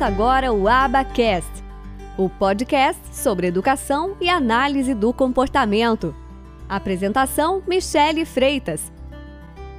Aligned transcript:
Começa 0.00 0.14
agora 0.14 0.50
o 0.50 0.66
Abacast, 0.66 1.62
o 2.16 2.30
podcast 2.30 3.14
sobre 3.14 3.48
educação 3.48 4.16
e 4.18 4.30
análise 4.30 4.94
do 4.94 5.12
comportamento. 5.12 6.16
Apresentação: 6.66 7.62
Michele 7.68 8.24
Freitas. 8.24 8.90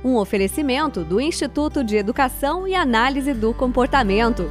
Um 0.05 0.17
oferecimento 0.17 1.03
do 1.03 1.19
Instituto 1.19 1.83
de 1.83 1.95
Educação 1.95 2.67
e 2.67 2.75
Análise 2.75 3.33
do 3.33 3.51
Comportamento. 3.51 4.43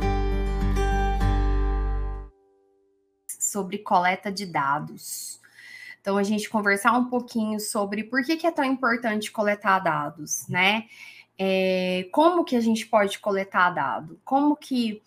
Sobre 3.28 3.78
coleta 3.78 4.32
de 4.32 4.46
dados. 4.46 5.40
Então, 6.00 6.16
a 6.16 6.24
gente 6.24 6.50
conversar 6.50 6.98
um 6.98 7.04
pouquinho 7.04 7.60
sobre 7.60 8.02
por 8.02 8.24
que, 8.24 8.36
que 8.36 8.46
é 8.46 8.50
tão 8.50 8.64
importante 8.64 9.30
coletar 9.30 9.78
dados, 9.78 10.48
né? 10.48 10.86
É, 11.38 12.08
como 12.10 12.44
que 12.44 12.56
a 12.56 12.60
gente 12.60 12.88
pode 12.88 13.20
coletar 13.20 13.70
dado? 13.70 14.20
Como 14.24 14.56
que 14.56 15.00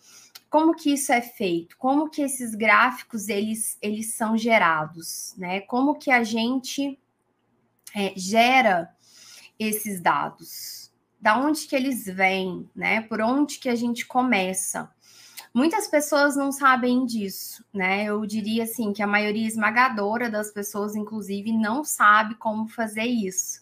como 0.54 0.72
que 0.72 0.92
isso 0.92 1.12
é 1.12 1.20
feito? 1.20 1.76
Como 1.76 2.08
que 2.08 2.22
esses 2.22 2.54
gráficos 2.54 3.28
eles, 3.28 3.76
eles 3.82 4.14
são 4.14 4.38
gerados, 4.38 5.34
né? 5.36 5.62
Como 5.62 5.96
que 5.98 6.12
a 6.12 6.22
gente 6.22 6.96
é, 7.92 8.12
gera 8.16 8.88
esses 9.58 10.00
dados? 10.00 10.92
Da 11.20 11.36
onde 11.36 11.66
que 11.66 11.74
eles 11.74 12.04
vêm, 12.04 12.70
né? 12.72 13.00
Por 13.00 13.20
onde 13.20 13.58
que 13.58 13.68
a 13.68 13.74
gente 13.74 14.06
começa? 14.06 14.88
Muitas 15.52 15.88
pessoas 15.88 16.36
não 16.36 16.52
sabem 16.52 17.04
disso, 17.04 17.64
né? 17.74 18.04
Eu 18.04 18.24
diria 18.24 18.62
assim 18.62 18.92
que 18.92 19.02
a 19.02 19.08
maioria 19.08 19.48
esmagadora 19.48 20.30
das 20.30 20.52
pessoas, 20.52 20.94
inclusive, 20.94 21.50
não 21.50 21.82
sabe 21.82 22.36
como 22.36 22.68
fazer 22.68 23.06
isso. 23.06 23.60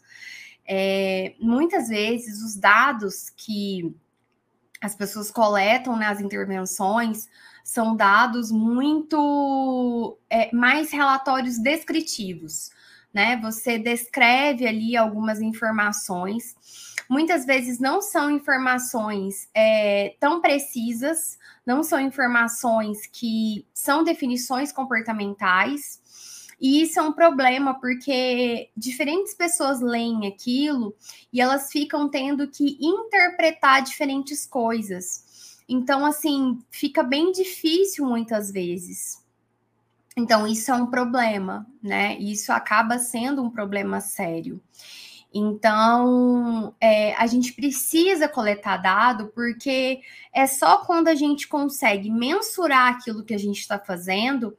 É, 0.68 1.36
muitas 1.40 1.88
vezes 1.88 2.42
os 2.42 2.54
dados 2.54 3.30
que 3.30 3.96
as 4.82 4.96
pessoas 4.96 5.30
coletam 5.30 5.96
nas 5.96 6.20
intervenções 6.20 7.28
são 7.62 7.94
dados 7.94 8.50
muito 8.50 10.18
é, 10.28 10.52
mais 10.52 10.90
relatórios 10.90 11.58
descritivos, 11.58 12.70
né? 13.14 13.36
Você 13.36 13.78
descreve 13.78 14.66
ali 14.66 14.96
algumas 14.96 15.40
informações, 15.40 16.56
muitas 17.08 17.46
vezes 17.46 17.78
não 17.78 18.02
são 18.02 18.28
informações 18.32 19.48
é, 19.54 20.16
tão 20.18 20.40
precisas, 20.40 21.38
não 21.64 21.84
são 21.84 22.00
informações 22.00 23.06
que 23.06 23.64
são 23.72 24.02
definições 24.02 24.72
comportamentais, 24.72 26.01
e 26.62 26.80
isso 26.80 27.00
é 27.00 27.02
um 27.02 27.12
problema 27.12 27.74
porque 27.80 28.70
diferentes 28.76 29.34
pessoas 29.34 29.80
leem 29.80 30.28
aquilo 30.28 30.94
e 31.32 31.40
elas 31.40 31.72
ficam 31.72 32.08
tendo 32.08 32.46
que 32.46 32.78
interpretar 32.80 33.82
diferentes 33.82 34.46
coisas. 34.46 35.64
Então, 35.68 36.06
assim, 36.06 36.62
fica 36.70 37.02
bem 37.02 37.32
difícil 37.32 38.06
muitas 38.06 38.52
vezes. 38.52 39.20
Então, 40.16 40.46
isso 40.46 40.70
é 40.70 40.74
um 40.74 40.86
problema, 40.86 41.66
né? 41.82 42.16
Isso 42.20 42.52
acaba 42.52 42.96
sendo 42.96 43.42
um 43.42 43.50
problema 43.50 44.00
sério. 44.00 44.62
Então, 45.34 46.76
é, 46.80 47.12
a 47.14 47.26
gente 47.26 47.54
precisa 47.54 48.28
coletar 48.28 48.76
dado, 48.76 49.32
porque 49.34 50.00
é 50.32 50.46
só 50.46 50.84
quando 50.84 51.08
a 51.08 51.14
gente 51.16 51.48
consegue 51.48 52.08
mensurar 52.08 52.92
aquilo 52.92 53.24
que 53.24 53.34
a 53.34 53.38
gente 53.38 53.58
está 53.58 53.80
fazendo 53.80 54.56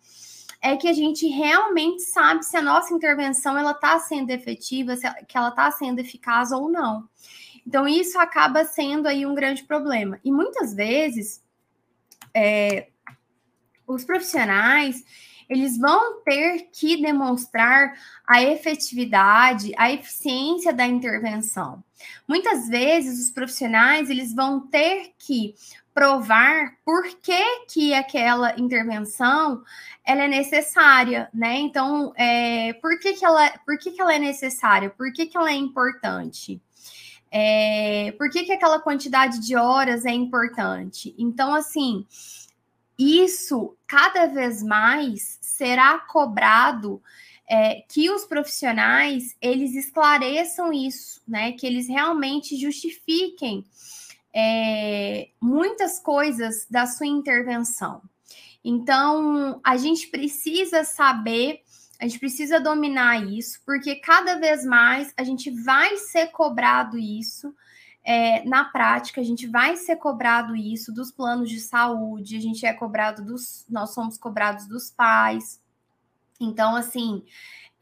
é 0.63 0.77
que 0.77 0.87
a 0.87 0.93
gente 0.93 1.27
realmente 1.27 2.03
sabe 2.03 2.45
se 2.45 2.55
a 2.55 2.61
nossa 2.61 2.93
intervenção 2.93 3.57
ela 3.57 3.71
está 3.71 3.99
sendo 3.99 4.29
efetiva, 4.29 4.95
se 4.95 5.05
ela, 5.05 5.15
que 5.15 5.37
ela 5.37 5.49
está 5.49 5.69
sendo 5.69 5.99
eficaz 5.99 6.53
ou 6.53 6.71
não. 6.71 7.07
Então 7.67 7.85
isso 7.85 8.17
acaba 8.17 8.63
sendo 8.63 9.07
aí 9.07 9.25
um 9.25 9.35
grande 9.35 9.63
problema. 9.65 10.21
E 10.23 10.31
muitas 10.31 10.73
vezes 10.73 11.43
é, 12.33 12.87
os 13.85 14.05
profissionais 14.05 15.03
eles 15.49 15.77
vão 15.77 16.21
ter 16.23 16.69
que 16.71 17.01
demonstrar 17.01 17.93
a 18.25 18.41
efetividade, 18.41 19.73
a 19.77 19.91
eficiência 19.91 20.71
da 20.71 20.87
intervenção. 20.87 21.83
Muitas 22.25 22.69
vezes 22.69 23.19
os 23.19 23.31
profissionais 23.31 24.09
eles 24.09 24.33
vão 24.33 24.61
ter 24.61 25.11
que 25.19 25.55
provar 25.93 26.75
por 26.83 27.03
que, 27.21 27.65
que 27.67 27.93
aquela 27.93 28.59
intervenção 28.59 29.63
ela 30.03 30.23
é 30.23 30.27
necessária, 30.27 31.29
né? 31.33 31.59
Então, 31.59 32.13
é, 32.15 32.73
por, 32.73 32.99
que, 32.99 33.13
que, 33.13 33.23
ela, 33.23 33.49
por 33.65 33.77
que, 33.77 33.91
que 33.91 34.01
ela 34.01 34.13
é 34.13 34.19
necessária? 34.19 34.89
Por 34.89 35.13
que, 35.13 35.27
que 35.27 35.37
ela 35.37 35.49
é 35.49 35.55
importante? 35.55 36.61
É, 37.31 38.13
por 38.17 38.29
que, 38.29 38.43
que 38.43 38.51
aquela 38.51 38.79
quantidade 38.79 39.39
de 39.39 39.55
horas 39.55 40.05
é 40.05 40.11
importante? 40.11 41.15
Então, 41.17 41.53
assim, 41.53 42.05
isso 42.97 43.75
cada 43.87 44.25
vez 44.27 44.61
mais 44.61 45.37
será 45.41 45.99
cobrado 45.99 47.01
é, 47.49 47.83
que 47.87 48.09
os 48.09 48.25
profissionais 48.25 49.35
eles 49.41 49.75
esclareçam 49.75 50.73
isso, 50.73 51.21
né? 51.27 51.51
Que 51.53 51.67
eles 51.67 51.87
realmente 51.87 52.55
justifiquem 52.55 53.65
é, 54.33 55.29
muitas 55.39 55.99
coisas 55.99 56.65
da 56.69 56.87
sua 56.87 57.05
intervenção. 57.05 58.01
Então, 58.63 59.59
a 59.63 59.77
gente 59.77 60.07
precisa 60.07 60.83
saber, 60.83 61.61
a 61.99 62.05
gente 62.05 62.19
precisa 62.19 62.59
dominar 62.59 63.23
isso, 63.23 63.61
porque 63.65 63.95
cada 63.95 64.35
vez 64.39 64.65
mais 64.65 65.13
a 65.17 65.23
gente 65.23 65.51
vai 65.51 65.97
ser 65.97 66.27
cobrado 66.27 66.97
isso. 66.97 67.53
É, 68.05 68.43
na 68.45 68.65
prática, 68.65 69.21
a 69.21 69.23
gente 69.23 69.47
vai 69.47 69.77
ser 69.77 69.95
cobrado 69.97 70.55
isso 70.55 70.93
dos 70.93 71.11
planos 71.11 71.49
de 71.49 71.59
saúde, 71.59 72.35
a 72.35 72.41
gente 72.41 72.65
é 72.65 72.73
cobrado 72.73 73.23
dos. 73.23 73.65
Nós 73.69 73.93
somos 73.93 74.17
cobrados 74.17 74.67
dos 74.67 74.89
pais. 74.91 75.61
Então, 76.39 76.75
assim, 76.75 77.23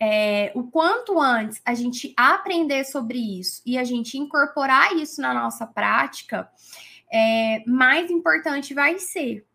é, 0.04 0.52
o 0.56 0.64
quanto 0.64 1.20
antes 1.20 1.62
a 1.64 1.76
gente 1.76 2.12
aprender 2.18 2.84
sobre 2.86 3.20
isso 3.40 3.62
e 3.64 3.78
a 3.78 3.84
gente 3.84 4.18
incorporar 4.18 4.96
isso 4.98 5.22
na 5.22 5.32
nossa 5.32 5.68
prática, 5.68 6.50
é, 7.14 7.64
mais 7.68 8.10
importante 8.10 8.74
vai 8.74 8.98
ser. 8.98 9.46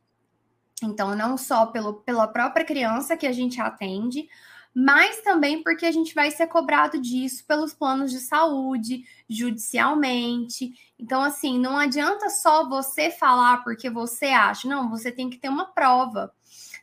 Então, 0.80 1.16
não 1.16 1.36
só 1.36 1.66
pelo, 1.66 1.94
pela 1.94 2.28
própria 2.28 2.64
criança 2.64 3.16
que 3.16 3.26
a 3.26 3.32
gente 3.32 3.60
atende, 3.60 4.28
mas 4.72 5.20
também 5.22 5.64
porque 5.64 5.84
a 5.84 5.90
gente 5.90 6.14
vai 6.14 6.30
ser 6.30 6.46
cobrado 6.46 7.00
disso 7.00 7.44
pelos 7.44 7.74
planos 7.74 8.12
de 8.12 8.20
saúde, 8.20 9.02
judicialmente. 9.28 10.72
Então, 10.96 11.22
assim, 11.22 11.58
não 11.58 11.76
adianta 11.76 12.30
só 12.30 12.68
você 12.68 13.10
falar 13.10 13.64
porque 13.64 13.90
você 13.90 14.26
acha, 14.26 14.68
não, 14.68 14.88
você 14.88 15.10
tem 15.10 15.28
que 15.28 15.38
ter 15.38 15.48
uma 15.48 15.64
prova. 15.64 16.32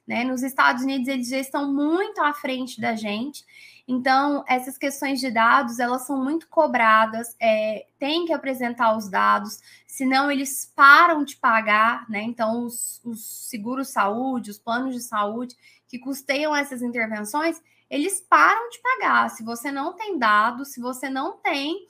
Né? 0.05 0.23
Nos 0.23 0.43
Estados 0.43 0.83
Unidos, 0.83 1.07
eles 1.07 1.29
já 1.29 1.37
estão 1.39 1.73
muito 1.73 2.21
à 2.21 2.33
frente 2.33 2.79
da 2.81 2.95
gente. 2.95 3.45
Então, 3.87 4.43
essas 4.47 4.77
questões 4.77 5.19
de 5.19 5.29
dados, 5.29 5.79
elas 5.79 6.05
são 6.05 6.21
muito 6.23 6.47
cobradas, 6.47 7.35
é, 7.39 7.85
tem 7.99 8.25
que 8.25 8.33
apresentar 8.33 8.95
os 8.95 9.09
dados, 9.09 9.59
senão 9.85 10.31
eles 10.31 10.71
param 10.73 11.23
de 11.23 11.35
pagar, 11.35 12.09
né? 12.09 12.21
Então, 12.21 12.65
os, 12.65 13.01
os 13.03 13.49
seguros 13.49 13.89
saúde, 13.89 14.51
os 14.51 14.59
planos 14.59 14.95
de 14.95 15.01
saúde 15.01 15.55
que 15.87 15.99
custeiam 15.99 16.55
essas 16.55 16.81
intervenções, 16.81 17.61
eles 17.89 18.21
param 18.21 18.69
de 18.69 18.79
pagar. 18.79 19.29
Se 19.29 19.43
você 19.43 19.71
não 19.71 19.93
tem 19.93 20.17
dados, 20.17 20.69
se 20.69 20.79
você 20.79 21.09
não 21.09 21.37
tem 21.37 21.85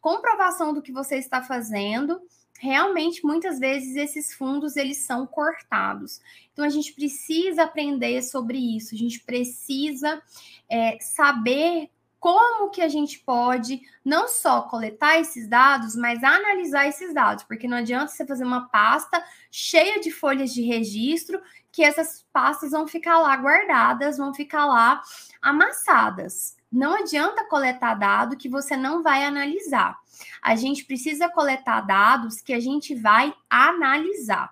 comprovação 0.00 0.72
do 0.72 0.80
que 0.80 0.92
você 0.92 1.16
está 1.16 1.42
fazendo, 1.42 2.20
realmente 2.62 3.26
muitas 3.26 3.58
vezes 3.58 3.96
esses 3.96 4.32
fundos 4.32 4.76
eles 4.76 4.98
são 4.98 5.26
cortados. 5.26 6.20
Então 6.52 6.64
a 6.64 6.68
gente 6.68 6.92
precisa 6.92 7.64
aprender 7.64 8.22
sobre 8.22 8.56
isso, 8.56 8.94
a 8.94 8.98
gente 8.98 9.18
precisa 9.24 10.22
é, 10.70 10.96
saber 11.00 11.90
como 12.20 12.70
que 12.70 12.80
a 12.80 12.88
gente 12.88 13.18
pode 13.18 13.82
não 14.04 14.28
só 14.28 14.62
coletar 14.62 15.18
esses 15.18 15.48
dados, 15.48 15.96
mas 15.96 16.22
analisar 16.22 16.86
esses 16.86 17.12
dados, 17.12 17.42
porque 17.42 17.66
não 17.66 17.78
adianta 17.78 18.06
você 18.12 18.24
fazer 18.24 18.44
uma 18.44 18.68
pasta 18.68 19.20
cheia 19.50 19.98
de 19.98 20.12
folhas 20.12 20.54
de 20.54 20.62
registro 20.62 21.42
que 21.72 21.82
essas 21.82 22.24
pastas 22.32 22.70
vão 22.70 22.86
ficar 22.86 23.18
lá 23.18 23.36
guardadas, 23.36 24.18
vão 24.18 24.32
ficar 24.32 24.66
lá 24.66 25.02
amassadas. 25.40 26.56
Não 26.72 26.94
adianta 26.94 27.44
coletar 27.44 27.94
dado 27.94 28.36
que 28.36 28.48
você 28.48 28.76
não 28.76 29.02
vai 29.02 29.24
analisar. 29.24 29.98
A 30.40 30.56
gente 30.56 30.84
precisa 30.84 31.28
coletar 31.28 31.82
dados 31.82 32.40
que 32.40 32.52
a 32.52 32.60
gente 32.60 32.94
vai 32.94 33.34
analisar. 33.50 34.50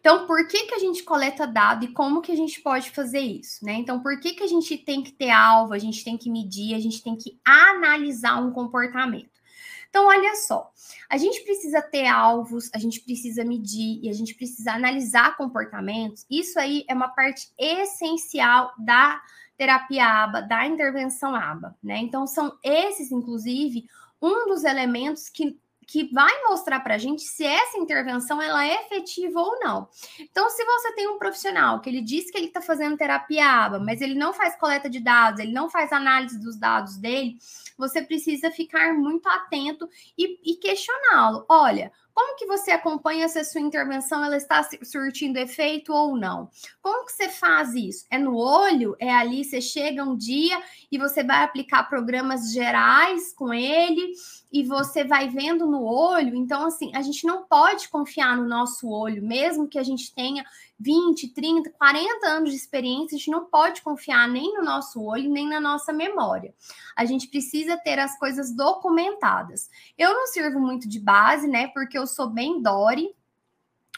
Então, 0.00 0.26
por 0.26 0.46
que, 0.46 0.66
que 0.66 0.74
a 0.74 0.78
gente 0.78 1.02
coleta 1.02 1.46
dado 1.46 1.84
e 1.84 1.92
como 1.92 2.22
que 2.22 2.32
a 2.32 2.36
gente 2.36 2.60
pode 2.62 2.90
fazer 2.90 3.20
isso, 3.20 3.64
né? 3.64 3.74
Então, 3.74 4.00
por 4.00 4.18
que, 4.20 4.32
que 4.32 4.42
a 4.42 4.46
gente 4.46 4.78
tem 4.78 5.02
que 5.02 5.12
ter 5.12 5.30
alvo, 5.30 5.74
a 5.74 5.78
gente 5.78 6.02
tem 6.04 6.16
que 6.16 6.30
medir, 6.30 6.74
a 6.74 6.78
gente 6.78 7.02
tem 7.02 7.16
que 7.16 7.38
analisar 7.44 8.36
um 8.40 8.52
comportamento? 8.52 9.38
Então, 9.90 10.06
olha 10.06 10.34
só, 10.36 10.70
a 11.08 11.16
gente 11.16 11.42
precisa 11.42 11.80
ter 11.80 12.06
alvos, 12.06 12.70
a 12.74 12.78
gente 12.78 13.00
precisa 13.00 13.44
medir 13.44 14.00
e 14.02 14.08
a 14.08 14.12
gente 14.12 14.34
precisa 14.34 14.72
analisar 14.72 15.36
comportamentos. 15.36 16.26
Isso 16.30 16.58
aí 16.58 16.84
é 16.88 16.94
uma 16.94 17.08
parte 17.08 17.48
essencial 17.58 18.72
da 18.78 19.20
terapia 19.58 20.06
ABA, 20.06 20.42
da 20.42 20.64
intervenção 20.64 21.34
ABA, 21.34 21.76
né? 21.82 21.98
Então, 21.98 22.26
são 22.28 22.56
esses, 22.62 23.10
inclusive, 23.10 23.86
um 24.22 24.46
dos 24.46 24.62
elementos 24.62 25.28
que, 25.28 25.58
que 25.84 26.04
vai 26.14 26.32
mostrar 26.44 26.78
para 26.78 26.94
a 26.94 26.98
gente 26.98 27.22
se 27.22 27.44
essa 27.44 27.76
intervenção 27.76 28.40
ela 28.40 28.64
é 28.64 28.82
efetiva 28.82 29.40
ou 29.40 29.58
não. 29.58 29.88
Então, 30.20 30.48
se 30.48 30.64
você 30.64 30.92
tem 30.94 31.08
um 31.08 31.18
profissional 31.18 31.80
que 31.80 31.90
ele 31.90 32.00
diz 32.00 32.30
que 32.30 32.38
ele 32.38 32.46
está 32.46 32.62
fazendo 32.62 32.96
terapia 32.96 33.64
ABA, 33.64 33.80
mas 33.80 34.00
ele 34.00 34.14
não 34.14 34.32
faz 34.32 34.56
coleta 34.56 34.88
de 34.88 35.00
dados, 35.00 35.40
ele 35.40 35.52
não 35.52 35.68
faz 35.68 35.92
análise 35.92 36.38
dos 36.38 36.56
dados 36.56 36.96
dele, 36.96 37.36
você 37.76 38.00
precisa 38.00 38.52
ficar 38.52 38.94
muito 38.94 39.28
atento 39.28 39.88
e, 40.16 40.52
e 40.52 40.56
questioná-lo. 40.56 41.44
Olha, 41.48 41.90
como 42.18 42.34
que 42.34 42.46
você 42.46 42.72
acompanha 42.72 43.28
se 43.28 43.38
a 43.38 43.44
sua 43.44 43.60
intervenção 43.60 44.24
ela 44.24 44.36
está 44.36 44.68
surtindo 44.82 45.38
efeito 45.38 45.92
ou 45.92 46.16
não? 46.16 46.50
Como 46.82 47.06
que 47.06 47.12
você 47.12 47.28
faz 47.28 47.76
isso? 47.76 48.06
É 48.10 48.18
no 48.18 48.36
olho? 48.36 48.96
É 48.98 49.08
ali, 49.08 49.44
você 49.44 49.60
chega 49.60 50.02
um 50.02 50.16
dia 50.16 50.60
e 50.90 50.98
você 50.98 51.22
vai 51.22 51.44
aplicar 51.44 51.84
programas 51.84 52.52
gerais 52.52 53.32
com 53.32 53.54
ele 53.54 54.14
e 54.52 54.64
você 54.64 55.04
vai 55.04 55.28
vendo 55.28 55.64
no 55.64 55.84
olho. 55.84 56.34
Então, 56.34 56.66
assim, 56.66 56.90
a 56.92 57.02
gente 57.02 57.24
não 57.24 57.44
pode 57.44 57.88
confiar 57.88 58.36
no 58.36 58.48
nosso 58.48 58.90
olho, 58.90 59.22
mesmo 59.22 59.68
que 59.68 59.78
a 59.78 59.84
gente 59.84 60.12
tenha 60.12 60.44
20, 60.78 61.28
30, 61.34 61.70
40 61.70 62.26
anos 62.26 62.50
de 62.50 62.56
experiência, 62.56 63.16
a 63.16 63.18
gente 63.18 63.30
não 63.30 63.46
pode 63.46 63.82
confiar 63.82 64.28
nem 64.28 64.54
no 64.54 64.62
nosso 64.62 65.02
olho, 65.02 65.30
nem 65.30 65.48
na 65.48 65.60
nossa 65.60 65.92
memória. 65.92 66.54
A 66.96 67.04
gente 67.04 67.28
precisa 67.28 67.76
ter 67.76 67.98
as 67.98 68.18
coisas 68.18 68.54
documentadas. 68.54 69.68
Eu 69.96 70.14
não 70.14 70.26
sirvo 70.26 70.60
muito 70.60 70.88
de 70.88 71.00
base, 71.00 71.48
né? 71.48 71.68
Porque 71.68 71.98
eu 71.98 72.06
sou 72.06 72.30
bem 72.30 72.62
Dory, 72.62 73.12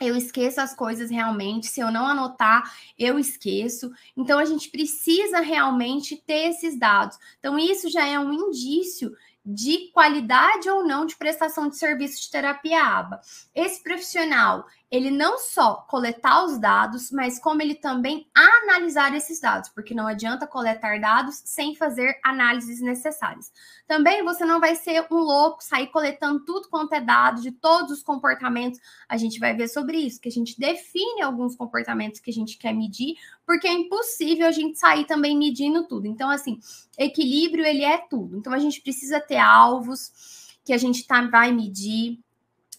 eu 0.01 0.17
esqueço 0.17 0.61
as 0.61 0.75
coisas 0.75 1.11
realmente. 1.11 1.67
Se 1.67 1.81
eu 1.81 1.91
não 1.91 2.07
anotar, 2.07 2.75
eu 2.99 3.19
esqueço. 3.19 3.93
Então, 4.17 4.39
a 4.39 4.45
gente 4.47 4.71
precisa 4.71 5.41
realmente 5.41 6.17
ter 6.17 6.49
esses 6.49 6.79
dados. 6.79 7.19
Então, 7.39 7.59
isso 7.59 7.91
já 7.91 8.07
é 8.07 8.19
um 8.19 8.33
indício 8.33 9.15
de 9.45 9.91
qualidade 9.93 10.69
ou 10.69 10.87
não 10.87 11.07
de 11.07 11.17
prestação 11.17 11.69
de 11.69 11.77
serviço 11.77 12.21
de 12.23 12.31
terapia 12.31 12.83
ABA. 12.83 13.21
Esse 13.55 13.83
profissional, 13.83 14.67
ele 14.91 15.11
não 15.11 15.39
só 15.39 15.77
coletar 15.89 16.45
os 16.45 16.59
dados, 16.59 17.13
mas 17.13 17.39
como 17.39 17.63
ele 17.63 17.77
também 17.77 18.27
analisar 18.35 19.15
esses 19.15 19.41
dados, 19.41 19.69
porque 19.69 19.95
não 19.95 20.07
adianta 20.07 20.49
coletar 20.49 21.01
dados 21.01 21.41
sem 21.45 21.77
fazer 21.77 22.19
análises 22.25 22.81
necessárias. 22.81 23.53
Também 23.87 24.25
você 24.25 24.45
não 24.45 24.59
vai 24.59 24.75
ser 24.75 25.07
um 25.09 25.19
louco, 25.19 25.63
sair 25.63 25.87
coletando 25.89 26.45
tudo 26.45 26.69
quanto 26.69 26.93
é 26.93 27.01
dado 27.01 27.41
de 27.41 27.53
todos 27.53 27.93
os 27.93 28.03
comportamentos. 28.03 28.81
A 29.09 29.17
gente 29.17 29.39
vai 29.39 29.55
ver 29.55 29.69
sobre 29.69 29.97
isso, 29.97 30.21
que 30.21 30.29
a 30.29 30.33
gente 30.33 30.59
define 30.59 31.23
alguns 31.23 31.55
comportamentos 31.55 32.19
que 32.19 32.31
a 32.31 32.35
gente 32.35 32.59
quer 32.59 32.75
medir, 32.75 33.15
porque 33.47 33.69
é 33.69 33.73
impossível 33.73 34.49
a 34.49 34.53
gente 34.53 34.77
sair 34.77 35.05
também 35.05 35.39
medindo 35.39 35.87
tudo. 35.87 36.09
Então, 36.09 36.29
assim, 36.29 36.59
equilíbrio 36.99 37.65
ele 37.65 37.85
é 37.85 37.99
tudo. 37.99 38.37
Então, 38.37 38.53
a 38.53 38.59
gente 38.59 38.81
precisa 38.81 39.21
ter 39.21 39.39
alvos 39.39 40.59
que 40.65 40.73
a 40.73 40.79
gente 40.79 41.07
tá, 41.07 41.23
vai 41.23 41.53
medir 41.53 42.19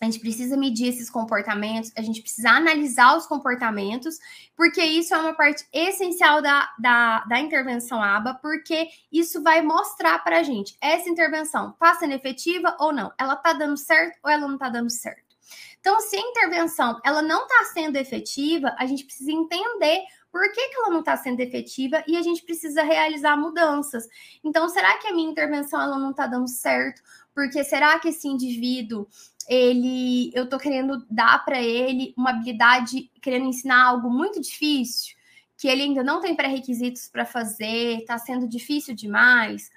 a 0.02 0.06
gente 0.06 0.20
precisa 0.20 0.58
medir 0.58 0.88
esses 0.88 1.10
comportamentos, 1.10 1.92
a 1.96 2.02
gente 2.02 2.22
precisa 2.22 2.50
analisar 2.50 3.16
os 3.16 3.28
comportamentos, 3.28 4.18
porque 4.58 4.84
isso 4.84 5.14
é 5.14 5.18
uma 5.18 5.34
parte 5.34 5.64
essencial 5.72 6.42
da, 6.42 6.68
da, 6.80 7.24
da 7.26 7.40
intervenção 7.40 8.02
ABA, 8.02 8.34
porque 8.42 8.90
isso 9.12 9.44
vai 9.44 9.62
mostrar 9.62 10.18
para 10.24 10.40
a 10.40 10.44
gente 10.44 10.76
essa 10.82 11.08
intervenção 11.08 11.70
está 11.70 11.94
sendo 11.96 12.14
efetiva 12.14 12.76
ou 12.80 12.92
não, 12.92 13.14
ela 13.18 13.36
está 13.36 13.54
dando 13.54 13.78
certo 13.78 14.18
ou 14.24 14.30
ela 14.30 14.48
não 14.48 14.56
está 14.56 14.70
dando 14.70 14.90
certo. 14.90 15.32
Então, 15.80 16.00
se 16.00 16.16
a 16.16 16.20
intervenção 16.20 17.00
ela 17.04 17.22
não 17.22 17.44
está 17.44 17.66
sendo 17.74 17.96
efetiva, 17.96 18.76
a 18.78 18.86
gente 18.86 19.04
precisa 19.04 19.32
entender 19.32 20.04
por 20.32 20.42
que, 20.52 20.70
que 20.70 20.76
ela 20.78 20.90
não 20.90 21.00
está 21.00 21.18
sendo 21.18 21.42
efetiva 21.42 22.04
e 22.08 22.16
a 22.16 22.22
gente 22.22 22.44
precisa 22.44 22.84
realizar 22.84 23.36
mudanças. 23.36 24.08
Então, 24.44 24.70
será 24.70 24.98
que 24.98 25.08
a 25.08 25.14
minha 25.14 25.30
intervenção 25.30 25.82
ela 25.82 26.00
não 26.00 26.12
está 26.12 26.26
dando 26.26 26.48
certo? 26.48 27.02
Porque 27.34 27.64
será 27.64 28.00
que 28.00 28.10
esse 28.10 28.28
indivíduo 28.28 29.08
ele 29.50 30.32
eu 30.34 30.48
tô 30.50 30.58
querendo 30.58 31.06
dar 31.10 31.44
para 31.46 31.62
ele 31.62 32.14
uma 32.18 32.32
habilidade, 32.32 33.12
querendo 33.22 33.46
ensinar 33.46 33.86
algo 33.86 34.10
muito 34.10 34.42
difícil, 34.42 35.16
que 35.58 35.68
ele 35.68 35.84
ainda 35.84 36.04
não 36.04 36.20
tem 36.22 36.36
pré-requisitos 36.36 37.08
para 37.08 37.26
fazer, 37.26 38.00
está 38.00 38.18
sendo 38.18 38.48
difícil 38.48 38.96
demais. 38.96 39.70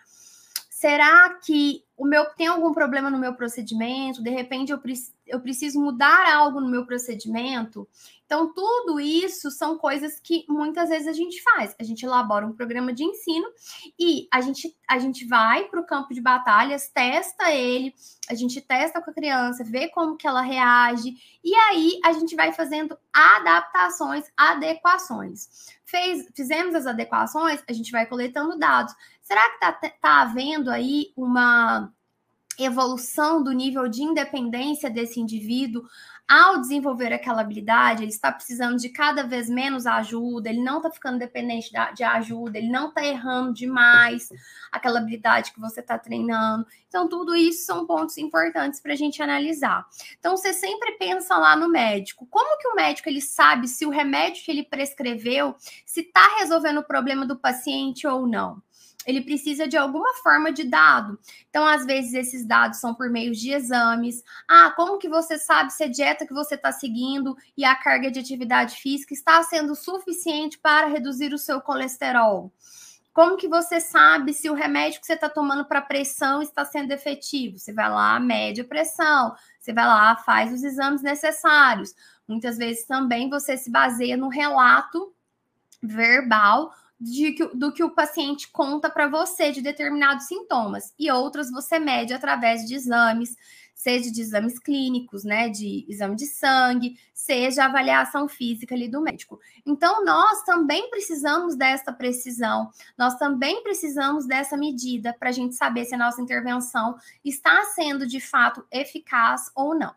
Será 0.84 1.30
que 1.42 1.82
o 1.96 2.04
meu 2.04 2.26
tem 2.34 2.46
algum 2.46 2.70
problema 2.74 3.08
no 3.08 3.18
meu 3.18 3.32
procedimento? 3.32 4.22
De 4.22 4.28
repente 4.28 4.70
eu, 4.70 4.78
eu 5.26 5.40
preciso 5.40 5.80
mudar 5.80 6.30
algo 6.30 6.60
no 6.60 6.68
meu 6.68 6.84
procedimento? 6.84 7.88
Então, 8.26 8.52
tudo 8.52 8.98
isso 8.98 9.50
são 9.50 9.78
coisas 9.78 10.18
que 10.18 10.44
muitas 10.48 10.88
vezes 10.88 11.06
a 11.06 11.12
gente 11.12 11.42
faz. 11.42 11.74
A 11.78 11.84
gente 11.84 12.04
elabora 12.04 12.46
um 12.46 12.52
programa 12.52 12.92
de 12.92 13.04
ensino 13.04 13.46
e 13.98 14.26
a 14.30 14.40
gente, 14.40 14.76
a 14.88 14.98
gente 14.98 15.26
vai 15.26 15.64
para 15.66 15.80
o 15.80 15.86
campo 15.86 16.12
de 16.12 16.20
batalhas, 16.20 16.88
testa 16.88 17.50
ele, 17.50 17.94
a 18.28 18.34
gente 18.34 18.60
testa 18.60 19.00
com 19.00 19.10
a 19.10 19.14
criança, 19.14 19.62
vê 19.64 19.88
como 19.88 20.16
que 20.16 20.26
ela 20.26 20.40
reage, 20.40 21.14
e 21.42 21.54
aí 21.54 22.00
a 22.04 22.12
gente 22.12 22.34
vai 22.34 22.52
fazendo 22.52 22.98
adaptações, 23.12 24.24
adequações. 24.36 25.48
Fez, 25.84 26.26
fizemos 26.34 26.74
as 26.74 26.86
adequações, 26.86 27.62
a 27.68 27.72
gente 27.72 27.92
vai 27.92 28.06
coletando 28.06 28.58
dados. 28.58 28.94
Será 29.24 29.48
que 29.48 29.54
está 29.54 29.72
tá 29.72 30.22
havendo 30.22 30.70
aí 30.70 31.12
uma 31.16 31.92
evolução 32.58 33.42
do 33.42 33.50
nível 33.50 33.88
de 33.88 34.02
independência 34.02 34.88
desse 34.88 35.18
indivíduo 35.18 35.82
ao 36.26 36.58
desenvolver 36.58 37.12
aquela 37.12 37.42
habilidade, 37.42 38.02
ele 38.02 38.10
está 38.10 38.32
precisando 38.32 38.78
de 38.78 38.88
cada 38.88 39.24
vez 39.24 39.48
menos 39.48 39.86
ajuda, 39.86 40.48
ele 40.48 40.62
não 40.62 40.78
está 40.78 40.90
ficando 40.90 41.18
dependente 41.18 41.70
de 41.94 42.02
ajuda, 42.02 42.56
ele 42.56 42.70
não 42.70 42.88
está 42.88 43.04
errando 43.04 43.52
demais 43.52 44.30
aquela 44.72 45.00
habilidade 45.00 45.52
que 45.52 45.60
você 45.60 45.80
está 45.80 45.98
treinando. 45.98 46.66
Então, 46.88 47.08
tudo 47.08 47.36
isso 47.36 47.66
são 47.66 47.86
pontos 47.86 48.16
importantes 48.16 48.80
para 48.80 48.94
a 48.94 48.96
gente 48.96 49.22
analisar. 49.22 49.86
Então, 50.18 50.34
você 50.34 50.54
sempre 50.54 50.92
pensa 50.92 51.36
lá 51.36 51.54
no 51.54 51.68
médico. 51.68 52.26
Como 52.30 52.58
que 52.58 52.68
o 52.68 52.74
médico 52.74 53.08
ele 53.10 53.20
sabe 53.20 53.68
se 53.68 53.84
o 53.84 53.90
remédio 53.90 54.42
que 54.44 54.50
ele 54.50 54.62
prescreveu 54.62 55.54
se 55.84 56.00
está 56.00 56.38
resolvendo 56.38 56.78
o 56.78 56.84
problema 56.84 57.26
do 57.26 57.36
paciente 57.36 58.06
ou 58.06 58.26
não? 58.26 58.62
Ele 59.06 59.22
precisa 59.22 59.68
de 59.68 59.76
alguma 59.76 60.12
forma 60.22 60.52
de 60.52 60.64
dado. 60.64 61.18
Então, 61.48 61.66
às 61.66 61.84
vezes, 61.84 62.14
esses 62.14 62.44
dados 62.46 62.80
são 62.80 62.94
por 62.94 63.10
meio 63.10 63.32
de 63.32 63.52
exames. 63.52 64.22
Ah, 64.48 64.72
como 64.76 64.98
que 64.98 65.08
você 65.08 65.38
sabe 65.38 65.72
se 65.72 65.84
a 65.84 65.88
dieta 65.88 66.26
que 66.26 66.34
você 66.34 66.54
está 66.54 66.72
seguindo 66.72 67.36
e 67.56 67.64
a 67.64 67.74
carga 67.74 68.10
de 68.10 68.20
atividade 68.20 68.76
física 68.76 69.14
está 69.14 69.42
sendo 69.42 69.74
suficiente 69.74 70.58
para 70.58 70.86
reduzir 70.86 71.32
o 71.32 71.38
seu 71.38 71.60
colesterol? 71.60 72.52
Como 73.14 73.36
que 73.36 73.46
você 73.46 73.78
sabe 73.78 74.34
se 74.34 74.50
o 74.50 74.54
remédio 74.54 75.00
que 75.00 75.06
você 75.06 75.12
está 75.12 75.28
tomando 75.28 75.64
para 75.64 75.80
pressão 75.80 76.42
está 76.42 76.64
sendo 76.64 76.90
efetivo? 76.90 77.60
Você 77.60 77.72
vai 77.72 77.88
lá, 77.88 78.18
mede 78.18 78.62
a 78.62 78.64
pressão, 78.64 79.36
você 79.60 79.72
vai 79.72 79.86
lá, 79.86 80.16
faz 80.16 80.52
os 80.52 80.64
exames 80.64 81.00
necessários. 81.00 81.94
Muitas 82.26 82.58
vezes 82.58 82.84
também 82.86 83.30
você 83.30 83.56
se 83.56 83.70
baseia 83.70 84.16
no 84.16 84.28
relato 84.28 85.14
verbal 85.80 86.74
de, 87.04 87.34
do 87.54 87.70
que 87.70 87.84
o 87.84 87.90
paciente 87.90 88.50
conta 88.50 88.88
para 88.88 89.06
você 89.06 89.52
de 89.52 89.60
determinados 89.60 90.26
sintomas, 90.26 90.94
e 90.98 91.10
outras 91.10 91.50
você 91.50 91.78
mede 91.78 92.14
através 92.14 92.66
de 92.66 92.74
exames, 92.74 93.36
seja 93.74 94.10
de 94.10 94.22
exames 94.22 94.58
clínicos, 94.58 95.24
né, 95.24 95.50
de 95.50 95.84
exame 95.86 96.16
de 96.16 96.24
sangue, 96.24 96.98
seja 97.12 97.66
avaliação 97.66 98.26
física 98.26 98.74
ali 98.74 98.88
do 98.88 99.02
médico. 99.02 99.38
Então, 99.66 100.02
nós 100.04 100.42
também 100.44 100.88
precisamos 100.88 101.54
dessa 101.54 101.92
precisão, 101.92 102.70
nós 102.96 103.16
também 103.16 103.62
precisamos 103.62 104.26
dessa 104.26 104.56
medida 104.56 105.14
para 105.18 105.28
a 105.28 105.32
gente 105.32 105.54
saber 105.54 105.84
se 105.84 105.94
a 105.94 105.98
nossa 105.98 106.22
intervenção 106.22 106.96
está 107.22 107.62
sendo 107.74 108.06
de 108.06 108.20
fato 108.20 108.64
eficaz 108.70 109.50
ou 109.54 109.74
não. 109.74 109.94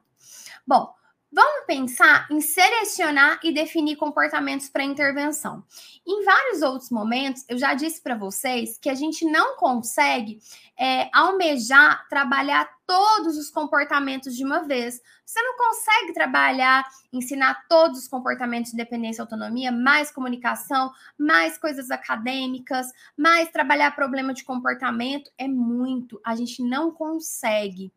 Bom, 0.66 0.94
Vamos 1.30 1.66
pensar 1.66 2.26
em 2.32 2.40
selecionar 2.40 3.38
e 3.44 3.54
definir 3.54 3.98
comportamentos 3.98 4.70
para 4.70 4.84
intervenção. 4.84 5.62
Em 6.08 6.24
vários 6.24 6.62
outros 6.62 6.90
momentos, 6.90 7.44
eu 7.50 7.58
já 7.58 7.74
disse 7.74 8.02
para 8.02 8.16
vocês 8.16 8.78
que 8.78 8.90
a 8.90 8.96
gente 8.96 9.26
não 9.26 9.58
consegue 9.58 10.40
é, 10.80 11.10
almejar 11.14 12.08
trabalhar 12.08 12.70
todos 12.86 13.36
os 13.38 13.50
comportamentos 13.50 14.38
de 14.38 14.46
uma 14.46 14.64
vez. 14.64 15.02
Você 15.26 15.42
não 15.42 15.58
consegue 15.58 16.14
trabalhar, 16.14 16.88
ensinar 17.12 17.66
todos 17.68 18.00
os 18.00 18.08
comportamentos 18.08 18.72
de 18.72 18.78
dependência 18.78 19.20
e 19.20 19.24
autonomia, 19.24 19.70
mais 19.70 20.10
comunicação, 20.10 20.94
mais 21.18 21.58
coisas 21.58 21.92
acadêmicas, 21.92 22.88
mais 23.18 23.52
trabalhar 23.52 23.94
problema 23.94 24.34
de 24.34 24.46
comportamento. 24.46 25.30
É 25.38 25.48
muito. 25.48 26.22
A 26.24 26.38
gente 26.38 26.64
não 26.64 26.90
consegue. 26.90 27.92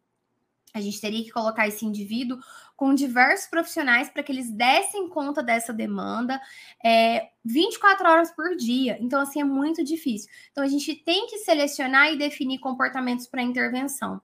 A 0.72 0.80
gente 0.80 1.00
teria 1.00 1.24
que 1.24 1.30
colocar 1.30 1.66
esse 1.66 1.84
indivíduo 1.84 2.38
com 2.80 2.94
diversos 2.94 3.46
profissionais 3.46 4.08
para 4.08 4.22
que 4.22 4.32
eles 4.32 4.50
dessem 4.50 5.06
conta 5.06 5.42
dessa 5.42 5.70
demanda 5.70 6.40
é, 6.82 7.28
24 7.44 8.08
horas 8.08 8.30
por 8.34 8.56
dia. 8.56 8.96
Então, 9.02 9.20
assim, 9.20 9.38
é 9.38 9.44
muito 9.44 9.84
difícil. 9.84 10.30
Então, 10.50 10.64
a 10.64 10.66
gente 10.66 10.94
tem 10.94 11.26
que 11.26 11.40
selecionar 11.40 12.10
e 12.10 12.16
definir 12.16 12.58
comportamentos 12.58 13.26
para 13.26 13.42
intervenção. 13.42 14.18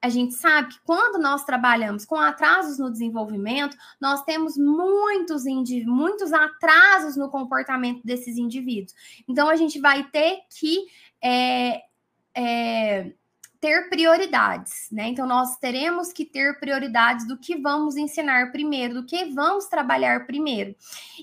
A 0.00 0.08
gente 0.08 0.34
sabe 0.34 0.74
que 0.74 0.80
quando 0.84 1.20
nós 1.20 1.44
trabalhamos 1.44 2.04
com 2.04 2.14
atrasos 2.14 2.78
no 2.78 2.92
desenvolvimento, 2.92 3.76
nós 4.00 4.22
temos 4.22 4.56
muitos, 4.56 5.42
muitos 5.84 6.32
atrasos 6.32 7.16
no 7.16 7.28
comportamento 7.28 8.02
desses 8.04 8.36
indivíduos. 8.36 8.94
Então, 9.26 9.48
a 9.48 9.56
gente 9.56 9.80
vai 9.80 10.04
ter 10.10 10.42
que 10.56 10.86
é, 11.20 11.82
é, 12.36 13.12
ter 13.66 13.88
prioridades, 13.88 14.86
né? 14.92 15.08
Então, 15.08 15.26
nós 15.26 15.56
teremos 15.56 16.12
que 16.12 16.24
ter 16.24 16.56
prioridades 16.60 17.26
do 17.26 17.36
que 17.36 17.56
vamos 17.56 17.96
ensinar 17.96 18.52
primeiro, 18.52 18.94
do 18.94 19.04
que 19.04 19.24
vamos 19.24 19.66
trabalhar 19.66 20.24
primeiro. 20.24 20.76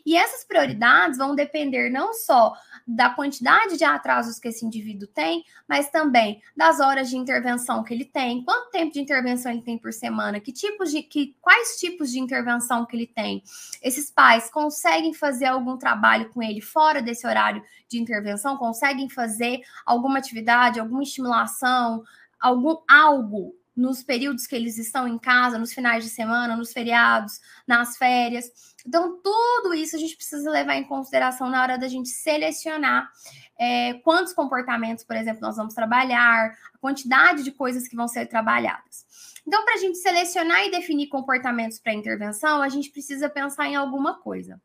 E 0.05 0.17
essas 0.17 0.43
prioridades 0.43 1.17
vão 1.17 1.33
depender 1.33 1.89
não 1.89 2.13
só 2.13 2.53
da 2.85 3.09
quantidade 3.09 3.77
de 3.77 3.85
atrasos 3.85 4.39
que 4.39 4.50
esse 4.50 4.65
indivíduo 4.65 5.07
tem, 5.07 5.45
mas 5.65 5.89
também 5.89 6.41
das 6.53 6.81
horas 6.81 7.09
de 7.09 7.15
intervenção 7.15 7.81
que 7.81 7.93
ele 7.93 8.03
tem, 8.03 8.43
quanto 8.43 8.71
tempo 8.71 8.91
de 8.91 9.00
intervenção 9.00 9.50
ele 9.50 9.62
tem 9.62 9.77
por 9.77 9.93
semana, 9.93 10.41
que 10.41 10.51
tipos 10.51 10.91
de 10.91 11.01
que 11.01 11.38
quais 11.39 11.77
tipos 11.77 12.12
de 12.12 12.19
intervenção 12.19 12.85
que 12.85 12.97
ele 12.97 13.07
tem. 13.07 13.41
Esses 13.81 14.12
pais 14.12 14.50
conseguem 14.51 15.13
fazer 15.13 15.45
algum 15.45 15.77
trabalho 15.77 16.29
com 16.31 16.43
ele 16.43 16.59
fora 16.59 17.01
desse 17.01 17.25
horário 17.25 17.63
de 17.88 17.97
intervenção, 17.97 18.57
conseguem 18.57 19.07
fazer 19.07 19.62
alguma 19.85 20.17
atividade, 20.17 20.77
alguma 20.77 21.03
estimulação, 21.03 22.03
algum 22.43 22.75
algo 22.88 23.55
nos 23.75 24.03
períodos 24.03 24.45
que 24.45 24.55
eles 24.55 24.77
estão 24.77 25.07
em 25.07 25.17
casa, 25.17 25.57
nos 25.57 25.73
finais 25.73 26.03
de 26.03 26.09
semana, 26.09 26.55
nos 26.55 26.71
feriados, 26.71 27.39
nas 27.65 27.97
férias. 27.97 28.45
Então, 28.85 29.19
tudo 29.21 29.73
isso 29.73 29.95
a 29.95 30.00
gente 30.00 30.15
precisa 30.15 30.50
levar 30.51 30.75
em 30.75 30.83
consideração 30.83 31.50
na 31.50 31.62
hora 31.62 31.77
da 31.77 31.88
gente 31.88 32.09
selecionar 32.09 33.09
é, 33.57 33.95
quantos 34.03 34.33
comportamentos, 34.33 35.03
por 35.03 35.15
exemplo, 35.15 35.41
nós 35.41 35.55
vamos 35.55 35.73
trabalhar, 35.73 36.55
a 36.73 36.77
quantidade 36.77 37.43
de 37.43 37.51
coisas 37.51 37.88
que 37.88 37.95
vão 37.95 38.07
ser 38.07 38.27
trabalhadas. 38.27 39.05
Então, 39.47 39.63
para 39.65 39.75
a 39.75 39.77
gente 39.77 39.97
selecionar 39.97 40.65
e 40.65 40.71
definir 40.71 41.07
comportamentos 41.07 41.79
para 41.79 41.93
intervenção, 41.93 42.62
a 42.62 42.69
gente 42.69 42.91
precisa 42.91 43.29
pensar 43.29 43.67
em 43.67 43.75
alguma 43.75 44.19
coisa 44.19 44.62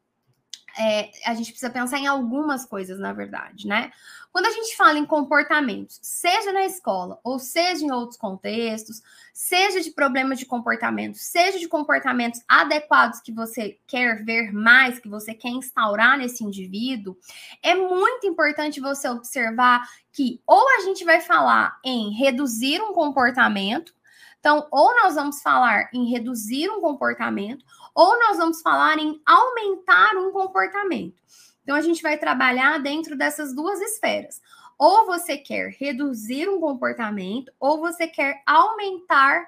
é, 0.78 1.10
a 1.26 1.34
gente 1.34 1.50
precisa 1.50 1.70
pensar 1.70 1.98
em 1.98 2.06
algumas 2.06 2.64
coisas, 2.64 2.98
na 2.98 3.12
verdade, 3.12 3.66
né? 3.66 3.90
Quando 4.30 4.46
a 4.46 4.50
gente 4.50 4.76
fala 4.76 4.98
em 4.98 5.04
comportamentos, 5.04 5.98
seja 6.02 6.52
na 6.52 6.64
escola 6.64 7.18
ou 7.24 7.38
seja 7.38 7.84
em 7.84 7.90
outros 7.90 8.16
contextos, 8.16 9.02
seja 9.34 9.80
de 9.80 9.90
problemas 9.90 10.38
de 10.38 10.46
comportamento, 10.46 11.16
seja 11.16 11.58
de 11.58 11.66
comportamentos 11.66 12.40
adequados 12.46 13.20
que 13.20 13.32
você 13.32 13.78
quer 13.86 14.24
ver 14.24 14.52
mais, 14.52 14.98
que 14.98 15.08
você 15.08 15.34
quer 15.34 15.48
instaurar 15.48 16.16
nesse 16.16 16.44
indivíduo, 16.44 17.16
é 17.62 17.74
muito 17.74 18.26
importante 18.26 18.80
você 18.80 19.08
observar 19.08 19.88
que 20.12 20.40
ou 20.46 20.68
a 20.76 20.82
gente 20.82 21.04
vai 21.04 21.20
falar 21.20 21.78
em 21.84 22.10
reduzir 22.12 22.80
um 22.80 22.92
comportamento, 22.92 23.92
então, 24.40 24.68
ou 24.70 24.94
nós 25.02 25.16
vamos 25.16 25.42
falar 25.42 25.90
em 25.92 26.08
reduzir 26.10 26.70
um 26.70 26.80
comportamento, 26.80 27.64
ou 27.98 28.16
nós 28.16 28.36
vamos 28.36 28.62
falar 28.62 28.96
em 28.96 29.20
aumentar 29.26 30.16
um 30.16 30.30
comportamento. 30.30 31.20
Então, 31.64 31.74
a 31.74 31.80
gente 31.80 32.00
vai 32.00 32.16
trabalhar 32.16 32.78
dentro 32.78 33.18
dessas 33.18 33.52
duas 33.52 33.80
esferas. 33.80 34.40
Ou 34.78 35.04
você 35.04 35.36
quer 35.36 35.70
reduzir 35.70 36.48
um 36.48 36.60
comportamento, 36.60 37.52
ou 37.58 37.80
você 37.80 38.06
quer 38.06 38.40
aumentar 38.46 39.44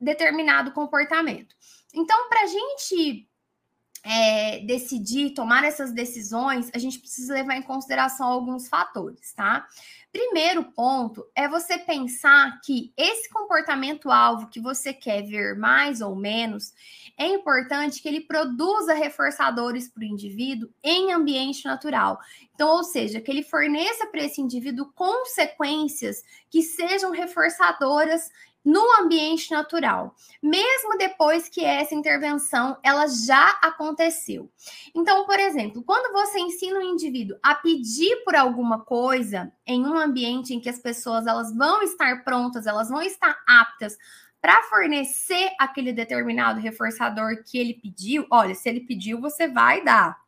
determinado 0.00 0.70
comportamento. 0.70 1.56
Então, 1.92 2.28
para 2.28 2.42
a 2.42 2.46
gente 2.46 3.28
é, 4.04 4.58
decidir, 4.60 5.30
tomar 5.30 5.64
essas 5.64 5.92
decisões, 5.92 6.70
a 6.74 6.78
gente 6.78 6.98
precisa 6.98 7.34
levar 7.34 7.56
em 7.56 7.62
consideração 7.62 8.26
alguns 8.26 8.68
fatores, 8.68 9.32
tá? 9.32 9.66
Primeiro 10.10 10.64
ponto 10.64 11.24
é 11.34 11.48
você 11.48 11.78
pensar 11.78 12.60
que 12.62 12.92
esse 12.96 13.30
comportamento-alvo 13.30 14.48
que 14.48 14.60
você 14.60 14.92
quer 14.92 15.22
ver 15.22 15.56
mais 15.56 16.00
ou 16.00 16.16
menos, 16.16 16.74
é 17.16 17.26
importante 17.26 18.02
que 18.02 18.08
ele 18.08 18.20
produza 18.20 18.92
reforçadores 18.92 19.88
para 19.88 20.02
o 20.02 20.06
indivíduo 20.06 20.68
em 20.82 21.12
ambiente 21.12 21.64
natural. 21.64 22.18
Então, 22.54 22.76
ou 22.76 22.84
seja, 22.84 23.20
que 23.20 23.30
ele 23.30 23.42
forneça 23.42 24.06
para 24.06 24.24
esse 24.24 24.40
indivíduo 24.40 24.92
consequências 24.94 26.22
que 26.50 26.62
sejam 26.62 27.10
reforçadoras 27.10 28.28
no 28.64 28.82
ambiente 29.00 29.50
natural, 29.50 30.14
mesmo 30.42 30.96
depois 30.96 31.48
que 31.48 31.64
essa 31.64 31.94
intervenção 31.94 32.76
ela 32.82 33.06
já 33.06 33.58
aconteceu. 33.62 34.50
Então, 34.94 35.26
por 35.26 35.38
exemplo, 35.38 35.82
quando 35.82 36.12
você 36.12 36.38
ensina 36.38 36.78
um 36.78 36.94
indivíduo 36.94 37.36
a 37.42 37.54
pedir 37.54 38.22
por 38.24 38.36
alguma 38.36 38.84
coisa 38.84 39.52
em 39.66 39.84
um 39.84 39.98
ambiente 39.98 40.54
em 40.54 40.60
que 40.60 40.68
as 40.68 40.78
pessoas 40.78 41.26
elas 41.26 41.54
vão 41.54 41.82
estar 41.82 42.22
prontas, 42.22 42.66
elas 42.66 42.88
vão 42.88 43.02
estar 43.02 43.36
aptas 43.46 43.96
para 44.40 44.62
fornecer 44.64 45.50
aquele 45.58 45.92
determinado 45.92 46.60
reforçador 46.60 47.44
que 47.44 47.56
ele 47.56 47.74
pediu, 47.74 48.26
olha, 48.30 48.54
se 48.54 48.68
ele 48.68 48.80
pediu, 48.80 49.20
você 49.20 49.46
vai 49.46 49.84
dar. 49.84 50.21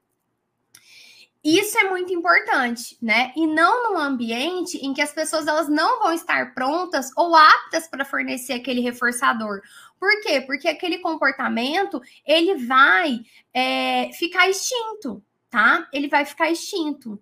Isso 1.44 1.76
é 1.76 1.90
muito 1.90 2.10
importante, 2.10 2.96
né? 3.02 3.30
E 3.36 3.46
não 3.46 3.92
num 3.92 3.98
ambiente 3.98 4.78
em 4.78 4.94
que 4.94 5.02
as 5.02 5.12
pessoas 5.12 5.46
elas 5.46 5.68
não 5.68 6.00
vão 6.00 6.14
estar 6.14 6.54
prontas 6.54 7.10
ou 7.14 7.36
aptas 7.36 7.86
para 7.86 8.04
fornecer 8.04 8.54
aquele 8.54 8.80
reforçador. 8.80 9.60
Por 10.00 10.22
quê? 10.22 10.40
Porque 10.40 10.66
aquele 10.66 10.98
comportamento 10.98 12.00
ele 12.26 12.66
vai 12.66 13.20
é, 13.52 14.10
ficar 14.14 14.48
extinto, 14.48 15.22
tá? 15.50 15.86
Ele 15.92 16.08
vai 16.08 16.24
ficar 16.24 16.50
extinto. 16.50 17.20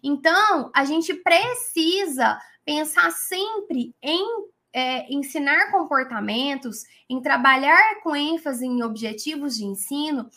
Então, 0.00 0.70
a 0.72 0.84
gente 0.84 1.12
precisa 1.12 2.38
pensar 2.64 3.10
sempre 3.10 3.92
em 4.00 4.24
é, 4.74 5.06
ensinar 5.12 5.70
comportamentos, 5.70 6.82
em 7.08 7.22
trabalhar 7.22 8.02
com 8.02 8.16
ênfase 8.16 8.66
em 8.66 8.82
objetivos 8.82 9.56
de 9.56 9.64
ensino, 9.64 10.28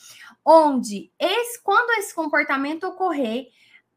onde 0.46 1.12
esse, 1.20 1.62
quando 1.64 1.98
esse 2.00 2.14
comportamento 2.14 2.84
ocorrer, 2.84 3.48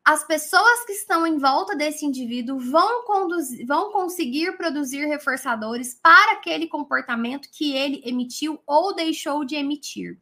as 0.02 0.26
pessoas 0.26 0.84
que 0.86 0.92
estão 0.92 1.26
em 1.26 1.36
volta 1.36 1.76
desse 1.76 2.06
indivíduo 2.06 2.58
vão, 2.58 3.04
conduzir, 3.04 3.66
vão 3.66 3.92
conseguir 3.92 4.56
produzir 4.56 5.04
reforçadores 5.06 5.94
para 6.02 6.32
aquele 6.32 6.66
comportamento 6.66 7.50
que 7.52 7.76
ele 7.76 8.00
emitiu 8.04 8.58
ou 8.66 8.94
deixou 8.94 9.44
de 9.44 9.56
emitir. 9.56 10.18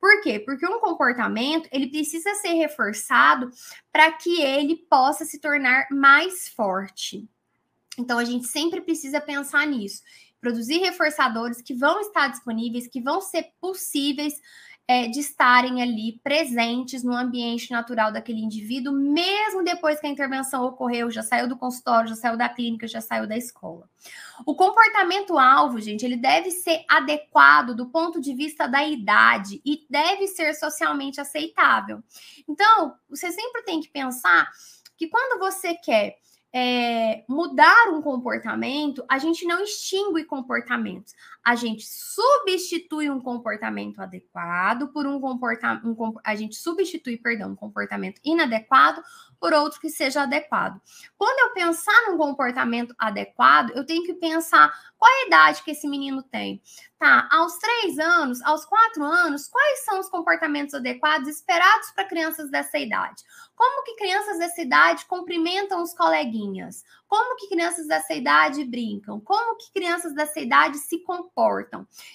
Por 0.00 0.20
quê? 0.20 0.40
Porque 0.40 0.66
um 0.66 0.80
comportamento 0.80 1.68
ele 1.70 1.88
precisa 1.88 2.34
ser 2.34 2.54
reforçado 2.54 3.48
para 3.92 4.10
que 4.10 4.42
ele 4.42 4.74
possa 4.90 5.24
se 5.24 5.38
tornar 5.38 5.86
mais 5.92 6.48
forte. 6.48 7.28
Então, 7.98 8.18
a 8.18 8.24
gente 8.24 8.46
sempre 8.46 8.80
precisa 8.80 9.20
pensar 9.20 9.66
nisso. 9.66 10.02
Produzir 10.40 10.78
reforçadores 10.78 11.62
que 11.62 11.74
vão 11.74 12.00
estar 12.00 12.28
disponíveis, 12.28 12.88
que 12.88 13.00
vão 13.00 13.20
ser 13.20 13.52
possíveis 13.60 14.34
é, 14.88 15.06
de 15.06 15.20
estarem 15.20 15.80
ali 15.80 16.20
presentes 16.24 17.04
no 17.04 17.14
ambiente 17.14 17.70
natural 17.70 18.12
daquele 18.12 18.40
indivíduo, 18.40 18.92
mesmo 18.92 19.62
depois 19.62 20.00
que 20.00 20.06
a 20.06 20.10
intervenção 20.10 20.64
ocorreu, 20.64 21.10
já 21.10 21.22
saiu 21.22 21.48
do 21.48 21.56
consultório, 21.56 22.08
já 22.08 22.16
saiu 22.16 22.36
da 22.36 22.48
clínica, 22.48 22.88
já 22.88 23.00
saiu 23.00 23.26
da 23.26 23.36
escola. 23.36 23.88
O 24.44 24.54
comportamento-alvo, 24.54 25.80
gente, 25.80 26.04
ele 26.04 26.16
deve 26.16 26.50
ser 26.50 26.84
adequado 26.88 27.74
do 27.74 27.86
ponto 27.86 28.20
de 28.20 28.34
vista 28.34 28.66
da 28.66 28.86
idade 28.86 29.62
e 29.64 29.86
deve 29.88 30.26
ser 30.26 30.52
socialmente 30.54 31.20
aceitável. 31.20 32.02
Então, 32.48 32.94
você 33.08 33.30
sempre 33.30 33.62
tem 33.62 33.80
que 33.80 33.88
pensar 33.88 34.50
que 34.96 35.08
quando 35.08 35.38
você 35.38 35.74
quer 35.74 36.16
é, 36.52 37.24
mudar 37.28 37.88
um 37.90 38.02
comportamento, 38.02 39.04
a 39.08 39.18
gente 39.18 39.46
não 39.46 39.62
extingue 39.62 40.24
comportamentos, 40.24 41.14
a 41.44 41.56
gente 41.56 41.84
substitui 41.84 43.10
um 43.10 43.20
comportamento 43.20 44.00
adequado 44.00 44.88
por 44.88 45.06
um 45.06 45.20
comportamento, 45.20 45.86
um, 45.86 46.14
a 46.24 46.34
gente 46.36 46.54
substitui, 46.54 47.16
perdão, 47.16 47.50
um 47.50 47.56
comportamento 47.56 48.20
inadequado 48.24 49.02
por 49.40 49.52
outro 49.52 49.80
que 49.80 49.90
seja 49.90 50.22
adequado. 50.22 50.80
Quando 51.18 51.40
eu 51.40 51.52
pensar 51.52 52.08
num 52.08 52.16
comportamento 52.16 52.94
adequado, 52.96 53.70
eu 53.70 53.84
tenho 53.84 54.04
que 54.04 54.14
pensar 54.14 54.72
qual 54.96 55.10
é 55.10 55.24
a 55.24 55.26
idade 55.26 55.64
que 55.64 55.72
esse 55.72 55.88
menino 55.88 56.22
tem. 56.22 56.62
Tá, 56.96 57.28
aos 57.32 57.58
três 57.58 57.98
anos, 57.98 58.40
aos 58.42 58.64
quatro 58.64 59.02
anos, 59.02 59.48
quais 59.48 59.84
são 59.84 59.98
os 59.98 60.08
comportamentos 60.08 60.72
adequados 60.72 61.26
esperados 61.26 61.90
para 61.90 62.04
crianças 62.04 62.48
dessa 62.48 62.78
idade? 62.78 63.24
Como 63.56 63.82
que 63.82 63.96
crianças 63.96 64.38
dessa 64.38 64.62
idade 64.62 65.04
cumprimentam 65.06 65.82
os 65.82 65.92
coleguinhas? 65.92 66.84
Como 67.08 67.34
que 67.36 67.48
crianças 67.48 67.88
dessa 67.88 68.14
idade 68.14 68.64
brincam? 68.64 69.20
Como 69.20 69.56
que 69.56 69.72
crianças 69.72 70.14
dessa 70.14 70.38
idade 70.38 70.78
se 70.78 71.00
comportam? 71.00 71.31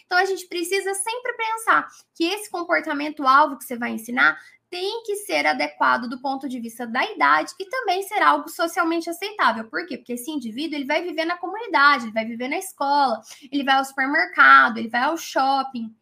Então 0.06 0.18
a 0.18 0.26
gente 0.26 0.48
precisa 0.48 0.94
sempre 0.94 1.34
pensar 1.34 1.88
que 2.14 2.26
esse 2.26 2.50
comportamento 2.50 3.26
alvo 3.26 3.58
que 3.58 3.64
você 3.64 3.78
vai 3.78 3.92
ensinar 3.92 4.38
tem 4.70 5.04
que 5.04 5.16
ser 5.18 5.46
adequado 5.46 6.10
do 6.10 6.20
ponto 6.20 6.48
de 6.48 6.60
vista 6.60 6.86
da 6.86 7.04
idade 7.06 7.54
e 7.60 7.66
também 7.70 8.04
ser 8.04 8.22
algo 8.22 8.50
socialmente 8.50 9.10
aceitável. 9.10 9.70
Por 9.70 9.86
quê? 9.86 9.98
Porque 9.98 10.14
esse 10.14 10.30
indivíduo 10.30 10.78
ele 10.78 10.86
vai 10.86 11.02
viver 11.02 11.26
na 11.26 11.38
comunidade, 11.38 12.06
ele 12.06 12.14
vai 12.14 12.26
viver 12.26 12.50
na 12.50 12.58
escola, 12.58 13.22
ele 13.52 13.64
vai 13.64 13.76
ao 13.76 13.86
supermercado, 13.86 14.78
ele 14.78 14.90
vai 14.90 15.04
ao 15.04 15.18
shopping. 15.18 15.96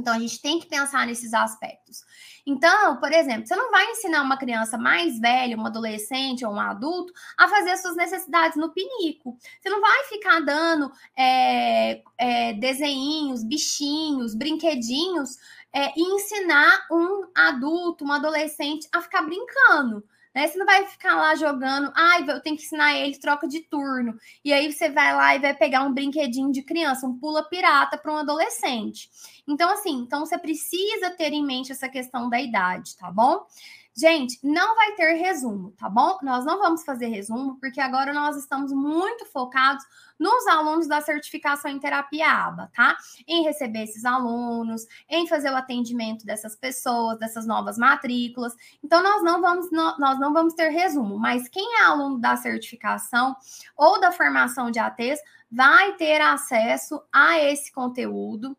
Então 0.00 0.14
a 0.14 0.18
gente 0.18 0.40
tem 0.40 0.58
que 0.58 0.66
pensar 0.66 1.06
nesses 1.06 1.32
aspectos. 1.32 2.04
Então, 2.46 2.96
por 2.96 3.12
exemplo, 3.12 3.46
você 3.46 3.54
não 3.54 3.70
vai 3.70 3.84
ensinar 3.90 4.22
uma 4.22 4.36
criança 4.36 4.76
mais 4.76 5.18
velha, 5.18 5.56
uma 5.56 5.68
adolescente 5.68 6.44
ou 6.44 6.52
um 6.52 6.60
adulto 6.60 7.12
a 7.38 7.48
fazer 7.48 7.70
as 7.70 7.82
suas 7.82 7.96
necessidades 7.96 8.56
no 8.56 8.72
pinico. 8.72 9.36
Você 9.60 9.68
não 9.68 9.80
vai 9.80 10.04
ficar 10.04 10.40
dando 10.40 10.90
é, 11.16 12.02
é, 12.18 12.52
desenhinhos, 12.54 13.44
bichinhos, 13.44 14.34
brinquedinhos 14.34 15.36
é, 15.72 15.92
e 15.96 16.02
ensinar 16.02 16.86
um 16.90 17.28
adulto, 17.34 18.04
um 18.04 18.12
adolescente 18.12 18.88
a 18.92 19.00
ficar 19.00 19.22
brincando. 19.22 20.02
Né? 20.34 20.46
Você 20.46 20.58
não 20.58 20.66
vai 20.66 20.86
ficar 20.86 21.16
lá 21.16 21.34
jogando, 21.34 21.92
ai, 21.94 22.22
eu 22.28 22.40
tenho 22.40 22.56
que 22.56 22.62
ensinar 22.62 22.94
ele 22.94 23.18
troca 23.18 23.48
de 23.48 23.60
turno. 23.60 24.16
E 24.44 24.52
aí 24.52 24.72
você 24.72 24.88
vai 24.88 25.14
lá 25.14 25.34
e 25.34 25.40
vai 25.40 25.54
pegar 25.54 25.82
um 25.82 25.92
brinquedinho 25.92 26.52
de 26.52 26.62
criança, 26.62 27.06
um 27.06 27.18
pula 27.18 27.42
pirata 27.48 27.98
para 27.98 28.12
um 28.12 28.18
adolescente. 28.18 29.10
Então, 29.50 29.68
assim, 29.70 29.98
então 29.98 30.24
você 30.24 30.38
precisa 30.38 31.10
ter 31.10 31.32
em 31.32 31.44
mente 31.44 31.72
essa 31.72 31.88
questão 31.88 32.30
da 32.30 32.40
idade, 32.40 32.96
tá 32.96 33.10
bom? 33.10 33.44
Gente, 33.92 34.38
não 34.42 34.76
vai 34.76 34.92
ter 34.92 35.14
resumo, 35.14 35.72
tá 35.72 35.88
bom? 35.88 36.16
Nós 36.22 36.44
não 36.44 36.60
vamos 36.60 36.84
fazer 36.84 37.08
resumo, 37.08 37.58
porque 37.58 37.80
agora 37.80 38.14
nós 38.14 38.36
estamos 38.36 38.72
muito 38.72 39.26
focados 39.26 39.84
nos 40.18 40.46
alunos 40.46 40.86
da 40.86 41.00
certificação 41.00 41.68
em 41.70 41.80
terapia 41.80 42.30
ABA, 42.30 42.70
tá? 42.72 42.96
Em 43.26 43.42
receber 43.42 43.82
esses 43.82 44.04
alunos, 44.04 44.86
em 45.08 45.26
fazer 45.26 45.50
o 45.50 45.56
atendimento 45.56 46.24
dessas 46.24 46.54
pessoas, 46.54 47.18
dessas 47.18 47.44
novas 47.44 47.76
matrículas. 47.76 48.54
Então, 48.82 49.02
nós 49.02 49.24
não 49.24 49.40
vamos, 49.40 49.70
nós 49.72 50.20
não 50.20 50.32
vamos 50.32 50.54
ter 50.54 50.68
resumo, 50.68 51.18
mas 51.18 51.48
quem 51.48 51.80
é 51.80 51.82
aluno 51.82 52.18
da 52.18 52.36
certificação 52.36 53.34
ou 53.76 54.00
da 54.00 54.12
formação 54.12 54.70
de 54.70 54.78
ATs 54.78 55.20
vai 55.50 55.96
ter 55.96 56.20
acesso 56.20 57.02
a 57.12 57.40
esse 57.40 57.72
conteúdo 57.72 58.56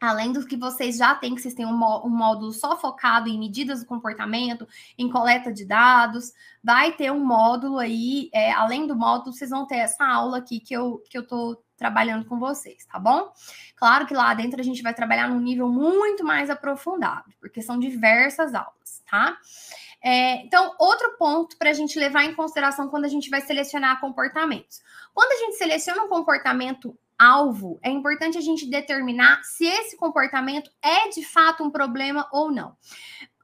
Além 0.00 0.32
do 0.32 0.46
que 0.46 0.56
vocês 0.56 0.96
já 0.96 1.14
têm, 1.14 1.34
que 1.34 1.40
vocês 1.40 1.54
têm 1.54 1.66
um, 1.66 1.72
módulo 1.72 2.52
só 2.52 2.76
focado 2.76 3.28
em 3.28 3.38
medidas 3.38 3.80
do 3.80 3.86
comportamento, 3.86 4.66
em 4.96 5.10
coleta 5.10 5.52
de 5.52 5.64
dados, 5.64 6.32
vai 6.62 6.92
ter 6.92 7.10
um 7.10 7.24
módulo 7.24 7.78
aí, 7.78 8.30
é, 8.32 8.52
além 8.52 8.86
do 8.86 8.94
módulo, 8.94 9.32
vocês 9.32 9.50
vão 9.50 9.66
ter 9.66 9.76
essa 9.76 10.06
aula 10.06 10.38
aqui 10.38 10.60
que 10.60 10.72
eu, 10.72 11.02
que 11.10 11.18
eu 11.18 11.26
tô 11.26 11.60
trabalhando 11.76 12.26
com 12.26 12.38
vocês, 12.38 12.86
tá 12.86 12.98
bom? 12.98 13.32
Claro 13.76 14.06
que 14.06 14.14
lá 14.14 14.34
dentro 14.34 14.60
a 14.60 14.64
gente 14.64 14.82
vai 14.82 14.94
trabalhar 14.94 15.28
num 15.28 15.40
nível 15.40 15.68
muito 15.68 16.24
mais 16.24 16.48
aprofundado, 16.50 17.32
porque 17.40 17.60
são 17.60 17.78
diversas 17.78 18.54
aulas, 18.54 19.02
tá? 19.10 19.36
É, 20.02 20.44
então, 20.44 20.74
outro 20.78 21.16
ponto 21.18 21.56
para 21.56 21.70
a 21.70 21.72
gente 21.72 21.98
levar 21.98 22.24
em 22.24 22.34
consideração 22.34 22.88
quando 22.88 23.04
a 23.04 23.08
gente 23.08 23.28
vai 23.30 23.40
selecionar 23.40 24.00
comportamentos. 24.00 24.80
Quando 25.12 25.32
a 25.32 25.44
gente 25.44 25.56
seleciona 25.56 26.04
um 26.04 26.08
comportamento 26.08 26.96
alvo, 27.18 27.78
é 27.82 27.90
importante 27.90 28.38
a 28.38 28.40
gente 28.40 28.70
determinar 28.70 29.42
se 29.42 29.66
esse 29.66 29.96
comportamento 29.96 30.70
é 30.82 31.08
de 31.08 31.24
fato 31.24 31.64
um 31.64 31.70
problema 31.70 32.28
ou 32.32 32.50
não. 32.50 32.76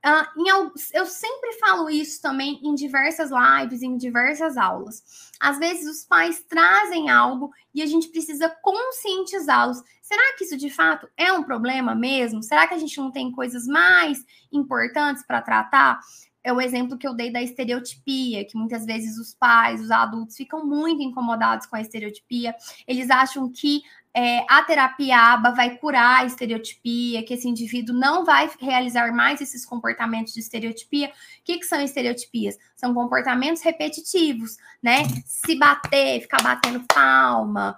Uh, 0.04 0.38
em, 0.38 0.70
eu 0.92 1.06
sempre 1.06 1.54
falo 1.54 1.88
isso 1.88 2.20
também 2.20 2.60
em 2.62 2.74
diversas 2.74 3.30
lives, 3.30 3.80
em 3.80 3.96
diversas 3.96 4.58
aulas. 4.58 5.02
Às 5.40 5.58
vezes 5.58 5.88
os 5.88 6.04
pais 6.04 6.44
trazem 6.46 7.08
algo 7.08 7.50
e 7.74 7.80
a 7.80 7.86
gente 7.86 8.08
precisa 8.08 8.50
conscientizá-los. 8.62 9.82
Será 10.02 10.36
que 10.36 10.44
isso 10.44 10.58
de 10.58 10.68
fato 10.68 11.08
é 11.16 11.32
um 11.32 11.42
problema 11.42 11.94
mesmo? 11.94 12.42
Será 12.42 12.68
que 12.68 12.74
a 12.74 12.78
gente 12.78 12.98
não 12.98 13.10
tem 13.10 13.32
coisas 13.32 13.66
mais 13.66 14.22
importantes 14.52 15.24
para 15.26 15.40
tratar? 15.40 16.00
É 16.44 16.52
o 16.52 16.60
exemplo 16.60 16.98
que 16.98 17.08
eu 17.08 17.14
dei 17.14 17.32
da 17.32 17.42
estereotipia, 17.42 18.44
que 18.44 18.56
muitas 18.56 18.84
vezes 18.84 19.16
os 19.16 19.34
pais, 19.34 19.80
os 19.80 19.90
adultos 19.90 20.36
ficam 20.36 20.64
muito 20.64 21.02
incomodados 21.02 21.66
com 21.66 21.74
a 21.74 21.80
estereotipia. 21.80 22.54
Eles 22.86 23.10
acham 23.10 23.50
que 23.50 23.82
é, 24.16 24.46
a 24.48 24.62
terapia 24.62 25.18
ABA 25.18 25.50
vai 25.50 25.76
curar 25.76 26.20
a 26.20 26.24
estereotipia, 26.24 27.24
que 27.24 27.34
esse 27.34 27.48
indivíduo 27.48 27.96
não 27.96 28.24
vai 28.24 28.48
realizar 28.60 29.12
mais 29.12 29.40
esses 29.40 29.66
comportamentos 29.66 30.34
de 30.34 30.40
estereotipia. 30.40 31.08
O 31.08 31.12
que, 31.42 31.58
que 31.58 31.64
são 31.64 31.80
estereotipias? 31.80 32.56
São 32.76 32.94
comportamentos 32.94 33.62
repetitivos, 33.62 34.56
né? 34.80 35.02
Se 35.26 35.56
bater, 35.56 36.20
ficar 36.20 36.42
batendo 36.42 36.84
palma, 36.94 37.76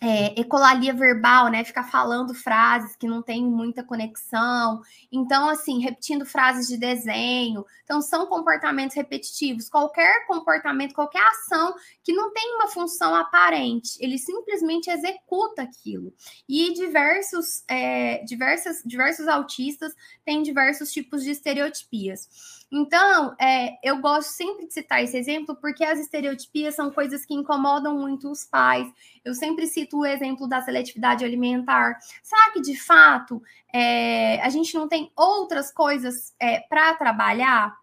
é, 0.00 0.40
ecolalia 0.40 0.94
verbal, 0.94 1.50
né? 1.50 1.64
Ficar 1.64 1.90
falando 1.90 2.32
frases 2.32 2.94
que 2.94 3.06
não 3.06 3.20
tem 3.20 3.44
muita 3.44 3.82
conexão. 3.82 4.80
Então, 5.10 5.48
assim, 5.48 5.80
repetindo 5.80 6.24
frases 6.24 6.68
de 6.68 6.76
desenho. 6.76 7.64
Então, 7.82 8.00
são 8.00 8.26
comportamentos 8.26 8.94
repetitivos. 8.96 9.68
Qualquer 9.68 10.26
comportamento, 10.26 10.94
qualquer 10.94 11.22
ação 11.22 11.74
que 12.04 12.12
não 12.12 12.32
tem 12.32 12.54
uma 12.54 12.68
função 12.68 13.14
aparente, 13.14 13.96
ele 13.98 14.18
simplesmente 14.18 14.88
executa 14.88 15.62
aquilo. 15.62 16.12
E 16.48 16.72
diversos, 16.74 17.64
é, 17.68 18.22
diversos, 18.24 18.82
diversos 18.84 19.26
autistas 19.26 19.92
têm 20.24 20.42
diversos 20.42 20.92
tipos 20.92 21.24
de 21.24 21.30
estereotipias. 21.30 22.57
Então, 22.70 23.34
é, 23.40 23.78
eu 23.82 23.98
gosto 23.98 24.28
sempre 24.28 24.66
de 24.66 24.74
citar 24.74 25.02
esse 25.02 25.16
exemplo 25.16 25.56
porque 25.56 25.82
as 25.82 25.98
estereotipias 25.98 26.74
são 26.74 26.90
coisas 26.90 27.24
que 27.24 27.34
incomodam 27.34 27.98
muito 27.98 28.30
os 28.30 28.44
pais. 28.44 28.86
Eu 29.24 29.34
sempre 29.34 29.66
cito 29.66 29.98
o 29.98 30.06
exemplo 30.06 30.46
da 30.46 30.60
seletividade 30.60 31.24
alimentar. 31.24 31.98
Será 32.22 32.52
que, 32.52 32.60
de 32.60 32.76
fato, 32.76 33.42
é, 33.72 34.40
a 34.42 34.50
gente 34.50 34.74
não 34.74 34.86
tem 34.86 35.10
outras 35.16 35.72
coisas 35.72 36.34
é, 36.38 36.60
para 36.60 36.94
trabalhar? 36.94 37.74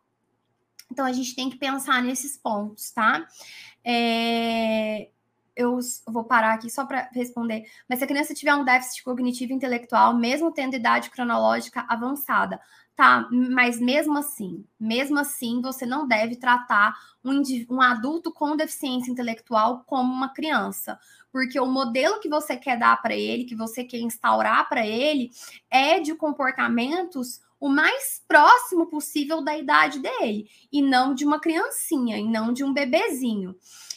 Então, 0.92 1.06
a 1.06 1.12
gente 1.12 1.36
tem 1.36 1.50
que 1.50 1.58
pensar 1.58 2.04
nesses 2.04 2.38
pontos, 2.38 2.92
tá? 2.92 3.28
É, 3.84 5.10
eu 5.56 5.80
vou 6.08 6.24
parar 6.26 6.54
aqui 6.54 6.70
só 6.70 6.86
para 6.86 7.10
responder. 7.14 7.66
Mas 7.90 8.00
se 8.00 8.06
a 8.06 8.08
criança 8.08 8.34
tiver 8.34 8.54
um 8.54 8.66
déficit 8.66 9.04
cognitivo 9.04 9.54
intelectual, 9.54 10.14
mesmo 10.16 10.52
tendo 10.52 10.76
idade 10.76 11.10
cronológica 11.10 11.86
avançada, 11.88 12.60
Tá, 12.96 13.28
mas 13.30 13.78
mesmo 13.78 14.18
assim, 14.18 14.64
mesmo 14.80 15.20
assim, 15.20 15.62
você 15.62 15.86
não 15.86 16.08
deve 16.08 16.38
tratar 16.38 16.96
um, 17.22 17.42
um 17.70 17.82
adulto 17.82 18.32
com 18.32 18.56
deficiência 18.56 19.12
intelectual 19.12 19.84
como 19.86 20.14
uma 20.14 20.30
criança, 20.30 20.98
porque 21.30 21.60
o 21.60 21.66
modelo 21.66 22.22
que 22.22 22.30
você 22.30 22.56
quer 22.56 22.80
dar 22.80 23.02
para 23.02 23.14
ele, 23.14 23.44
que 23.44 23.56
você 23.56 23.84
quer 23.84 24.00
instaurar 24.00 24.70
para 24.70 24.88
ele, 24.88 25.30
é 25.70 26.00
de 26.00 26.16
comportamentos 26.16 27.42
o 27.60 27.68
mais 27.68 28.24
próximo 28.26 28.86
possível 28.86 29.44
da 29.44 29.58
idade 29.58 30.00
dele, 30.00 30.48
e 30.72 30.82
não 30.82 31.14
de 31.14 31.26
uma 31.26 31.40
criancinha, 31.40 32.18
e 32.18 32.24
não 32.24 32.54
de 32.54 32.64
um 32.64 32.74
bebezinho. 32.74 33.56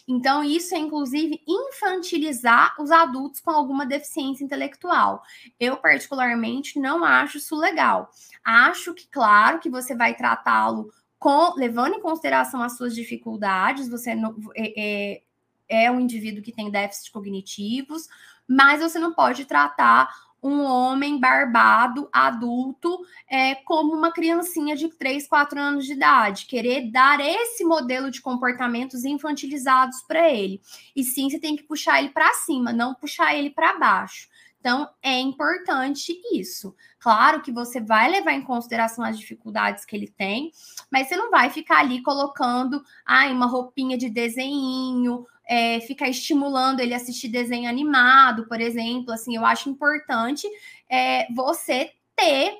Então, 0.09 0.42
isso 0.42 0.75
é 0.75 0.79
inclusive 0.79 1.42
infantilizar 1.47 2.75
os 2.81 2.90
adultos 2.90 3.40
com 3.40 3.51
alguma 3.51 3.85
deficiência 3.85 4.42
intelectual. 4.42 5.23
Eu, 5.61 5.77
particularmente, 5.77 6.81
não 6.81 7.05
acho 7.05 7.37
isso 7.37 7.55
legal. 7.55 8.11
Acho 8.42 8.94
que, 8.94 9.07
claro, 9.07 9.59
que 9.59 9.68
você 9.68 9.94
vai 9.94 10.14
tratá-lo 10.16 10.90
com, 11.18 11.53
levando 11.57 11.94
em 11.94 12.01
consideração 12.01 12.62
as 12.62 12.77
suas 12.77 12.94
dificuldades, 12.94 13.88
você 13.88 14.14
não, 14.14 14.35
é, 14.57 15.18
é, 15.18 15.23
é 15.68 15.90
um 15.90 16.01
indivíduo 16.01 16.42
que 16.42 16.53
tem 16.53 16.71
déficits 16.71 17.11
cognitivos, 17.11 18.09
mas 18.49 18.81
você 18.81 18.99
não 18.99 19.12
pode 19.12 19.44
tratar 19.44 20.09
um 20.42 20.62
homem 20.62 21.18
barbado, 21.18 22.09
adulto, 22.12 22.98
é, 23.29 23.55
como 23.57 23.94
uma 23.94 24.12
criancinha 24.12 24.77
de 24.77 24.88
3, 24.88 25.27
4 25.27 25.59
anos 25.59 25.87
de 25.87 25.92
idade, 25.92 26.46
querer 26.46 26.90
dar 26.90 27.20
esse 27.20 27.64
modelo 27.64 28.11
de 28.11 28.20
comportamentos 28.20 29.05
infantilizados 29.05 30.03
para 30.07 30.31
ele. 30.31 30.61
E 30.94 31.03
sim, 31.03 31.29
você 31.29 31.38
tem 31.38 31.57
que 31.57 31.64
puxar 31.64 31.98
ele 31.98 32.11
para 32.11 32.33
cima, 32.35 32.72
não 32.72 32.94
puxar 32.94 33.35
ele 33.35 33.51
para 33.51 33.79
baixo. 33.79 34.29
Então, 34.61 34.88
é 35.03 35.18
importante 35.20 36.12
isso. 36.33 36.74
Claro 36.98 37.40
que 37.40 37.53
você 37.53 37.81
vai 37.81 38.11
levar 38.11 38.33
em 38.33 38.42
consideração 38.42 39.05
as 39.05 39.18
dificuldades 39.18 39.85
que 39.85 39.94
ele 39.94 40.09
tem, 40.09 40.51
mas 40.90 41.09
você 41.09 41.16
não 41.16 41.31
vai 41.31 41.48
ficar 41.48 41.79
ali 41.79 42.03
colocando 42.03 42.83
ai, 43.07 43.33
uma 43.33 43.46
roupinha 43.46 43.96
de 43.96 44.11
desenho, 44.11 45.24
é, 45.49 45.81
ficar 45.81 46.11
estimulando 46.11 46.81
ele 46.81 46.93
a 46.93 46.99
assistir 46.99 47.29
desenho 47.29 47.69
animado, 47.71 48.47
por 48.47 48.61
exemplo. 48.61 49.13
Assim, 49.13 49.35
eu 49.35 49.47
acho 49.47 49.71
importante 49.71 50.47
é, 50.89 51.27
você 51.33 51.91
ter 52.15 52.59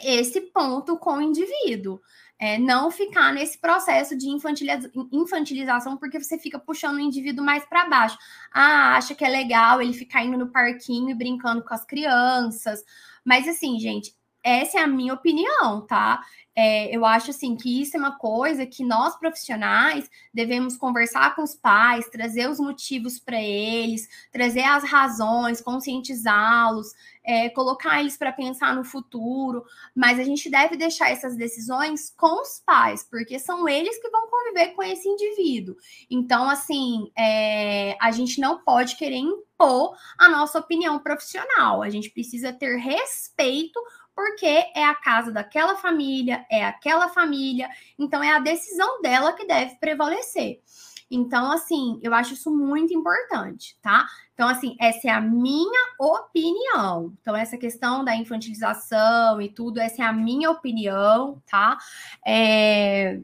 esse 0.00 0.40
ponto 0.40 0.96
com 0.96 1.18
o 1.18 1.22
indivíduo. 1.22 2.00
É, 2.40 2.56
não 2.56 2.88
ficar 2.88 3.34
nesse 3.34 3.58
processo 3.58 4.16
de 4.16 4.28
infantiliza 4.28 4.88
infantilização, 5.10 5.96
porque 5.96 6.20
você 6.20 6.38
fica 6.38 6.56
puxando 6.56 6.94
o 6.94 7.00
indivíduo 7.00 7.44
mais 7.44 7.64
para 7.64 7.88
baixo. 7.88 8.16
Ah, 8.52 8.96
acha 8.96 9.12
que 9.12 9.24
é 9.24 9.28
legal 9.28 9.82
ele 9.82 9.92
ficar 9.92 10.24
indo 10.24 10.38
no 10.38 10.52
parquinho 10.52 11.10
e 11.10 11.14
brincando 11.14 11.64
com 11.64 11.74
as 11.74 11.84
crianças. 11.84 12.84
Mas 13.24 13.48
assim, 13.48 13.78
gente, 13.80 14.14
essa 14.42 14.78
é 14.78 14.82
a 14.82 14.86
minha 14.86 15.14
opinião, 15.14 15.84
tá? 15.84 16.22
É, 16.60 16.90
eu 16.90 17.04
acho 17.04 17.30
assim 17.30 17.54
que 17.54 17.80
isso 17.80 17.96
é 17.96 18.00
uma 18.00 18.18
coisa 18.18 18.66
que 18.66 18.82
nós 18.82 19.14
profissionais 19.14 20.10
devemos 20.34 20.76
conversar 20.76 21.36
com 21.36 21.44
os 21.44 21.54
pais, 21.54 22.08
trazer 22.08 22.50
os 22.50 22.58
motivos 22.58 23.16
para 23.16 23.40
eles, 23.40 24.08
trazer 24.32 24.64
as 24.64 24.82
razões, 24.82 25.60
conscientizá-los, 25.60 26.88
é, 27.22 27.48
colocar 27.50 28.00
eles 28.00 28.16
para 28.16 28.32
pensar 28.32 28.74
no 28.74 28.82
futuro, 28.82 29.64
mas 29.94 30.18
a 30.18 30.24
gente 30.24 30.50
deve 30.50 30.76
deixar 30.76 31.10
essas 31.10 31.36
decisões 31.36 32.12
com 32.16 32.42
os 32.42 32.60
pais, 32.66 33.06
porque 33.08 33.38
são 33.38 33.68
eles 33.68 33.96
que 34.02 34.10
vão 34.10 34.28
conviver 34.28 34.74
com 34.74 34.82
esse 34.82 35.08
indivíduo. 35.08 35.76
Então, 36.10 36.50
assim, 36.50 37.08
é, 37.16 37.96
a 38.00 38.10
gente 38.10 38.40
não 38.40 38.64
pode 38.64 38.96
querer 38.96 39.18
impor 39.18 39.96
a 40.18 40.28
nossa 40.28 40.58
opinião 40.58 40.98
profissional, 40.98 41.82
a 41.82 41.88
gente 41.88 42.10
precisa 42.10 42.52
ter 42.52 42.78
respeito 42.78 43.78
porque 44.18 44.46
é 44.74 44.84
a 44.84 44.96
casa 44.96 45.30
daquela 45.30 45.76
família, 45.76 46.44
é 46.50 46.64
aquela 46.64 47.08
família, 47.08 47.70
então 47.96 48.20
é 48.20 48.32
a 48.32 48.40
decisão 48.40 49.00
dela 49.00 49.32
que 49.32 49.46
deve 49.46 49.76
prevalecer. 49.76 50.60
Então, 51.08 51.52
assim, 51.52 52.00
eu 52.02 52.12
acho 52.12 52.34
isso 52.34 52.50
muito 52.50 52.92
importante, 52.92 53.78
tá? 53.80 54.08
Então, 54.34 54.48
assim, 54.48 54.76
essa 54.80 55.06
é 55.06 55.10
a 55.12 55.20
minha 55.20 55.94
opinião. 56.00 57.16
Então, 57.22 57.36
essa 57.36 57.56
questão 57.56 58.04
da 58.04 58.16
infantilização 58.16 59.40
e 59.40 59.48
tudo, 59.50 59.78
essa 59.78 60.02
é 60.02 60.04
a 60.04 60.12
minha 60.12 60.50
opinião, 60.50 61.40
tá? 61.48 61.78
É... 62.26 63.20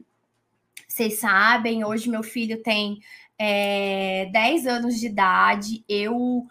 Vocês 0.87 1.19
sabem, 1.19 1.83
hoje 1.83 2.09
meu 2.09 2.23
filho 2.23 2.63
tem 2.63 2.99
é, 3.37 4.29
10 4.31 4.65
anos 4.65 4.95
de 4.97 5.07
idade, 5.07 5.83
eu 5.89 6.47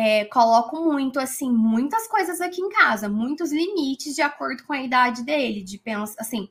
é, 0.00 0.24
coloco 0.26 0.76
muito, 0.80 1.18
assim, 1.18 1.50
muitas 1.50 2.06
coisas 2.06 2.40
aqui 2.40 2.60
em 2.60 2.68
casa, 2.68 3.08
muitos 3.08 3.50
limites 3.50 4.14
de 4.14 4.22
acordo 4.22 4.62
com 4.62 4.72
a 4.72 4.80
idade 4.80 5.24
dele, 5.24 5.60
de 5.60 5.82
assim, 6.16 6.48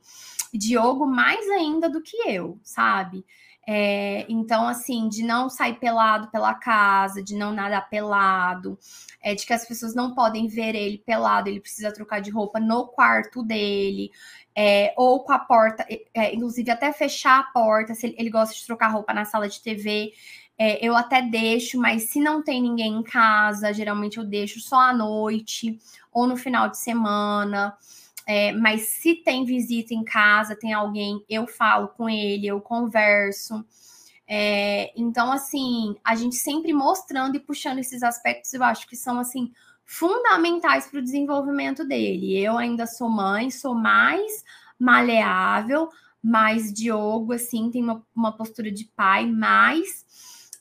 Diogo 0.52 1.06
mais 1.06 1.48
ainda 1.48 1.88
do 1.88 2.02
que 2.02 2.14
eu, 2.28 2.60
sabe? 2.62 3.24
É, 3.66 4.26
então, 4.28 4.68
assim, 4.68 5.08
de 5.08 5.22
não 5.22 5.48
sair 5.48 5.78
pelado 5.78 6.28
pela 6.28 6.52
casa, 6.52 7.22
de 7.22 7.34
não 7.34 7.50
nadar 7.50 7.88
pelado, 7.88 8.78
é, 9.22 9.34
de 9.34 9.46
que 9.46 9.52
as 9.54 9.66
pessoas 9.66 9.94
não 9.94 10.14
podem 10.14 10.46
ver 10.46 10.74
ele 10.74 10.98
pelado, 10.98 11.48
ele 11.48 11.60
precisa 11.60 11.90
trocar 11.90 12.20
de 12.20 12.30
roupa 12.30 12.60
no 12.60 12.86
quarto 12.86 13.42
dele, 13.42 14.10
é, 14.54 14.92
ou 14.94 15.24
com 15.24 15.32
a 15.32 15.38
porta, 15.38 15.86
é, 16.12 16.34
inclusive 16.34 16.70
até 16.70 16.92
fechar 16.92 17.40
a 17.40 17.44
porta, 17.44 17.94
se 17.94 18.08
ele, 18.08 18.16
ele, 18.18 18.30
gosta 18.30 18.54
de 18.54 18.66
trocar 18.66 18.88
roupa 18.88 19.14
na 19.14 19.24
sala 19.24 19.48
de 19.48 19.62
TV, 19.62 20.12
é, 20.58 20.84
eu 20.84 20.96
até 20.96 21.22
deixo, 21.22 21.78
mas 21.78 22.10
se 22.10 22.20
não 22.20 22.42
tem 22.42 22.60
ninguém 22.60 22.96
em 22.96 23.02
casa, 23.02 23.72
geralmente 23.72 24.18
eu 24.18 24.24
deixo 24.24 24.58
só 24.58 24.80
à 24.80 24.92
noite 24.92 25.78
ou 26.12 26.26
no 26.26 26.36
final 26.36 26.68
de 26.68 26.78
semana. 26.78 27.76
É, 28.26 28.52
mas 28.52 28.88
se 28.90 29.14
tem 29.14 29.44
visita 29.44 29.94
em 29.94 30.04
casa, 30.04 30.58
tem 30.58 30.72
alguém, 30.74 31.24
eu 31.30 31.46
falo 31.46 31.88
com 31.88 32.10
ele, 32.10 32.46
eu 32.46 32.60
converso. 32.60 33.64
É, 34.26 34.92
então, 34.94 35.32
assim, 35.32 35.96
a 36.04 36.14
gente 36.14 36.36
sempre 36.36 36.72
mostrando 36.72 37.36
e 37.36 37.40
puxando 37.40 37.78
esses 37.78 38.02
aspectos, 38.02 38.52
eu 38.52 38.62
acho 38.62 38.86
que 38.86 38.96
são, 38.96 39.18
assim, 39.18 39.50
fundamentais 39.86 40.86
para 40.86 40.98
o 40.98 41.02
desenvolvimento 41.02 41.84
dele. 41.84 42.36
Eu 42.38 42.58
ainda 42.58 42.86
sou 42.86 43.08
mãe, 43.08 43.50
sou 43.50 43.74
mais 43.74 44.44
maleável, 44.78 45.88
mas 46.22 46.70
Diogo, 46.72 47.32
assim, 47.32 47.70
tem 47.70 47.82
uma, 47.82 48.04
uma 48.14 48.36
postura 48.36 48.70
de 48.70 48.84
pai 48.84 49.24
mais 49.24 50.04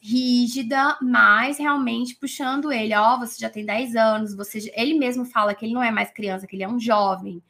rígida, 0.07 0.97
mas 1.01 1.57
realmente 1.57 2.15
puxando 2.15 2.71
ele, 2.71 2.95
ó, 2.95 3.15
oh, 3.15 3.19
você 3.19 3.37
já 3.39 3.49
tem 3.49 3.65
10 3.65 3.95
anos, 3.95 4.35
você 4.35 4.71
ele 4.73 4.93
mesmo 4.97 5.25
fala 5.25 5.53
que 5.53 5.65
ele 5.65 5.73
não 5.73 5.83
é 5.83 5.91
mais 5.91 6.09
criança, 6.11 6.47
que 6.47 6.55
ele 6.55 6.63
é 6.63 6.69
um 6.69 6.79
jovem. 6.79 7.43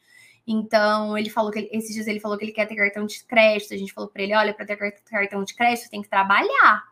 Então, 0.44 1.16
ele 1.16 1.30
falou 1.30 1.52
que 1.52 1.58
ele, 1.58 1.68
esses 1.70 1.94
dias 1.94 2.06
ele 2.06 2.20
falou 2.20 2.36
que 2.38 2.44
ele 2.44 2.52
quer 2.52 2.66
ter 2.66 2.74
cartão 2.74 3.06
de 3.06 3.22
crédito. 3.24 3.74
A 3.74 3.76
gente 3.76 3.92
falou 3.92 4.08
para 4.08 4.22
ele: 4.22 4.34
olha, 4.34 4.54
para 4.54 4.64
ter 4.64 4.76
cartão 5.04 5.44
de 5.44 5.54
crédito 5.54 5.90
tem 5.90 6.02
que 6.02 6.08
trabalhar. 6.08 6.84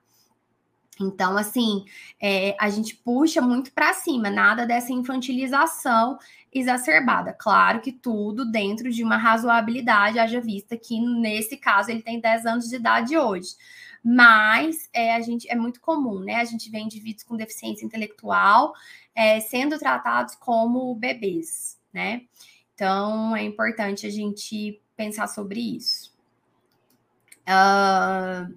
Então, 1.01 1.37
assim, 1.37 1.85
é, 2.21 2.55
a 2.61 2.69
gente 2.69 2.95
puxa 2.97 3.41
muito 3.41 3.73
para 3.73 3.93
cima, 3.93 4.31
nada 4.31 4.67
dessa 4.67 4.93
infantilização 4.93 6.19
exacerbada. 6.59 7.33
Claro 7.33 7.81
que 7.81 7.93
tudo 7.93 8.51
dentro 8.51 8.91
de 8.91 9.03
uma 9.03 9.17
razoabilidade, 9.17 10.19
haja 10.19 10.41
vista 10.41 10.77
que 10.77 11.01
nesse 11.01 11.57
caso 11.57 11.91
ele 11.91 12.03
tem 12.03 12.21
10 12.21 12.47
anos 12.47 12.69
de 12.69 12.77
idade 12.77 13.17
hoje. 13.17 13.55
Mas 14.03 14.89
é, 14.93 15.15
a 15.15 15.21
gente 15.21 15.51
é 15.51 15.57
muito 15.57 15.81
comum, 15.81 16.21
né? 16.21 16.37
A 16.37 16.45
gente 16.45 16.71
vê 16.71 16.79
indivíduos 16.79 17.25
com 17.25 17.37
deficiência 17.37 17.85
intelectual 17.85 18.73
é, 19.15 19.41
sendo 19.41 19.79
tratados 19.79 20.37
como 20.37 20.95
bebês, 20.95 21.81
né? 21.93 22.23
Então, 22.75 23.35
é 23.35 23.43
importante 23.43 24.07
a 24.07 24.11
gente 24.11 24.81
pensar 24.97 25.27
sobre 25.27 25.61
isso. 25.61 26.15
Uh, 27.49 28.55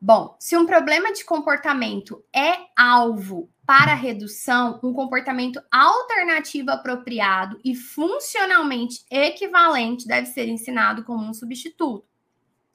bom, 0.00 0.36
se 0.38 0.56
um 0.56 0.66
problema 0.66 1.12
de 1.12 1.24
comportamento 1.24 2.24
é 2.34 2.56
alvo 2.76 3.50
para 3.66 3.94
redução, 3.94 4.80
um 4.82 4.92
comportamento 4.92 5.62
alternativo 5.70 6.70
apropriado 6.70 7.60
e 7.64 7.74
funcionalmente 7.74 9.04
equivalente 9.10 10.08
deve 10.08 10.26
ser 10.26 10.48
ensinado 10.48 11.04
como 11.04 11.24
um 11.24 11.32
substituto. 11.32 12.04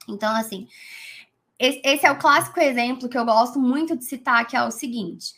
Então, 0.08 0.34
assim, 0.34 0.68
esse 1.58 2.06
é 2.06 2.10
o 2.10 2.18
clássico 2.18 2.60
exemplo 2.60 3.08
que 3.08 3.18
eu 3.18 3.24
gosto 3.24 3.58
muito 3.58 3.96
de 3.96 4.04
citar, 4.04 4.46
que 4.46 4.56
é 4.56 4.62
o 4.62 4.70
seguinte: 4.70 5.34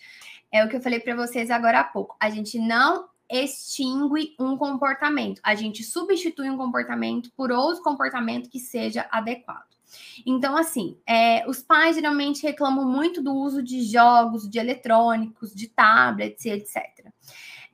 é 0.53 0.65
o 0.65 0.69
que 0.69 0.77
eu 0.77 0.81
falei 0.81 1.01
para 1.01 1.17
vocês 1.17 1.51
agora 1.51 1.81
há 1.81 1.85
pouco. 1.85 2.17
A 2.21 2.31
gente 2.31 2.59
não 2.59 3.09
extingue 3.31 4.35
um 4.39 4.57
comportamento. 4.57 5.41
A 5.45 5.55
gente 5.55 5.83
substitui 5.85 6.49
um 6.49 6.57
comportamento 6.57 7.31
por 7.37 7.53
outro 7.53 7.83
comportamento 7.83 8.49
que 8.49 8.59
seja 8.59 9.07
adequado. 9.11 9.78
Então, 10.27 10.57
assim, 10.57 10.97
é, 11.07 11.49
os 11.49 11.63
pais 11.63 11.97
geralmente 11.97 12.43
reclamam 12.43 12.85
muito 12.85 13.23
do 13.23 13.35
uso 13.35 13.63
de 13.63 13.83
jogos, 13.83 14.49
de 14.49 14.59
eletrônicos, 14.59 15.55
de 15.55 15.69
tablets, 15.69 16.45
etc. 16.45 17.07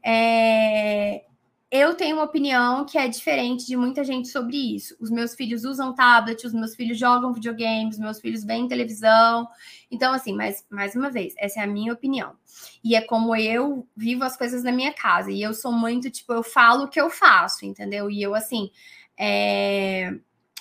É, 0.04 1.24
eu 1.70 1.94
tenho 1.94 2.16
uma 2.16 2.24
opinião 2.24 2.84
que 2.84 2.96
é 2.96 3.08
diferente 3.08 3.66
de 3.66 3.76
muita 3.76 4.04
gente 4.04 4.28
sobre 4.28 4.56
isso. 4.76 4.96
Os 5.00 5.10
meus 5.10 5.34
filhos 5.34 5.64
usam 5.64 5.92
tablet, 5.92 6.46
os 6.46 6.52
meus 6.52 6.76
filhos 6.76 6.96
jogam 6.96 7.32
videogames, 7.32 7.96
os 7.96 8.00
meus 8.00 8.20
filhos 8.20 8.44
veem 8.44 8.68
televisão. 8.68 9.48
Então, 9.90 10.12
assim, 10.12 10.32
mas 10.32 10.64
mais 10.70 10.94
uma 10.94 11.10
vez, 11.10 11.34
essa 11.36 11.58
é 11.58 11.64
a 11.64 11.66
minha 11.66 11.92
opinião. 11.92 12.36
E 12.84 12.94
é 12.94 13.00
como 13.00 13.34
eu 13.34 13.88
vivo 13.96 14.22
as 14.22 14.36
coisas 14.36 14.62
na 14.62 14.70
minha 14.70 14.92
casa. 14.92 15.32
E 15.32 15.42
eu 15.42 15.52
sou 15.52 15.72
muito, 15.72 16.08
tipo, 16.10 16.32
eu 16.32 16.44
falo 16.44 16.84
o 16.84 16.88
que 16.88 17.00
eu 17.00 17.10
faço, 17.10 17.66
entendeu? 17.66 18.08
E 18.08 18.22
eu, 18.22 18.36
assim, 18.36 18.70
é 19.18 20.14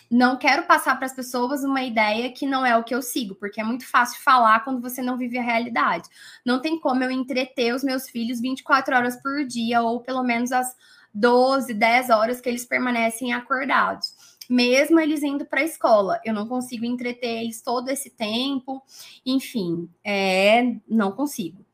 não 0.10 0.38
quero 0.38 0.64
passar 0.64 0.96
para 0.96 1.06
as 1.06 1.14
pessoas 1.14 1.64
uma 1.64 1.84
ideia 1.84 2.32
que 2.32 2.46
não 2.46 2.66
é 2.66 2.78
o 2.78 2.84
que 2.84 2.94
eu 2.94 3.02
sigo, 3.02 3.36
porque 3.36 3.60
é 3.60 3.64
muito 3.64 3.88
fácil 3.88 4.22
falar 4.22 4.64
quando 4.64 4.82
você 4.82 5.02
não 5.02 5.18
vive 5.18 5.38
a 5.38 5.44
realidade. 5.44 6.08
Não 6.46 6.62
tem 6.62 6.80
como 6.80 7.04
eu 7.04 7.12
entreter 7.12 7.74
os 7.74 7.84
meus 7.84 8.10
filhos 8.10 8.40
24 8.40 8.96
horas 8.96 9.22
por 9.22 9.46
dia, 9.46 9.82
ou 9.82 10.02
pelo 10.02 10.24
menos 10.24 10.52
as 10.52 10.76
12, 11.14 11.74
10 11.74 12.10
horas 12.10 12.42
que 12.42 12.50
eles 12.50 12.66
permanecem 12.66 13.34
acordados. 13.34 14.14
Mesmo 14.50 15.00
eles 15.00 15.24
indo 15.24 15.46
para 15.46 15.62
a 15.62 15.66
escola, 15.66 16.20
eu 16.26 16.34
não 16.34 16.48
consigo 16.48 16.86
entreter 16.86 17.44
eles 17.44 17.62
todo 17.62 17.90
esse 17.90 18.10
tempo, 18.10 18.84
enfim, 19.26 19.90
é, 20.04 20.76
não 20.88 21.12
consigo. 21.12 21.66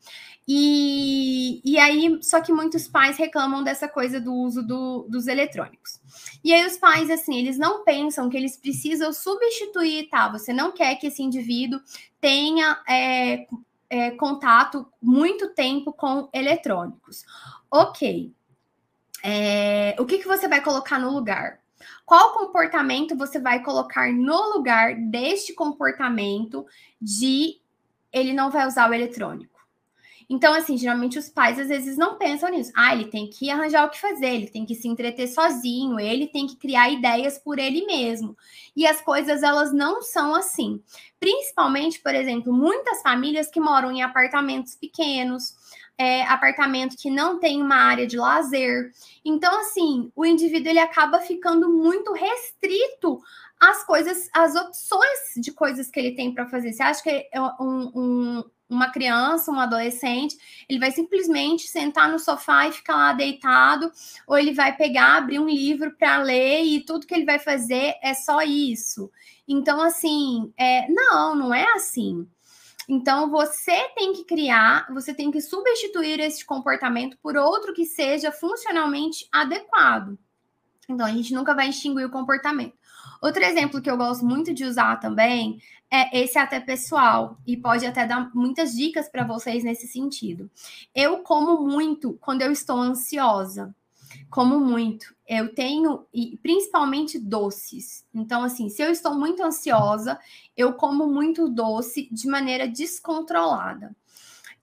E, 0.51 1.61
e 1.63 1.77
aí, 1.77 2.17
só 2.23 2.41
que 2.41 2.51
muitos 2.51 2.87
pais 2.87 3.17
reclamam 3.17 3.63
dessa 3.63 3.87
coisa 3.87 4.19
do 4.19 4.33
uso 4.33 4.65
do, 4.65 5.05
dos 5.07 5.27
eletrônicos. 5.27 5.99
E 6.43 6.53
aí, 6.53 6.65
os 6.65 6.77
pais, 6.77 7.09
assim, 7.09 7.37
eles 7.37 7.57
não 7.57 7.83
pensam 7.83 8.29
que 8.29 8.37
eles 8.37 8.57
precisam 8.57 9.11
substituir, 9.13 10.09
tá? 10.09 10.29
Você 10.29 10.53
não 10.53 10.71
quer 10.71 10.95
que 10.95 11.07
esse 11.07 11.21
indivíduo 11.21 11.79
tenha 12.19 12.81
é, 12.87 13.47
é, 13.89 14.11
contato 14.11 14.87
muito 15.01 15.53
tempo 15.53 15.91
com 15.93 16.29
eletrônicos. 16.33 17.23
Ok, 17.71 18.33
é, 19.23 19.95
o 19.99 20.05
que, 20.05 20.19
que 20.19 20.27
você 20.27 20.47
vai 20.47 20.61
colocar 20.61 20.99
no 20.99 21.11
lugar? 21.11 21.59
Qual 22.05 22.33
comportamento 22.33 23.15
você 23.15 23.39
vai 23.39 23.61
colocar 23.63 24.11
no 24.11 24.53
lugar 24.53 24.95
deste 24.95 25.53
comportamento 25.53 26.65
de 27.01 27.61
ele 28.11 28.33
não 28.33 28.49
vai 28.49 28.67
usar 28.67 28.89
o 28.89 28.93
eletrônico? 28.93 29.48
Então, 30.29 30.53
assim, 30.53 30.77
geralmente 30.77 31.17
os 31.17 31.27
pais 31.27 31.57
às 31.57 31.69
vezes 31.69 31.97
não 31.97 32.15
pensam 32.15 32.49
nisso. 32.49 32.71
Ah, 32.75 32.93
ele 32.93 33.05
tem 33.05 33.27
que 33.27 33.49
arranjar 33.49 33.85
o 33.85 33.89
que 33.89 33.99
fazer, 33.99 34.27
ele 34.27 34.47
tem 34.47 34.63
que 34.63 34.75
se 34.75 34.87
entreter 34.87 35.27
sozinho, 35.27 35.99
ele 35.99 36.27
tem 36.27 36.45
que 36.45 36.55
criar 36.55 36.89
ideias 36.89 37.39
por 37.39 37.57
ele 37.57 37.83
mesmo. 37.85 38.37
E 38.75 38.85
as 38.85 39.01
coisas, 39.01 39.41
elas 39.41 39.73
não 39.73 40.03
são 40.03 40.35
assim. 40.35 40.83
Principalmente, 41.19 41.99
por 41.99 42.13
exemplo, 42.13 42.53
muitas 42.53 43.01
famílias 43.01 43.49
que 43.49 43.59
moram 43.59 43.91
em 43.91 44.03
apartamentos 44.03 44.75
pequenos, 44.75 45.55
é, 45.97 46.23
apartamento 46.27 46.95
que 46.95 47.09
não 47.09 47.39
tem 47.39 47.61
uma 47.61 47.75
área 47.75 48.05
de 48.05 48.15
lazer. 48.15 48.91
Então, 49.25 49.59
assim, 49.59 50.11
o 50.15 50.25
indivíduo 50.25 50.69
ele 50.69 50.79
acaba 50.79 51.19
ficando 51.19 51.69
muito 51.69 52.13
restrito 52.13 53.19
às 53.59 53.83
coisas, 53.83 54.29
às 54.33 54.55
opções 54.55 55.33
de 55.37 55.51
coisas 55.51 55.89
que 55.89 55.99
ele 55.99 56.15
tem 56.15 56.33
para 56.33 56.47
fazer. 56.47 56.71
Você 56.71 56.83
acha 56.83 57.03
que 57.03 57.09
é 57.09 57.41
um, 57.41 57.91
um, 57.93 58.43
uma 58.69 58.91
criança, 58.91 59.51
um 59.51 59.59
adolescente, 59.59 60.37
ele 60.69 60.79
vai 60.79 60.91
simplesmente 60.91 61.67
sentar 61.67 62.09
no 62.09 62.19
sofá 62.19 62.67
e 62.67 62.71
ficar 62.71 62.95
lá 62.95 63.13
deitado, 63.13 63.91
ou 64.27 64.37
ele 64.37 64.53
vai 64.53 64.75
pegar, 64.75 65.17
abrir 65.17 65.39
um 65.39 65.49
livro 65.49 65.91
para 65.97 66.21
ler 66.21 66.63
e 66.63 66.81
tudo 66.81 67.07
que 67.07 67.13
ele 67.13 67.25
vai 67.25 67.39
fazer 67.39 67.95
é 68.01 68.13
só 68.13 68.41
isso. 68.43 69.11
Então, 69.47 69.81
assim, 69.81 70.53
é, 70.55 70.87
não, 70.89 71.33
não 71.33 71.53
é 71.53 71.65
assim. 71.73 72.27
Então, 72.87 73.29
você 73.29 73.89
tem 73.95 74.13
que 74.13 74.23
criar, 74.23 74.87
você 74.91 75.13
tem 75.13 75.31
que 75.31 75.41
substituir 75.41 76.19
esse 76.19 76.45
comportamento 76.45 77.17
por 77.21 77.35
outro 77.35 77.73
que 77.73 77.85
seja 77.85 78.31
funcionalmente 78.31 79.27
adequado. 79.31 80.17
Então, 80.87 81.05
a 81.05 81.11
gente 81.11 81.33
nunca 81.33 81.53
vai 81.53 81.69
extinguir 81.69 82.05
o 82.05 82.11
comportamento. 82.11 82.78
Outro 83.21 83.43
exemplo 83.43 83.81
que 83.81 83.89
eu 83.89 83.97
gosto 83.97 84.25
muito 84.25 84.53
de 84.53 84.65
usar 84.65 84.97
também 84.97 85.61
é 85.91 86.19
esse 86.19 86.37
até 86.37 86.59
pessoal 86.59 87.37
e 87.45 87.57
pode 87.57 87.85
até 87.85 88.05
dar 88.05 88.33
muitas 88.33 88.73
dicas 88.73 89.09
para 89.09 89.25
vocês 89.25 89.63
nesse 89.63 89.87
sentido. 89.87 90.49
Eu 90.93 91.19
como 91.19 91.61
muito 91.67 92.13
quando 92.21 92.41
eu 92.41 92.51
estou 92.51 92.77
ansiosa 92.77 93.73
como 94.29 94.59
muito. 94.59 95.13
Eu 95.27 95.53
tenho, 95.53 96.05
e 96.13 96.37
principalmente 96.37 97.19
doces. 97.19 98.05
Então, 98.13 98.43
assim, 98.43 98.69
se 98.69 98.81
eu 98.81 98.91
estou 98.91 99.13
muito 99.13 99.43
ansiosa, 99.43 100.19
eu 100.55 100.73
como 100.73 101.07
muito 101.07 101.49
doce 101.49 102.07
de 102.11 102.27
maneira 102.27 102.67
descontrolada. 102.67 103.95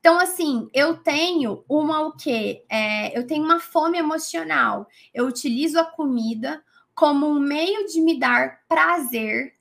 Então, 0.01 0.19
assim, 0.19 0.69
eu 0.73 0.97
tenho 0.99 1.65
uma 1.69 2.01
o 2.01 2.13
quê? 2.13 2.65
É, 2.69 3.17
eu 3.17 3.27
tenho 3.27 3.45
uma 3.45 3.59
fome 3.59 3.99
emocional. 3.99 4.87
Eu 5.13 5.27
utilizo 5.27 5.79
a 5.79 5.85
comida 5.85 6.63
como 6.97 7.29
um 7.29 7.39
meio 7.39 7.87
de 7.87 8.01
me 8.01 8.19
dar 8.19 8.63
prazer 8.67 9.55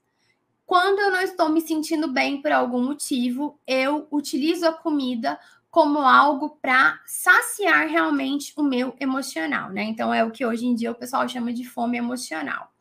Quando 0.65 0.99
eu 0.99 1.11
não 1.11 1.21
estou 1.21 1.49
me 1.49 1.61
sentindo 1.61 2.07
bem 2.07 2.41
por 2.41 2.51
algum 2.51 2.81
motivo, 2.81 3.59
eu 3.67 4.07
utilizo 4.09 4.65
a 4.65 4.73
comida 4.73 5.39
como 5.69 5.99
algo 5.99 6.57
para 6.61 6.99
saciar 7.05 7.87
realmente 7.87 8.53
o 8.55 8.63
meu 8.63 8.95
emocional, 8.99 9.69
né? 9.69 9.83
Então 9.83 10.13
é 10.13 10.23
o 10.23 10.31
que 10.31 10.45
hoje 10.45 10.65
em 10.65 10.73
dia 10.73 10.91
o 10.91 10.95
pessoal 10.95 11.27
chama 11.29 11.53
de 11.53 11.65
fome 11.65 11.97
emocional. 11.97 12.73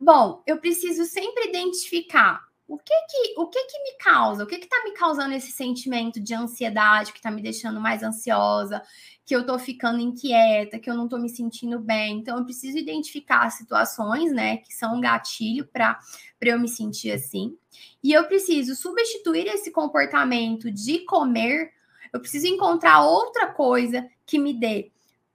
Bom, 0.00 0.42
eu 0.46 0.58
preciso 0.58 1.04
sempre 1.04 1.48
identificar 1.48 2.40
o 2.66 2.78
que 2.78 2.94
que, 3.08 3.34
o 3.36 3.46
que, 3.48 3.62
que 3.66 3.82
me 3.82 3.98
causa, 3.98 4.42
o 4.42 4.46
que 4.46 4.56
está 4.56 4.82
me 4.82 4.92
causando 4.92 5.34
esse 5.34 5.52
sentimento 5.52 6.18
de 6.18 6.34
ansiedade 6.34 7.12
que 7.12 7.18
está 7.18 7.30
me 7.30 7.42
deixando 7.42 7.78
mais 7.78 8.02
ansiosa, 8.02 8.82
que 9.24 9.34
eu 9.34 9.42
estou 9.42 9.58
ficando 9.58 10.00
inquieta, 10.00 10.78
que 10.78 10.90
eu 10.90 10.94
não 10.94 11.04
estou 11.04 11.18
me 11.18 11.28
sentindo 11.28 11.78
bem. 11.78 12.18
Então, 12.18 12.38
eu 12.38 12.44
preciso 12.44 12.76
identificar 12.76 13.48
situações, 13.50 14.32
né, 14.32 14.58
que 14.58 14.74
são 14.74 14.96
um 14.96 15.00
gatilho 15.00 15.66
para 15.66 15.98
eu 16.40 16.58
me 16.58 16.68
sentir 16.68 17.12
assim. 17.12 17.56
E 18.02 18.12
eu 18.12 18.24
preciso 18.24 18.74
substituir 18.74 19.46
esse 19.46 19.70
comportamento 19.70 20.70
de 20.70 21.00
comer, 21.00 21.72
eu 22.12 22.20
preciso 22.20 22.46
encontrar 22.46 23.04
outra 23.04 23.46
coisa 23.46 24.06
que 24.26 24.38
me 24.38 24.52
dê 24.52 24.90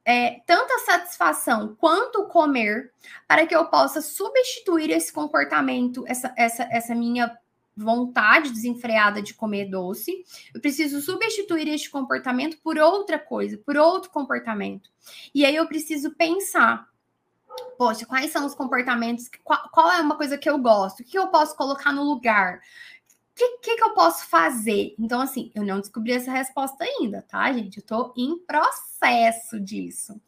é, 0.07 0.39
tanta 0.45 0.79
satisfação 0.85 1.75
quanto 1.77 2.27
comer, 2.27 2.93
para 3.27 3.45
que 3.45 3.53
eu 3.53 3.65
possa 3.65 4.01
substituir 4.01 4.89
esse 4.89 5.11
comportamento, 5.11 6.05
essa, 6.07 6.33
essa, 6.37 6.63
essa 6.71 6.95
minha 6.95 7.37
vontade 7.77 8.51
desenfreada 8.51 9.21
de 9.21 9.33
comer 9.33 9.69
doce. 9.69 10.23
Eu 10.53 10.59
preciso 10.59 11.01
substituir 11.01 11.67
este 11.67 11.89
comportamento 11.89 12.57
por 12.61 12.77
outra 12.77 13.19
coisa, 13.19 13.57
por 13.57 13.77
outro 13.77 14.09
comportamento. 14.09 14.89
E 15.33 15.45
aí 15.45 15.55
eu 15.55 15.67
preciso 15.67 16.11
pensar. 16.15 16.87
Poxa, 17.77 18.05
quais 18.05 18.31
são 18.31 18.45
os 18.45 18.53
comportamentos? 18.53 19.29
Qual, 19.43 19.69
qual 19.71 19.91
é 19.91 20.01
uma 20.01 20.15
coisa 20.15 20.37
que 20.37 20.49
eu 20.49 20.57
gosto? 20.57 20.99
O 20.99 21.03
que 21.03 21.17
eu 21.17 21.27
posso 21.27 21.55
colocar 21.55 21.91
no 21.91 22.03
lugar? 22.03 22.59
que, 23.37 23.57
que, 23.59 23.75
que, 23.75 23.83
eu 23.83 23.93
posso 23.93 24.25
fazer? 24.25 24.95
Então, 24.97 25.21
assim, 25.21 25.51
eu 25.53 25.63
não 25.63 25.79
descobri 25.79 26.11
essa 26.11 26.31
resposta 26.31 26.83
ainda, 26.83 27.21
tá, 27.21 27.53
gente? 27.53 27.77
Eu 27.77 27.83
tô 27.83 28.13
em 28.17 28.39
processo 28.39 29.59
disso. 29.59 30.19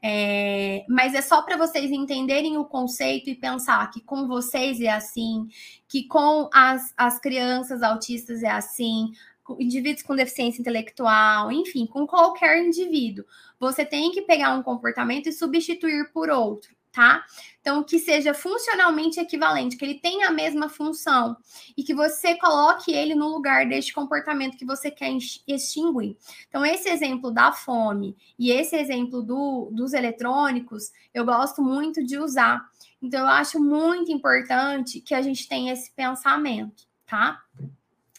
É, 0.00 0.84
mas 0.88 1.14
é 1.14 1.20
só 1.20 1.42
para 1.42 1.56
vocês 1.56 1.90
entenderem 1.90 2.56
o 2.56 2.64
conceito 2.64 3.28
e 3.28 3.34
pensar 3.34 3.90
que 3.90 4.00
com 4.00 4.28
vocês 4.28 4.80
é 4.80 4.88
assim, 4.88 5.48
que 5.88 6.04
com 6.04 6.48
as, 6.52 6.92
as 6.96 7.18
crianças 7.18 7.82
autistas 7.82 8.42
é 8.42 8.50
assim, 8.50 9.10
indivíduos 9.58 10.02
com 10.02 10.14
deficiência 10.14 10.60
intelectual, 10.60 11.50
enfim, 11.50 11.86
com 11.86 12.06
qualquer 12.06 12.64
indivíduo. 12.64 13.24
Você 13.58 13.84
tem 13.84 14.12
que 14.12 14.22
pegar 14.22 14.54
um 14.54 14.62
comportamento 14.62 15.28
e 15.28 15.32
substituir 15.32 16.12
por 16.12 16.30
outro 16.30 16.77
tá? 16.92 17.24
Então, 17.60 17.82
que 17.82 17.98
seja 17.98 18.32
funcionalmente 18.32 19.20
equivalente, 19.20 19.76
que 19.76 19.84
ele 19.84 20.00
tenha 20.00 20.28
a 20.28 20.32
mesma 20.32 20.68
função 20.68 21.36
e 21.76 21.82
que 21.82 21.94
você 21.94 22.34
coloque 22.36 22.92
ele 22.92 23.14
no 23.14 23.28
lugar 23.28 23.66
deste 23.68 23.92
comportamento 23.92 24.56
que 24.56 24.64
você 24.64 24.90
quer 24.90 25.12
extinguir. 25.46 26.16
Então, 26.48 26.64
esse 26.64 26.88
exemplo 26.88 27.30
da 27.30 27.52
fome 27.52 28.16
e 28.38 28.50
esse 28.50 28.76
exemplo 28.76 29.22
do, 29.22 29.70
dos 29.72 29.92
eletrônicos, 29.92 30.90
eu 31.12 31.24
gosto 31.24 31.62
muito 31.62 32.04
de 32.04 32.18
usar. 32.18 32.66
Então, 33.00 33.20
eu 33.20 33.28
acho 33.28 33.60
muito 33.60 34.10
importante 34.10 35.00
que 35.00 35.14
a 35.14 35.22
gente 35.22 35.48
tenha 35.48 35.72
esse 35.72 35.92
pensamento, 35.92 36.84
tá? 37.06 37.42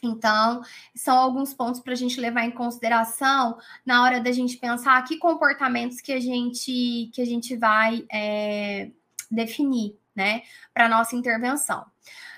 Então, 0.02 0.62
são 0.94 1.18
alguns 1.18 1.52
pontos 1.52 1.80
para 1.80 1.92
a 1.92 1.96
gente 1.96 2.20
levar 2.20 2.44
em 2.44 2.50
consideração 2.50 3.58
na 3.84 4.02
hora 4.02 4.20
da 4.20 4.32
gente 4.32 4.56
pensar 4.56 5.02
que 5.04 5.18
comportamentos 5.18 6.00
que 6.00 6.12
a 6.12 6.20
gente 6.20 7.10
que 7.12 7.20
a 7.20 7.26
gente 7.26 7.56
vai 7.56 8.04
é, 8.10 8.90
definir, 9.30 9.96
né, 10.14 10.42
para 10.72 10.88
nossa 10.88 11.14
intervenção. 11.14 11.84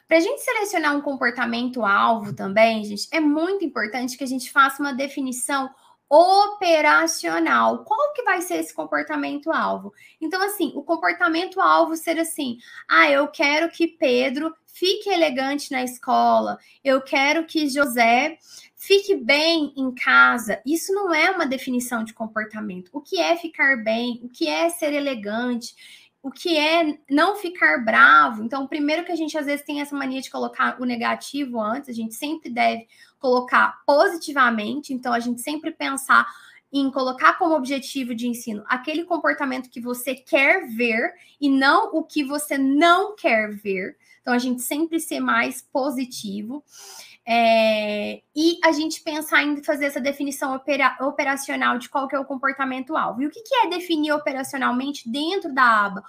Para 0.09 0.19
a 0.19 0.21
gente 0.21 0.43
selecionar 0.43 0.95
um 0.95 1.01
comportamento 1.01 1.85
alvo 1.85 2.35
também, 2.35 2.85
gente, 2.85 3.09
é 3.11 3.21
muito 3.21 3.65
importante 3.65 4.17
que 4.17 4.25
a 4.25 4.27
gente 4.27 4.51
faça 4.51 4.83
uma 4.83 4.93
definição 4.93 5.71
operacional. 6.13 7.85
Qual 7.85 8.13
que 8.13 8.23
vai 8.23 8.43
ser 8.43 8.57
esse 8.57 8.75
comportamento 8.75 9.51
alvo? 9.51 9.95
Então, 10.21 10.43
assim, 10.43 10.71
o 10.75 10.83
comportamento 10.83 11.59
alvo 11.59 11.97
ser 11.97 12.19
assim: 12.19 12.59
ah, 12.87 13.11
eu 13.11 13.29
quero 13.29 13.71
que 13.71 13.89
Pedro 13.89 14.55
fique 14.67 15.09
elegante 15.09 15.73
na 15.73 15.83
escola, 15.83 16.59
eu 16.85 17.01
quero 17.01 17.47
que 17.47 17.69
José 17.69 18.37
fique 18.77 19.15
bem 19.15 19.73
em 19.75 19.91
casa. 19.95 20.61
Isso 20.67 20.93
não 20.93 21.15
é 21.15 21.31
uma 21.31 21.47
definição 21.47 22.05
de 22.05 22.13
comportamento. 22.13 22.91
O 22.93 23.01
que 23.01 23.19
é 23.19 23.35
ficar 23.37 23.83
bem? 23.83 24.21
O 24.23 24.29
que 24.29 24.47
é 24.49 24.69
ser 24.69 24.93
elegante? 24.93 25.75
O 26.23 26.31
que 26.31 26.59
é 26.59 26.99
não 27.11 27.37
ficar 27.37 27.85
bravo? 27.85 28.45
Então, 28.45 28.67
primeiro 28.67 29.05
que 29.05 29.13
a 29.13 29.17
gente 29.17 29.37
às 29.39 29.47
vezes 29.47 29.65
tem 29.65 29.81
essa 29.81 29.97
mania 29.97 30.21
de 30.21 30.31
colocar 30.31 30.77
o 30.81 30.85
negativo 30.85 31.61
antes, 31.61 31.89
a 31.89 31.93
gente 31.93 32.15
sempre 32.15 32.51
deve 32.51 32.87
colocar 33.23 33.81
positivamente, 33.87 34.93
então 34.93 35.13
a 35.13 35.21
gente 35.21 35.41
sempre 35.41 35.71
pensar 35.71 36.27
em 36.73 36.91
colocar 36.91 37.39
como 37.39 37.55
objetivo 37.55 38.15
de 38.15 38.27
ensino 38.27 38.65
aquele 38.67 39.05
comportamento 39.05 39.71
que 39.71 39.81
você 39.81 40.15
quer 40.15 40.67
ver 40.67 41.13
e 41.41 41.49
não 41.49 41.95
o 41.95 42.03
que 42.03 42.25
você 42.25 42.59
não 42.59 43.15
quer 43.15 43.55
ver. 43.55 43.97
Então, 44.21 44.35
a 44.35 44.39
gente 44.39 44.63
sempre 44.63 44.99
ser 44.99 45.21
mais 45.21 45.63
positivo. 45.63 46.65
É, 47.25 48.21
e 48.35 48.59
a 48.65 48.73
gente 48.73 49.01
pensar 49.03 49.45
em 49.45 49.63
fazer 49.63 49.85
essa 49.85 50.01
definição 50.01 50.57
opera, 50.57 50.97
operacional 51.01 51.79
de 51.79 51.89
qual 51.89 52.09
que 52.09 52.17
é 52.17 52.19
o 52.19 52.25
comportamento 52.25 52.97
alvo. 52.97 53.23
E 53.23 53.27
o 53.27 53.31
que, 53.31 53.43
que 53.43 53.55
é 53.55 53.69
definir 53.69 54.13
operacionalmente 54.13 55.09
dentro 55.09 55.53
da 55.55 55.85
aba? 55.85 56.03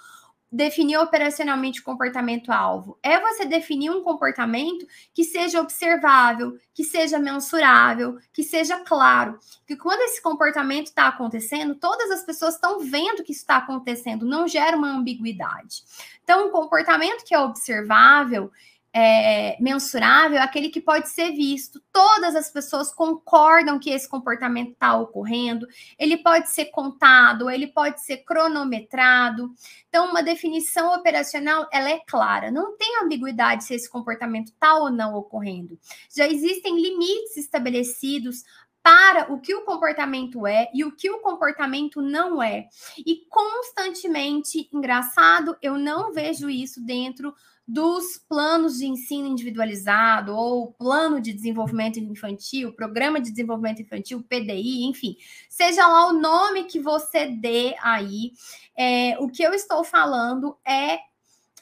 Definir 0.54 0.98
operacionalmente 0.98 1.80
o 1.80 1.82
comportamento 1.82 2.52
alvo 2.52 2.96
é 3.02 3.18
você 3.18 3.44
definir 3.44 3.90
um 3.90 4.04
comportamento 4.04 4.86
que 5.12 5.24
seja 5.24 5.60
observável, 5.60 6.56
que 6.72 6.84
seja 6.84 7.18
mensurável, 7.18 8.18
que 8.32 8.44
seja 8.44 8.78
claro. 8.78 9.36
Que 9.66 9.74
quando 9.74 10.02
esse 10.02 10.22
comportamento 10.22 10.86
está 10.86 11.08
acontecendo, 11.08 11.74
todas 11.74 12.08
as 12.12 12.22
pessoas 12.22 12.54
estão 12.54 12.78
vendo 12.78 13.24
que 13.24 13.32
está 13.32 13.56
acontecendo, 13.56 14.24
não 14.24 14.46
gera 14.46 14.76
uma 14.76 14.96
ambiguidade. 14.96 15.82
Então, 16.22 16.46
um 16.46 16.52
comportamento 16.52 17.24
que 17.24 17.34
é 17.34 17.40
observável, 17.40 18.48
é, 18.96 19.60
mensurável, 19.60 20.38
é 20.38 20.42
aquele 20.42 20.68
que 20.68 20.80
pode 20.80 21.08
ser 21.08 21.32
visto. 21.32 21.82
Todas 21.92 22.36
as 22.36 22.48
pessoas 22.48 22.94
concordam 22.94 23.76
que 23.76 23.90
esse 23.90 24.08
comportamento 24.08 24.70
está 24.70 24.96
ocorrendo. 24.96 25.66
Ele 25.98 26.16
pode 26.18 26.48
ser 26.50 26.66
contado, 26.66 27.50
ele 27.50 27.66
pode 27.66 28.00
ser 28.04 28.18
cronometrado. 28.18 29.52
Então, 29.88 30.10
uma 30.10 30.22
definição 30.22 30.94
operacional 30.94 31.68
ela 31.72 31.90
é 31.90 32.00
clara. 32.06 32.52
Não 32.52 32.76
tem 32.76 33.00
ambiguidade 33.02 33.64
se 33.64 33.74
esse 33.74 33.90
comportamento 33.90 34.48
está 34.48 34.76
ou 34.76 34.90
não 34.90 35.14
ocorrendo. 35.14 35.76
Já 36.14 36.28
existem 36.28 36.80
limites 36.80 37.36
estabelecidos 37.36 38.44
para 38.84 39.32
o 39.32 39.40
que 39.40 39.54
o 39.54 39.64
comportamento 39.64 40.46
é 40.46 40.70
e 40.74 40.84
o 40.84 40.92
que 40.92 41.10
o 41.10 41.18
comportamento 41.20 42.02
não 42.02 42.42
é. 42.42 42.68
E 42.98 43.24
constantemente, 43.30 44.68
engraçado, 44.70 45.56
eu 45.62 45.78
não 45.78 46.12
vejo 46.12 46.50
isso 46.50 46.84
dentro 46.84 47.34
dos 47.66 48.18
planos 48.28 48.76
de 48.76 48.84
ensino 48.84 49.26
individualizado 49.26 50.36
ou 50.36 50.70
plano 50.74 51.18
de 51.18 51.32
desenvolvimento 51.32 51.98
infantil, 51.98 52.74
programa 52.74 53.18
de 53.18 53.30
desenvolvimento 53.30 53.80
infantil, 53.80 54.22
PDI, 54.22 54.84
enfim, 54.84 55.16
seja 55.48 55.88
lá 55.88 56.08
o 56.08 56.12
nome 56.12 56.64
que 56.64 56.78
você 56.78 57.26
dê 57.26 57.74
aí, 57.80 58.32
é, 58.76 59.16
o 59.18 59.30
que 59.30 59.42
eu 59.42 59.54
estou 59.54 59.82
falando 59.82 60.58
é 60.62 60.98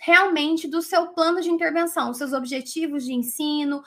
realmente 0.00 0.66
do 0.66 0.82
seu 0.82 1.06
plano 1.11 1.40
de 1.40 1.48
intervenção, 1.48 2.12
seus 2.12 2.32
objetivos 2.32 3.04
de 3.04 3.12
ensino, 3.12 3.80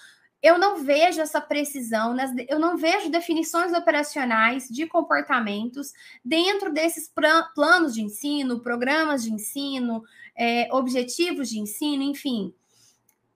eu 0.46 0.60
não 0.60 0.78
vejo 0.78 1.20
essa 1.20 1.42
precisão, 1.42 2.16
eu 2.48 2.60
não 2.60 2.78
vejo 2.78 3.10
definições 3.10 3.74
operacionais 3.74 4.68
de 4.70 4.86
comportamentos 4.86 5.92
dentro 6.24 6.72
desses 6.72 7.12
planos 7.56 7.96
de 7.96 8.04
ensino, 8.04 8.60
programas 8.60 9.24
de 9.24 9.34
ensino, 9.34 10.04
é, 10.38 10.68
objetivos 10.72 11.50
de 11.50 11.58
ensino, 11.58 12.04
enfim. 12.04 12.54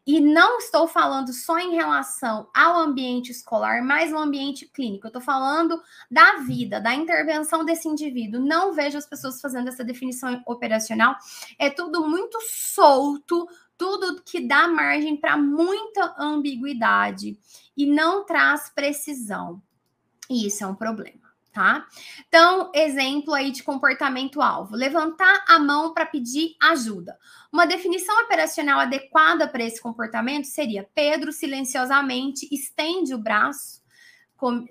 E 0.06 0.20
não 0.20 0.60
estou 0.60 0.88
falando 0.88 1.34
só 1.34 1.58
em 1.58 1.74
relação 1.74 2.48
ao 2.54 2.78
ambiente 2.78 3.32
escolar, 3.32 3.84
mas 3.84 4.12
no 4.12 4.20
ambiente 4.20 4.68
clínico. 4.68 5.08
Eu 5.08 5.10
estou 5.10 5.22
falando 5.22 5.82
da 6.12 6.38
vida, 6.38 6.80
da 6.80 6.94
intervenção 6.94 7.66
desse 7.66 7.88
indivíduo. 7.88 8.40
Não 8.40 8.72
vejo 8.72 9.00
as 9.00 9.08
pessoas 9.08 9.42
fazendo 9.42 9.68
essa 9.68 9.84
definição 9.84 10.44
operacional. 10.46 11.16
É 11.58 11.72
tudo 11.72 12.08
muito 12.08 12.40
solto, 12.42 13.48
tudo 13.80 14.22
que 14.22 14.42
dá 14.42 14.68
margem 14.68 15.16
para 15.16 15.38
muita 15.38 16.14
ambiguidade 16.20 17.40
e 17.76 17.86
não 17.88 18.26
traz 18.26 18.70
precisão. 18.70 19.64
E 20.30 20.46
isso 20.46 20.66
é 20.66 20.68
um 20.68 20.76
problema, 20.76 21.34
tá? 21.54 21.88
Então, 22.28 22.72
exemplo 22.76 23.34
aí 23.34 23.52
de 23.52 23.64
comportamento 23.64 24.42
alvo: 24.42 24.76
levantar 24.76 25.46
a 25.48 25.58
mão 25.58 25.94
para 25.94 26.06
pedir 26.06 26.58
ajuda. 26.62 27.18
Uma 27.52 27.66
definição 27.66 28.22
operacional 28.24 28.82
adequada 28.82 29.48
para 29.48 29.64
esse 29.64 29.82
comportamento 29.82 30.46
seria: 30.46 30.88
Pedro 30.94 31.32
silenciosamente 31.32 32.48
estende 32.52 33.14
o 33.14 33.18
braço, 33.18 33.82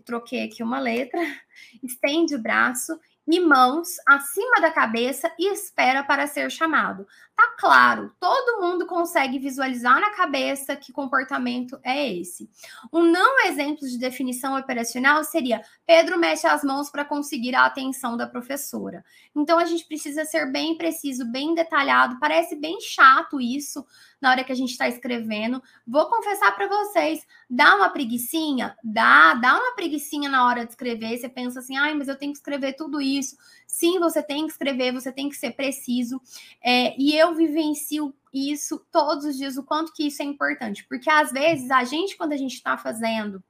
troquei 0.05 0.44
aqui 0.44 0.62
uma 0.62 0.79
letra, 0.79 1.18
estende 1.83 2.35
o 2.35 2.42
braço 2.42 2.92
e 3.27 3.40
mãos 3.40 3.88
acima 4.07 4.61
da 4.61 4.71
cabeça 4.71 5.31
e 5.38 5.53
espera 5.53 6.03
para 6.03 6.27
ser 6.27 6.51
chamado. 6.51 7.07
Tá 7.38 7.55
claro, 7.57 8.12
todo 8.18 8.61
mundo 8.61 8.85
consegue 8.85 9.38
visualizar 9.38 10.01
na 10.01 10.11
cabeça 10.11 10.74
que 10.74 10.92
comportamento 10.92 11.79
é 11.85 12.12
esse. 12.12 12.51
Um 12.92 13.05
não 13.05 13.46
exemplo 13.46 13.87
de 13.87 13.96
definição 13.96 14.59
operacional 14.59 15.22
seria 15.22 15.62
Pedro 15.87 16.18
mexe 16.18 16.48
as 16.48 16.64
mãos 16.64 16.90
para 16.90 17.05
conseguir 17.05 17.55
a 17.55 17.64
atenção 17.64 18.16
da 18.16 18.27
professora. 18.27 19.05
Então 19.37 19.57
a 19.57 19.64
gente 19.64 19.85
precisa 19.85 20.24
ser 20.24 20.51
bem 20.51 20.77
preciso, 20.77 21.24
bem 21.31 21.55
detalhado. 21.55 22.18
Parece 22.18 22.57
bem 22.57 22.81
chato 22.81 23.40
isso 23.40 23.87
na 24.20 24.31
hora 24.31 24.42
que 24.42 24.51
a 24.51 24.57
gente 24.57 24.70
está 24.72 24.88
escrevendo. 24.88 25.62
Vou 25.87 26.07
confessar 26.07 26.51
para 26.57 26.66
vocês, 26.66 27.24
dá 27.48 27.77
uma 27.77 27.88
preguiçinha? 27.90 28.77
Dá, 28.83 29.35
dá 29.35 29.57
uma 29.57 29.77
preguiçinha 29.77 30.29
na 30.29 30.44
hora 30.44 30.64
de 30.64 30.72
escrever. 30.72 31.16
Você 31.16 31.29
pensa 31.29 31.61
assim, 31.61 31.77
ai, 31.77 31.94
mas 31.94 32.09
eu 32.09 32.16
tenho 32.16 32.33
que 32.33 32.38
escrever 32.38 32.72
tudo 32.72 33.01
isso. 33.01 33.37
Sim, 33.68 33.98
você 34.00 34.22
tem 34.22 34.46
que 34.46 34.52
escrever, 34.52 34.94
você 34.94 35.12
tem 35.12 35.28
que 35.28 35.37
ser 35.37 35.50
preciso. 35.50 36.18
É, 36.64 36.98
e 36.98 37.14
eu 37.14 37.35
vivencio 37.35 38.14
isso 38.33 38.83
todos 38.90 39.26
os 39.26 39.37
dias, 39.37 39.59
o 39.59 39.62
quanto 39.62 39.92
que 39.92 40.07
isso 40.07 40.22
é 40.22 40.24
importante. 40.24 40.87
Porque 40.88 41.11
às 41.11 41.31
vezes 41.31 41.70
a 41.70 41.85
gente, 41.85 42.16
quando 42.16 42.33
a 42.33 42.37
gente 42.37 42.54
está 42.54 42.78
fazendo. 42.78 43.44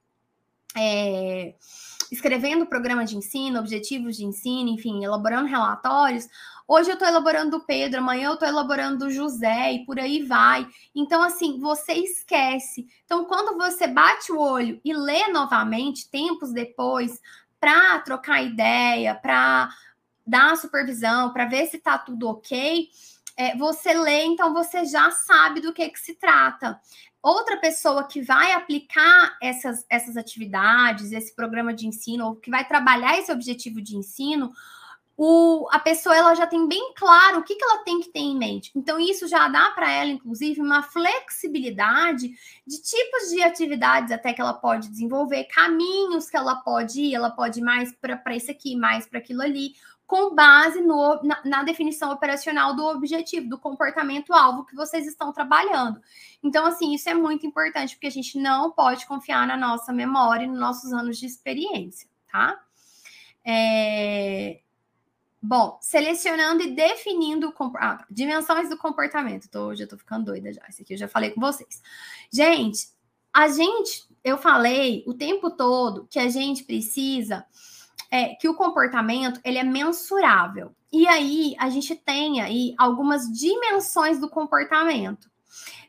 É, 0.76 1.54
escrevendo 2.10 2.66
programa 2.66 3.04
de 3.04 3.16
ensino, 3.16 3.58
objetivos 3.58 4.16
de 4.16 4.24
ensino, 4.24 4.68
enfim, 4.68 5.04
elaborando 5.04 5.48
relatórios. 5.48 6.26
Hoje 6.66 6.90
eu 6.90 6.94
estou 6.94 7.08
elaborando 7.08 7.56
o 7.56 7.64
Pedro, 7.64 8.00
amanhã 8.00 8.28
eu 8.28 8.34
estou 8.34 8.48
elaborando 8.48 9.06
o 9.06 9.10
José 9.10 9.72
e 9.72 9.86
por 9.86 9.98
aí 9.98 10.22
vai. 10.22 10.66
Então, 10.94 11.22
assim, 11.22 11.58
você 11.58 11.92
esquece. 11.94 12.86
Então, 13.04 13.24
quando 13.24 13.56
você 13.56 13.86
bate 13.86 14.32
o 14.32 14.38
olho 14.38 14.80
e 14.84 14.92
lê 14.92 15.28
novamente, 15.28 16.10
tempos 16.10 16.52
depois, 16.52 17.20
para 17.60 17.98
trocar 18.00 18.42
ideia, 18.42 19.14
para 19.14 19.68
a 20.36 20.56
supervisão, 20.56 21.32
para 21.32 21.46
ver 21.46 21.66
se 21.66 21.76
está 21.76 21.98
tudo 21.98 22.28
ok, 22.28 22.88
é, 23.36 23.56
você 23.56 23.94
lê, 23.94 24.24
então 24.24 24.52
você 24.52 24.84
já 24.84 25.10
sabe 25.10 25.60
do 25.60 25.72
que, 25.72 25.88
que 25.88 26.00
se 26.00 26.14
trata 26.14 26.80
outra 27.22 27.56
pessoa 27.56 28.04
que 28.04 28.22
vai 28.22 28.52
aplicar 28.52 29.36
essas, 29.42 29.84
essas 29.90 30.16
atividades, 30.16 31.12
esse 31.12 31.34
programa 31.34 31.74
de 31.74 31.86
ensino, 31.86 32.26
ou 32.26 32.36
que 32.36 32.50
vai 32.50 32.66
trabalhar 32.66 33.18
esse 33.18 33.32
objetivo 33.32 33.80
de 33.80 33.96
ensino, 33.96 34.52
o, 35.20 35.66
a 35.72 35.80
pessoa 35.80 36.16
ela 36.16 36.32
já 36.34 36.46
tem 36.46 36.68
bem 36.68 36.92
claro 36.94 37.40
o 37.40 37.42
que, 37.42 37.56
que 37.56 37.64
ela 37.64 37.82
tem 37.82 38.00
que 38.00 38.08
ter 38.08 38.20
em 38.20 38.38
mente. 38.38 38.70
Então, 38.74 39.00
isso 39.00 39.26
já 39.26 39.48
dá 39.48 39.70
para 39.72 39.90
ela, 39.90 40.10
inclusive, 40.10 40.60
uma 40.60 40.80
flexibilidade 40.80 42.30
de 42.64 42.80
tipos 42.80 43.28
de 43.30 43.42
atividades 43.42 44.12
até 44.12 44.32
que 44.32 44.40
ela 44.40 44.54
pode 44.54 44.88
desenvolver, 44.88 45.42
caminhos 45.44 46.30
que 46.30 46.36
ela 46.36 46.54
pode 46.56 47.00
ir, 47.00 47.14
ela 47.16 47.30
pode 47.30 47.58
ir 47.58 47.64
mais 47.64 47.92
para 48.00 48.36
isso 48.36 48.48
aqui, 48.48 48.76
mais 48.76 49.06
para 49.06 49.18
aquilo 49.18 49.42
ali, 49.42 49.72
com 50.08 50.34
base 50.34 50.80
no, 50.80 51.22
na, 51.22 51.42
na, 51.44 51.62
definição 51.62 52.10
operacional 52.10 52.74
do 52.74 52.82
objetivo, 52.86 53.46
do 53.46 53.58
comportamento-alvo 53.58 54.64
que 54.64 54.74
vocês 54.74 55.06
estão 55.06 55.34
trabalhando. 55.34 56.00
Então, 56.42 56.64
assim, 56.64 56.94
isso 56.94 57.10
é 57.10 57.14
muito 57.14 57.46
importante, 57.46 57.94
porque 57.94 58.06
a 58.06 58.10
gente 58.10 58.38
não 58.38 58.70
pode 58.70 59.04
confiar 59.06 59.46
na 59.46 59.54
nossa 59.54 59.92
memória 59.92 60.44
e 60.44 60.48
nos 60.48 60.58
nossos 60.58 60.94
anos 60.94 61.18
de 61.18 61.26
experiência, 61.26 62.08
tá? 62.26 62.58
É... 63.44 64.62
Bom, 65.42 65.78
selecionando 65.82 66.62
e 66.62 66.74
definindo 66.74 67.54
ah, 67.76 68.02
dimensões 68.10 68.70
do 68.70 68.78
comportamento. 68.78 69.50
Tô, 69.50 69.74
já 69.74 69.86
tô 69.86 69.98
ficando 69.98 70.24
doida 70.24 70.50
já. 70.54 70.62
Isso 70.70 70.80
aqui 70.80 70.94
eu 70.94 70.98
já 70.98 71.06
falei 71.06 71.32
com 71.32 71.40
vocês. 71.40 71.82
Gente, 72.32 72.88
a 73.30 73.46
gente, 73.48 74.08
eu 74.24 74.38
falei 74.38 75.04
o 75.06 75.12
tempo 75.12 75.50
todo 75.50 76.08
que 76.10 76.18
a 76.18 76.30
gente 76.30 76.64
precisa 76.64 77.46
é 78.10 78.34
que 78.34 78.48
o 78.48 78.54
comportamento 78.54 79.40
ele 79.44 79.58
é 79.58 79.64
mensurável. 79.64 80.74
E 80.92 81.06
aí 81.06 81.54
a 81.58 81.68
gente 81.68 81.94
tem 81.94 82.40
aí 82.40 82.74
algumas 82.78 83.30
dimensões 83.30 84.18
do 84.18 84.28
comportamento. 84.28 85.28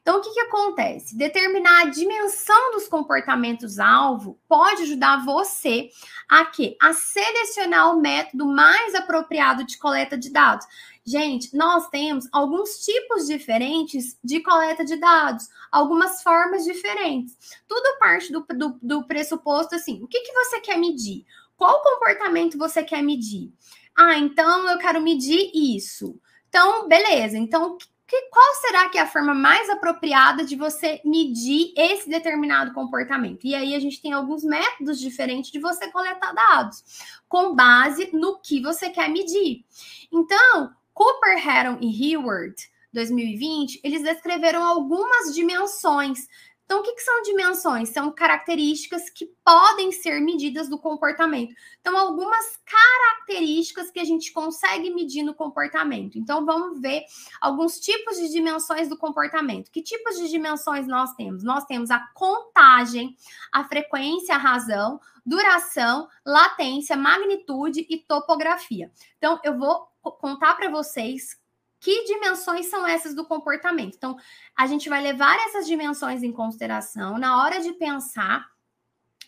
Então, 0.01 0.17
o 0.17 0.21
que, 0.21 0.31
que 0.31 0.39
acontece? 0.39 1.15
Determinar 1.15 1.81
a 1.81 1.89
dimensão 1.89 2.71
dos 2.71 2.87
comportamentos-alvo 2.87 4.39
pode 4.47 4.83
ajudar 4.83 5.23
você 5.23 5.89
a 6.27 6.45
quê? 6.45 6.75
A 6.81 6.93
selecionar 6.93 7.95
o 7.95 7.99
método 7.99 8.45
mais 8.45 8.95
apropriado 8.95 9.63
de 9.63 9.77
coleta 9.77 10.17
de 10.17 10.31
dados. 10.31 10.65
Gente, 11.05 11.55
nós 11.55 11.89
temos 11.89 12.27
alguns 12.31 12.79
tipos 12.79 13.27
diferentes 13.27 14.17
de 14.23 14.41
coleta 14.41 14.83
de 14.83 14.95
dados, 14.95 15.47
algumas 15.71 16.23
formas 16.23 16.63
diferentes. 16.63 17.37
Tudo 17.67 17.99
parte 17.99 18.31
do, 18.31 18.45
do, 18.55 18.79
do 18.81 19.03
pressuposto 19.05 19.75
assim: 19.75 20.01
o 20.01 20.07
que, 20.07 20.21
que 20.21 20.33
você 20.33 20.59
quer 20.59 20.77
medir? 20.77 21.25
Qual 21.59 21.83
comportamento 21.83 22.57
você 22.57 22.81
quer 22.81 23.03
medir? 23.03 23.51
Ah, 23.93 24.17
então 24.17 24.69
eu 24.69 24.77
quero 24.77 25.01
medir 25.01 25.51
isso. 25.53 26.17
Então, 26.47 26.87
beleza. 26.87 27.37
Então, 27.37 27.77
que, 28.07 28.21
qual 28.31 28.55
será 28.61 28.87
que 28.87 28.97
é 28.97 29.01
a 29.01 29.05
forma 29.05 29.33
mais 29.33 29.69
apropriada 29.69 30.45
de 30.45 30.55
você 30.55 31.01
medir 31.03 31.73
esse 31.75 32.09
determinado 32.09 32.73
comportamento? 32.73 33.45
E 33.45 33.53
aí 33.53 33.75
a 33.75 33.79
gente 33.79 34.01
tem 34.01 34.13
alguns 34.13 34.41
métodos 34.41 35.01
diferentes 35.01 35.51
de 35.51 35.59
você 35.59 35.91
coletar 35.91 36.31
dados, 36.31 36.81
com 37.27 37.53
base 37.53 38.09
no 38.13 38.39
que 38.39 38.61
você 38.61 38.89
quer 38.89 39.09
medir. 39.09 39.65
Então, 40.09 40.71
Cooper, 40.93 41.45
Heron 41.45 41.77
e 41.81 42.15
Hayward, 42.15 42.55
2020, 42.93 43.81
eles 43.83 44.01
descreveram 44.01 44.63
algumas 44.63 45.35
dimensões 45.35 46.25
então, 46.69 46.81
o 46.81 46.83
que, 46.83 46.93
que, 46.93 47.01
são 47.01 47.23
dimensões? 47.23 47.89
São 47.89 48.11
características 48.11 49.09
que 49.09 49.25
podem 49.43 49.91
ser 49.91 50.21
medidas 50.21 50.69
do 50.69 50.77
comportamento. 50.77 51.51
Então, 51.81 51.97
algumas 51.97 52.45
características 52.63 53.89
que 53.89 53.99
a 53.99 54.03
gente 54.03 54.31
consegue 54.31 54.93
medir 54.93 55.23
no 55.23 55.33
comportamento. 55.33 56.19
Então, 56.19 56.45
vamos 56.45 56.79
ver 56.79 57.05
alguns 57.41 57.79
tipos 57.79 58.17
de 58.17 58.29
dimensões 58.29 58.87
do 58.87 58.95
comportamento. 58.95 59.71
Que 59.71 59.81
tipos 59.81 60.15
de 60.19 60.29
dimensões 60.29 60.85
nós 60.85 61.11
temos? 61.15 61.43
Nós 61.43 61.65
temos 61.65 61.89
a 61.89 62.07
contagem, 62.13 63.17
a 63.51 63.63
frequência, 63.63 64.35
a 64.35 64.37
razão, 64.37 65.01
duração, 65.25 66.07
latência, 66.23 66.95
magnitude 66.95 67.83
e 67.89 67.97
topografia. 67.97 68.91
Então, 69.17 69.39
eu 69.43 69.57
vou 69.57 69.87
contar 70.19 70.53
para 70.53 70.69
vocês 70.69 71.38
que 71.79 72.05
dimensões 72.05 72.67
são 72.67 72.85
essas 72.85 73.15
do 73.15 73.25
comportamento? 73.25 73.95
Então, 73.95 74.17
a 74.55 74.67
gente 74.67 74.89
vai 74.89 75.01
levar 75.01 75.35
essas 75.47 75.65
dimensões 75.65 76.23
em 76.23 76.31
consideração 76.31 77.17
na 77.17 77.41
hora 77.41 77.61
de 77.61 77.73
pensar 77.73 78.45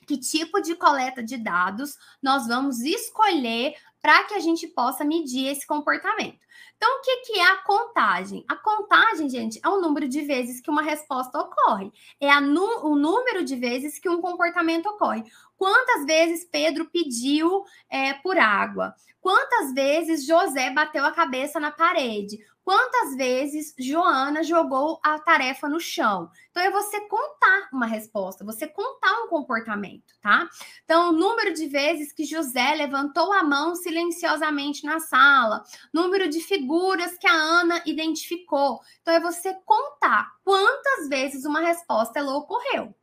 que 0.06 0.18
tipo 0.18 0.62
de 0.62 0.76
coleta 0.76 1.24
de 1.24 1.38
dados 1.38 1.98
nós 2.22 2.48
vamos 2.48 2.82
escolher 2.82 3.76
para 4.02 4.24
que 4.24 4.34
a 4.34 4.40
gente 4.40 4.68
possa 4.68 5.06
medir 5.06 5.48
esse 5.48 5.66
comportamento. 5.66 6.40
Então, 6.76 6.98
o 6.98 7.02
que, 7.02 7.18
que 7.18 7.40
é 7.40 7.46
a 7.46 7.58
contagem? 7.58 8.44
A 8.48 8.56
contagem, 8.56 9.30
gente, 9.30 9.60
é 9.64 9.70
o 9.70 9.80
número 9.80 10.08
de 10.08 10.22
vezes 10.22 10.60
que 10.60 10.72
uma 10.72 10.82
resposta 10.82 11.40
ocorre. 11.40 11.92
É 12.20 12.36
o 12.36 12.96
número 12.96 13.46
de 13.46 13.56
vezes 13.56 14.00
que 14.00 14.10
um 14.10 14.20
comportamento 14.20 14.88
ocorre. 14.88 15.24
Quantas 15.56 16.06
vezes 16.06 16.44
Pedro 16.44 16.90
pediu 16.90 17.64
é, 17.88 18.14
por 18.14 18.36
água? 18.40 18.96
Quantas 19.20 19.72
vezes 19.74 20.26
José 20.26 20.72
bateu 20.72 21.06
a 21.06 21.12
cabeça 21.12 21.60
na 21.60 21.70
parede? 21.70 22.40
Quantas 22.63 23.15
vezes 23.15 23.74
Joana 23.78 24.43
jogou 24.43 25.00
a 25.04 25.17
tarefa 25.19 25.67
no 25.67 25.80
chão? 25.80 26.30
Então, 26.52 26.62
é 26.62 26.69
você 26.69 27.02
contar 27.08 27.69
uma 27.74 27.88
resposta, 27.88 28.45
você 28.45 28.67
contar 28.67 29.24
um 29.24 29.28
comportamento, 29.28 30.13
tá? 30.21 30.47
Então, 30.84 31.10
o 31.10 31.13
número 31.13 31.54
de 31.54 31.67
vezes 31.67 32.13
que 32.13 32.24
José 32.24 32.76
levantou 32.76 33.34
a 33.34 33.43
mão 33.43 33.76
silenciosamente 33.76 34.86
na 34.86 35.00
sala, 35.00 35.63
número 35.93 36.30
de 36.30 36.39
figuras 36.39 37.17
que 37.17 37.28
a 37.28 37.34
Ana 37.34 37.82
identificou. 37.86 38.80
Então, 39.02 39.13
é 39.13 39.19
você 39.19 39.56
contar 39.65 40.30
quantas 40.43 41.10
vezes 41.10 41.45
uma 41.45 41.62
resposta 41.62 42.19
ela 42.19 42.38
ocorreu. 42.38 42.93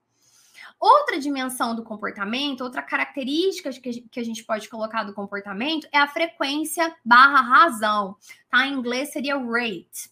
Outra 0.81 1.19
dimensão 1.19 1.75
do 1.75 1.83
comportamento, 1.83 2.61
outra 2.61 2.83
característica 2.83 3.71
que 3.73 4.21
a 4.21 4.25
gente 4.25 4.45
pode 4.45 4.69
colocar 4.69 5.03
do 5.03 5.13
comportamento 5.13 5.89
é 5.93 5.99
a 5.99 6.07
frequência 6.07 6.95
barra 7.05 7.41
razão, 7.41 8.17
tá? 8.49 8.67
Em 8.67 8.75
inglês 8.75 9.13
seria 9.13 9.37
rate. 9.37 10.09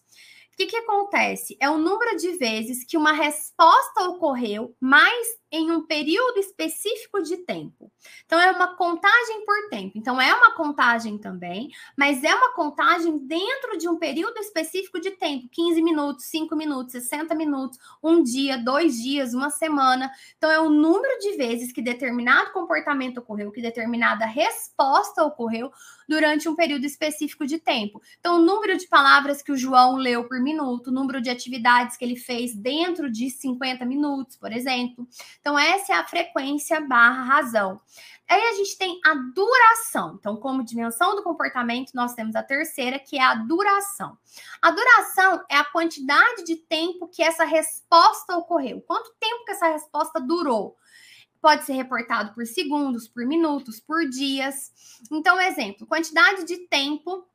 O 0.53 0.57
que, 0.57 0.65
que 0.65 0.77
acontece? 0.77 1.55
É 1.59 1.69
o 1.69 1.77
número 1.77 2.17
de 2.17 2.31
vezes 2.37 2.83
que 2.83 2.97
uma 2.97 3.11
resposta 3.11 4.09
ocorreu 4.09 4.75
mais 4.79 5.27
em 5.51 5.71
um 5.71 5.81
período 5.85 6.39
específico 6.39 7.21
de 7.21 7.37
tempo. 7.37 7.91
Então, 8.25 8.39
é 8.39 8.51
uma 8.51 8.75
contagem 8.75 9.45
por 9.45 9.69
tempo. 9.69 9.93
Então, 9.95 10.19
é 10.19 10.33
uma 10.33 10.53
contagem 10.55 11.17
também, 11.17 11.69
mas 11.97 12.23
é 12.23 12.33
uma 12.35 12.53
contagem 12.53 13.17
dentro 13.19 13.77
de 13.77 13.87
um 13.87 13.97
período 13.97 14.37
específico 14.39 14.99
de 14.99 15.11
tempo 15.11 15.47
15 15.51 15.81
minutos, 15.81 16.25
5 16.25 16.55
minutos, 16.55 16.91
60 16.91 17.33
minutos, 17.35 17.79
um 18.03 18.21
dia, 18.21 18.57
dois 18.57 19.01
dias, 19.01 19.33
uma 19.33 19.49
semana. 19.49 20.11
Então, 20.37 20.51
é 20.51 20.59
o 20.59 20.69
número 20.69 21.17
de 21.19 21.37
vezes 21.37 21.71
que 21.71 21.81
determinado 21.81 22.51
comportamento 22.51 23.19
ocorreu, 23.19 23.51
que 23.51 23.61
determinada 23.61 24.25
resposta 24.25 25.23
ocorreu 25.23 25.71
durante 26.07 26.47
um 26.47 26.55
período 26.55 26.85
específico 26.85 27.45
de 27.45 27.59
tempo. 27.59 28.01
Então, 28.19 28.37
o 28.37 28.41
número 28.41 28.77
de 28.77 28.87
palavras 28.87 29.41
que 29.41 29.51
o 29.51 29.57
João 29.57 29.95
leu 29.95 30.27
por 30.27 30.41
minuto, 30.41 30.87
o 30.87 30.93
número 30.93 31.21
de 31.21 31.29
atividades 31.29 31.97
que 31.97 32.05
ele 32.05 32.15
fez 32.15 32.55
dentro 32.55 33.11
de 33.11 33.29
50 33.29 33.85
minutos, 33.85 34.35
por 34.37 34.51
exemplo. 34.51 35.07
Então, 35.47 35.57
essa 35.57 35.93
é 35.93 35.95
a 35.95 36.05
frequência 36.05 36.81
barra 36.81 37.23
razão. 37.23 37.79
Aí 38.27 38.41
a 38.47 38.53
gente 38.55 38.77
tem 38.77 38.99
a 39.05 39.13
duração. 39.13 40.17
Então, 40.19 40.35
como 40.35 40.61
dimensão 40.61 41.15
do 41.15 41.23
comportamento, 41.23 41.93
nós 41.93 42.13
temos 42.13 42.35
a 42.35 42.43
terceira, 42.43 42.99
que 42.99 43.17
é 43.17 43.23
a 43.23 43.33
duração. 43.33 44.17
A 44.61 44.71
duração 44.71 45.45
é 45.49 45.55
a 45.55 45.63
quantidade 45.63 46.43
de 46.43 46.57
tempo 46.57 47.07
que 47.07 47.23
essa 47.23 47.45
resposta 47.45 48.35
ocorreu. 48.35 48.81
Quanto 48.81 49.15
tempo 49.21 49.45
que 49.45 49.51
essa 49.51 49.69
resposta 49.69 50.19
durou? 50.19 50.75
Pode 51.41 51.63
ser 51.63 51.75
reportado 51.75 52.33
por 52.33 52.45
segundos, 52.45 53.07
por 53.07 53.25
minutos, 53.25 53.79
por 53.79 54.05
dias. 54.09 54.73
Então, 55.09 55.39
exemplo, 55.39 55.87
quantidade 55.87 56.43
de 56.43 56.57
tempo 56.67 57.25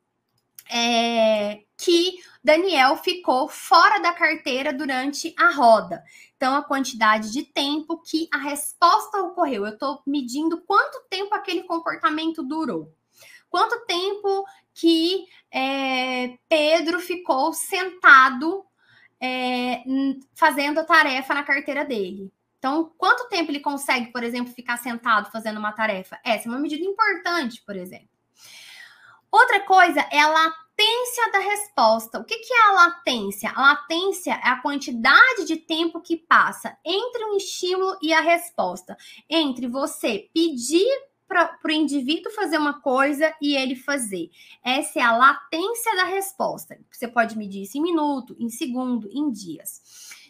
é, 0.71 1.61
que 1.77 2.19
Daniel 2.45 2.97
ficou 2.97 3.49
fora 3.49 4.01
da 4.01 4.13
carteira 4.13 4.73
durante 4.73 5.35
a 5.39 5.51
roda. 5.51 6.03
Então, 6.43 6.57
a 6.57 6.65
quantidade 6.65 7.31
de 7.31 7.45
tempo 7.45 8.03
que 8.03 8.29
a 8.35 8.37
resposta 8.37 9.23
ocorreu. 9.23 9.65
Eu 9.65 9.75
estou 9.75 10.03
medindo 10.05 10.61
quanto 10.63 11.07
tempo 11.09 11.33
aquele 11.33 11.63
comportamento 11.63 12.43
durou. 12.43 12.93
Quanto 13.49 13.87
tempo 13.87 14.45
que 14.75 15.29
é, 15.53 16.37
Pedro 16.49 16.99
ficou 16.99 17.53
sentado 17.53 18.67
é, 19.21 19.85
fazendo 20.35 20.81
a 20.81 20.85
tarefa 20.85 21.33
na 21.33 21.45
carteira 21.45 21.85
dele. 21.85 22.33
Então, 22.59 22.93
quanto 22.99 23.29
tempo 23.29 23.53
ele 23.53 23.61
consegue, 23.61 24.11
por 24.11 24.25
exemplo, 24.25 24.53
ficar 24.53 24.79
sentado 24.79 25.31
fazendo 25.31 25.59
uma 25.59 25.71
tarefa? 25.71 26.19
Essa 26.25 26.49
é 26.49 26.51
uma 26.51 26.59
medida 26.59 26.85
importante, 26.85 27.63
por 27.65 27.77
exemplo. 27.77 28.09
Outra 29.31 29.61
coisa 29.61 30.01
é 30.11 30.19
a 30.19 30.29
latência 30.83 31.31
da 31.31 31.39
resposta. 31.39 32.19
O 32.19 32.25
que, 32.25 32.39
que 32.39 32.53
é 32.53 32.69
a 32.69 32.73
latência? 32.73 33.51
A 33.55 33.61
latência 33.61 34.33
é 34.33 34.49
a 34.49 34.61
quantidade 34.61 35.45
de 35.47 35.57
tempo 35.57 36.01
que 36.01 36.17
passa 36.17 36.77
entre 36.85 37.25
o 37.25 37.37
estímulo 37.37 37.97
e 38.03 38.13
a 38.13 38.21
resposta. 38.21 38.97
Entre 39.31 39.69
você 39.69 40.29
pedir 40.35 40.89
para 41.29 41.57
o 41.65 41.71
indivíduo 41.71 42.33
fazer 42.33 42.59
uma 42.59 42.81
coisa 42.81 43.33
e 43.41 43.57
ele 43.57 43.77
fazer. 43.77 44.29
Essa 44.63 44.99
é 44.99 45.03
a 45.03 45.17
latência 45.17 45.95
da 45.95 46.05
resposta. 46.05 46.79
Você 46.91 47.07
pode 47.07 47.39
medir 47.39 47.63
isso 47.63 47.79
em 47.79 47.83
minuto, 47.83 48.37
em 48.39 48.51
segundo, 48.51 49.09
em 49.11 49.31
dias. 49.31 49.81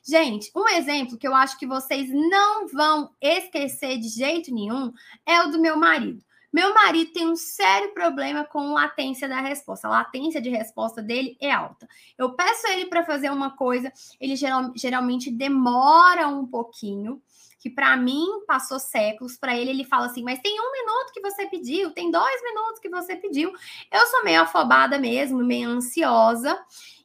Gente, 0.04 0.50
um 0.54 0.68
exemplo 0.68 1.16
que 1.16 1.26
eu 1.26 1.34
acho 1.34 1.58
que 1.58 1.66
vocês 1.66 2.10
não 2.10 2.68
vão 2.68 3.10
esquecer 3.20 3.98
de 3.98 4.08
jeito 4.08 4.52
nenhum 4.52 4.92
é 5.24 5.40
o 5.42 5.50
do 5.50 5.60
meu 5.60 5.76
marido. 5.76 6.22
Meu 6.52 6.74
marido 6.74 7.12
tem 7.12 7.26
um 7.26 7.36
sério 7.36 7.94
problema 7.94 8.44
com 8.44 8.72
latência 8.72 9.28
da 9.28 9.40
resposta. 9.40 9.88
A 9.88 9.90
latência 9.90 10.40
de 10.40 10.50
resposta 10.50 11.02
dele 11.02 11.36
é 11.40 11.50
alta. 11.50 11.88
Eu 12.18 12.34
peço 12.34 12.66
ele 12.66 12.86
para 12.86 13.04
fazer 13.04 13.30
uma 13.30 13.56
coisa, 13.56 13.92
ele 14.20 14.36
geral, 14.36 14.70
geralmente 14.76 15.30
demora 15.30 16.28
um 16.28 16.46
pouquinho 16.46 17.22
que 17.58 17.70
para 17.70 17.96
mim 17.96 18.26
passou 18.44 18.80
séculos, 18.80 19.36
para 19.36 19.56
ele 19.56 19.70
ele 19.70 19.84
fala 19.84 20.06
assim, 20.06 20.24
mas 20.24 20.40
tem 20.40 20.60
um 20.60 20.72
minuto 20.72 21.12
que 21.12 21.20
você 21.20 21.46
pediu, 21.46 21.92
tem 21.92 22.10
dois 22.10 22.42
minutos 22.42 22.80
que 22.80 22.90
você 22.90 23.14
pediu. 23.14 23.52
Eu 23.90 24.06
sou 24.08 24.24
meio 24.24 24.42
afobada 24.42 24.98
mesmo, 24.98 25.38
meio 25.44 25.68
ansiosa 25.70 26.60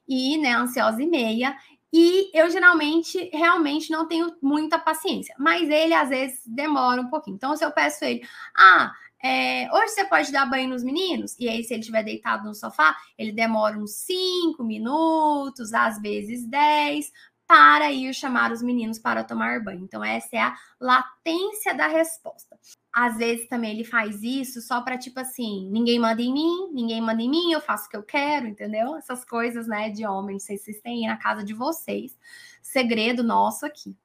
e, 0.08 0.36
né, 0.40 0.56
ansiosa 0.56 1.02
e 1.02 1.06
meia. 1.06 1.56
E 1.94 2.32
eu 2.34 2.50
geralmente 2.50 3.30
realmente 3.32 3.92
não 3.92 4.08
tenho 4.08 4.36
muita 4.42 4.80
paciência, 4.80 5.34
mas 5.38 5.70
ele 5.70 5.94
às 5.94 6.10
vezes 6.10 6.42
demora 6.46 7.00
um 7.02 7.08
pouquinho. 7.08 7.36
Então, 7.36 7.56
se 7.56 7.64
eu 7.64 7.72
peço 7.72 8.04
ele, 8.04 8.28
ah, 8.58 8.92
é, 9.24 9.68
hoje 9.74 9.94
você 9.94 10.06
pode 10.06 10.32
dar 10.32 10.46
banho 10.46 10.70
nos 10.70 10.84
meninos? 10.84 11.36
E 11.40 11.50
aí, 11.50 11.64
se 11.64 11.74
ele 11.74 11.82
estiver 11.82 12.04
deitado 12.04 12.46
no 12.46 12.54
sofá, 12.54 12.96
ele 13.18 13.32
demora 13.32 13.78
uns 13.78 13.92
5 13.96 14.64
minutos, 14.64 15.74
às 15.74 16.00
vezes 16.02 16.46
10, 16.46 17.12
para 17.48 17.92
ir 17.92 18.14
chamar 18.14 18.52
os 18.52 18.62
meninos 18.62 19.00
para 19.00 19.24
tomar 19.24 19.64
banho. 19.64 19.84
Então, 19.84 20.04
essa 20.04 20.36
é 20.36 20.40
a 20.40 20.56
latência 20.80 21.74
da 21.74 21.88
resposta. 21.88 22.60
Às 22.94 23.18
vezes 23.18 23.48
também 23.48 23.72
ele 23.72 23.86
faz 23.86 24.22
isso 24.22 24.62
só 24.62 24.82
para 24.82 24.98
tipo 24.98 25.20
assim, 25.20 25.70
ninguém 25.72 25.98
manda 25.98 26.22
em 26.22 26.34
mim, 26.34 26.70
ninguém 26.74 27.00
manda 27.00 27.22
em 27.22 27.30
mim, 27.30 27.52
eu 27.52 27.62
faço 27.62 27.86
o 27.86 27.90
que 27.90 27.96
eu 27.96 28.04
quero, 28.04 28.48
entendeu? 28.48 28.98
Essas 28.98 29.24
coisas, 29.24 29.68
né, 29.68 29.90
de 29.90 30.06
homem, 30.06 30.34
não 30.34 30.40
sei 30.40 30.58
se 30.58 30.66
vocês 30.66 30.82
têm 30.82 31.08
na 31.08 31.16
casa 31.16 31.44
de 31.44 31.54
vocês. 31.54 32.18
Segredo 32.62 33.24
nosso 33.24 33.66
aqui. 33.66 33.96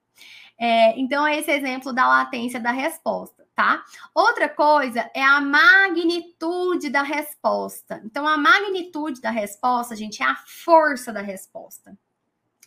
É, 0.58 0.98
então, 0.98 1.26
é 1.26 1.38
esse 1.38 1.50
exemplo 1.50 1.92
da 1.92 2.06
latência 2.06 2.60
da 2.60 2.70
resposta, 2.70 3.41
tá? 3.62 3.84
Outra 4.12 4.48
coisa 4.48 5.08
é 5.14 5.22
a 5.22 5.40
magnitude 5.40 6.90
da 6.90 7.02
resposta. 7.02 8.02
Então, 8.04 8.26
a 8.26 8.36
magnitude 8.36 9.20
da 9.20 9.30
resposta, 9.30 9.94
gente, 9.94 10.20
é 10.20 10.26
a 10.26 10.34
força 10.34 11.12
da 11.12 11.22
resposta. 11.22 11.96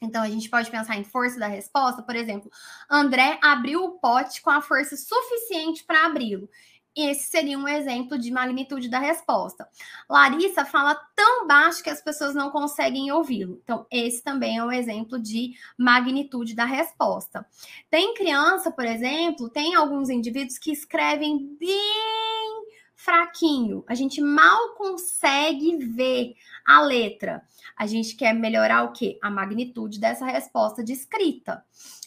Então, 0.02 0.24
a 0.24 0.30
gente 0.30 0.50
pode 0.50 0.72
pensar 0.72 0.96
em 0.96 1.04
força 1.04 1.38
da 1.38 1.48
resposta, 1.48 2.02
por 2.02 2.16
exemplo, 2.16 2.50
André 2.90 3.38
abriu 3.42 3.84
o 3.84 4.00
pote 4.00 4.42
com 4.42 4.50
a 4.50 4.62
força 4.62 4.96
suficiente 4.96 5.84
para 5.84 6.06
abri-lo. 6.06 6.50
Esse 6.96 7.30
seria 7.30 7.60
um 7.60 7.68
exemplo 7.68 8.18
de 8.18 8.32
magnitude 8.32 8.88
da 8.88 9.00
resposta. 9.00 9.68
Larissa 10.10 10.64
fala 10.64 10.96
tão 11.14 11.46
baixo 11.46 11.84
que 11.84 11.90
as 11.90 12.02
pessoas 12.02 12.34
não 12.34 12.50
conseguem 12.50 13.12
ouvi-lo. 13.12 13.60
Então, 13.64 13.86
esse 13.92 14.24
também 14.24 14.58
é 14.58 14.64
um 14.64 14.72
exemplo 14.72 15.20
de 15.20 15.54
magnitude 15.78 16.56
da 16.56 16.64
resposta. 16.64 17.46
Tem 17.90 18.14
criança, 18.14 18.72
por 18.72 18.86
exemplo, 18.86 19.50
tem 19.50 19.76
alguns 19.76 20.10
indivíduos 20.10 20.58
que 20.58 20.72
escrevem 20.72 21.58
bem 21.60 22.66
fraquinho. 22.96 23.84
A 23.88 23.94
gente 23.94 24.22
mal 24.22 24.76
consegue 24.76 25.78
ver 25.78 26.34
a 26.66 26.82
letra. 26.82 27.44
A 27.78 27.86
gente 27.86 28.16
quer 28.16 28.34
melhorar 28.34 28.84
o 28.84 28.94
quê? 28.94 29.20
A 29.22 29.30
magnitude 29.30 30.00
dessa 30.00 30.26
resposta 30.26 30.84
de 30.84 30.94
escrita. 30.94 31.64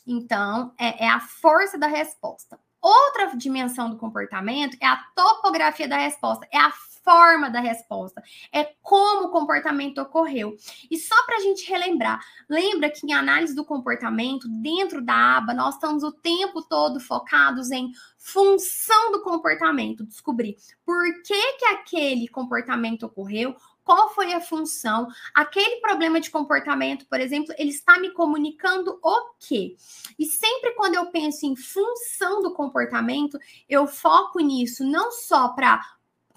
Então, 0.06 0.72
é, 0.78 1.04
é 1.04 1.08
a 1.08 1.20
força 1.20 1.76
da 1.78 1.86
resposta. 1.86 2.58
Outra 2.88 3.36
dimensão 3.36 3.90
do 3.90 3.98
comportamento 3.98 4.74
é 4.80 4.86
a 4.86 4.96
topografia 5.14 5.86
da 5.86 5.98
resposta, 5.98 6.48
é 6.50 6.56
a 6.56 6.72
forma 7.04 7.50
da 7.50 7.60
resposta, 7.60 8.22
é 8.50 8.64
como 8.80 9.26
o 9.26 9.30
comportamento 9.30 9.98
ocorreu. 9.98 10.56
E 10.90 10.96
só 10.96 11.14
para 11.26 11.36
a 11.36 11.40
gente 11.40 11.68
relembrar, 11.68 12.18
lembra 12.48 12.88
que 12.88 13.06
em 13.06 13.12
análise 13.12 13.54
do 13.54 13.62
comportamento, 13.62 14.48
dentro 14.48 15.02
da 15.02 15.36
aba, 15.36 15.52
nós 15.52 15.74
estamos 15.74 16.02
o 16.02 16.10
tempo 16.10 16.62
todo 16.62 16.98
focados 16.98 17.70
em 17.70 17.92
função 18.16 19.12
do 19.12 19.20
comportamento, 19.20 20.06
descobrir 20.06 20.56
por 20.82 21.04
que, 21.22 21.52
que 21.58 21.64
aquele 21.66 22.26
comportamento 22.26 23.02
ocorreu, 23.02 23.54
qual 23.88 24.10
foi 24.10 24.34
a 24.34 24.40
função, 24.42 25.08
aquele 25.34 25.80
problema 25.80 26.20
de 26.20 26.30
comportamento, 26.30 27.06
por 27.06 27.18
exemplo, 27.18 27.54
ele 27.56 27.70
está 27.70 27.98
me 27.98 28.10
comunicando 28.10 28.98
o 29.02 29.34
quê? 29.40 29.76
E 30.18 30.26
sempre 30.26 30.74
quando 30.74 30.96
eu 30.96 31.06
penso 31.06 31.46
em 31.46 31.56
função 31.56 32.42
do 32.42 32.52
comportamento, 32.52 33.38
eu 33.66 33.86
foco 33.86 34.40
nisso 34.40 34.84
não 34.84 35.10
só 35.10 35.48
para 35.54 35.80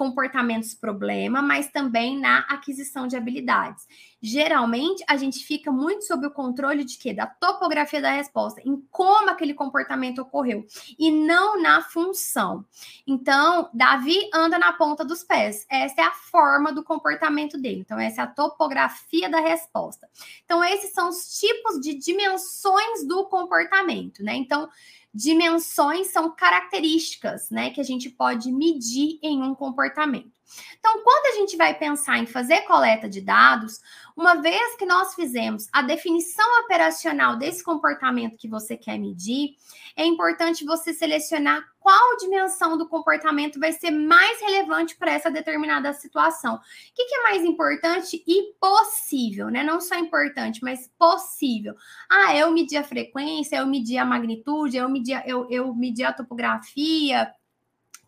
comportamentos 0.01 0.73
problema, 0.73 1.43
mas 1.43 1.69
também 1.69 2.19
na 2.19 2.39
aquisição 2.49 3.05
de 3.05 3.15
habilidades. 3.15 3.87
Geralmente, 4.19 5.03
a 5.07 5.15
gente 5.15 5.45
fica 5.45 5.71
muito 5.71 6.05
sob 6.05 6.25
o 6.25 6.31
controle 6.31 6.83
de 6.83 6.97
quê? 6.97 7.13
Da 7.13 7.27
topografia 7.27 8.01
da 8.01 8.09
resposta, 8.09 8.59
em 8.65 8.83
como 8.89 9.29
aquele 9.29 9.53
comportamento 9.53 10.17
ocorreu, 10.19 10.65
e 10.97 11.11
não 11.11 11.61
na 11.61 11.83
função. 11.83 12.65
Então, 13.05 13.69
Davi 13.71 14.27
anda 14.33 14.57
na 14.57 14.73
ponta 14.73 15.05
dos 15.05 15.23
pés. 15.23 15.67
Essa 15.69 16.01
é 16.01 16.03
a 16.03 16.11
forma 16.11 16.73
do 16.73 16.83
comportamento 16.83 17.55
dele. 17.59 17.81
Então, 17.81 17.99
essa 17.99 18.21
é 18.21 18.23
a 18.23 18.27
topografia 18.27 19.29
da 19.29 19.39
resposta. 19.39 20.09
Então, 20.43 20.63
esses 20.63 20.93
são 20.93 21.09
os 21.09 21.39
tipos 21.39 21.79
de 21.79 21.93
dimensões 21.93 23.07
do 23.07 23.25
comportamento, 23.25 24.23
né? 24.23 24.33
Então, 24.33 24.67
dimensões 25.13 26.07
são 26.07 26.33
características, 26.33 27.49
né, 27.49 27.69
que 27.69 27.81
a 27.81 27.83
gente 27.83 28.09
pode 28.09 28.51
medir 28.51 29.19
em 29.21 29.41
um 29.43 29.53
comportamento. 29.53 30.40
Então, 30.79 31.03
quando 31.03 31.33
a 31.33 31.39
gente 31.39 31.55
vai 31.57 31.73
pensar 31.77 32.17
em 32.17 32.25
fazer 32.25 32.61
coleta 32.61 33.07
de 33.07 33.21
dados, 33.21 33.79
uma 34.15 34.35
vez 34.35 34.75
que 34.75 34.85
nós 34.85 35.13
fizemos 35.13 35.67
a 35.71 35.81
definição 35.81 36.45
operacional 36.63 37.35
desse 37.37 37.63
comportamento 37.63 38.37
que 38.37 38.47
você 38.47 38.75
quer 38.75 38.97
medir, 38.97 39.55
é 39.95 40.05
importante 40.05 40.65
você 40.65 40.93
selecionar 40.93 41.63
qual 41.79 42.17
dimensão 42.17 42.77
do 42.77 42.87
comportamento 42.87 43.59
vai 43.59 43.71
ser 43.73 43.89
mais 43.89 44.39
relevante 44.39 44.95
para 44.95 45.11
essa 45.11 45.31
determinada 45.31 45.91
situação. 45.93 46.55
O 46.55 46.59
que, 46.93 47.05
que, 47.05 47.15
é 47.15 47.23
mais 47.23 47.43
importante 47.43 48.23
e 48.27 48.53
possível, 48.59 49.49
né? 49.49 49.63
Não 49.63 49.81
só 49.81 49.95
importante, 49.95 50.59
mas 50.63 50.89
possível. 50.97 51.73
Ah, 52.09 52.35
eu 52.35 52.51
medi 52.51 52.77
a 52.77 52.83
frequência, 52.83 53.57
eu 53.57 53.65
medi 53.65 53.97
a 53.97 54.05
magnitude, 54.05 54.77
eu 54.77 54.87
medi, 54.87 55.11
eu, 55.25 55.49
eu 55.49 55.73
medi 55.73 56.03
a 56.03 56.13
topografia, 56.13 57.31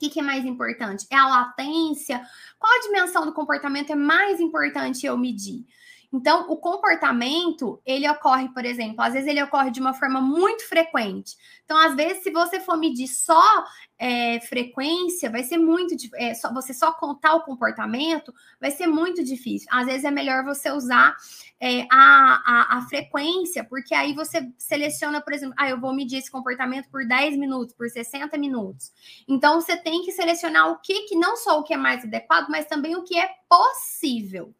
o 0.08 0.10
que, 0.10 0.20
é 0.20 0.24
mais 0.24 0.46
importante? 0.46 1.06
É 1.10 1.16
a 1.16 1.28
latência? 1.28 2.22
Qual 2.60 2.72
a 2.72 2.82
dimensão 2.82 3.26
do 3.26 3.34
comportamento 3.34 3.92
é 3.92 3.96
mais 3.96 4.40
importante 4.40 5.06
eu 5.06 5.18
medir? 5.18 5.66
Então, 6.14 6.46
o 6.48 6.58
comportamento, 6.58 7.82
ele 7.84 8.08
ocorre, 8.08 8.48
por 8.50 8.64
exemplo, 8.64 9.02
às 9.02 9.14
vezes 9.14 9.28
ele 9.28 9.42
ocorre 9.42 9.72
de 9.72 9.80
uma 9.80 9.96
forma 9.96 10.22
muito 10.22 10.68
frequente. 10.70 11.36
Então, 11.66 11.76
às 11.76 11.96
vezes, 11.96 12.22
se 12.22 12.30
você 12.30 12.60
for 12.60 12.78
medir 12.78 13.08
só 13.08 13.66
é, 14.06 14.38
frequência, 14.42 15.32
vai 15.32 15.44
ser 15.44 15.58
muito 15.58 15.96
é, 16.16 16.34
só, 16.34 16.54
você 16.54 16.74
só 16.74 16.92
contar 16.92 17.36
o 17.36 17.44
comportamento 17.44 18.34
vai 18.60 18.70
ser 18.70 18.86
muito 18.86 19.24
difícil. 19.24 19.66
Às 19.72 19.86
vezes 19.86 20.04
é 20.04 20.12
melhor 20.12 20.44
você 20.44 20.70
usar 20.72 21.16
é, 21.58 21.84
a, 21.90 22.42
a, 22.46 22.78
a, 22.78 22.82
frequência, 22.90 23.64
porque 23.64 23.96
aí 23.96 24.14
você 24.14 24.52
seleciona, 24.58 25.22
por 25.22 25.32
exemplo, 25.32 25.56
ah, 25.58 25.70
eu 25.70 25.80
vou 25.80 25.96
medir 25.96 26.18
esse 26.18 26.30
comportamento 26.30 26.90
por 26.90 27.08
10 27.08 27.38
minutos, 27.38 27.74
por 27.74 27.90
60 27.90 28.38
minutos. 28.38 28.92
Então 29.26 29.62
você 29.62 29.78
tem 29.78 30.02
que 30.02 30.12
selecionar 30.12 30.70
o 30.70 30.80
que, 30.80 31.04
que 31.04 31.16
não 31.16 31.38
só 31.38 31.58
o 31.58 31.64
que 31.64 31.74
é 31.74 31.78
mais 31.78 32.04
adequado, 32.04 32.50
mas 32.50 32.66
também 32.66 32.98
o 32.98 33.04
que 33.04 33.18
é 33.18 33.30
possível. 33.48 34.54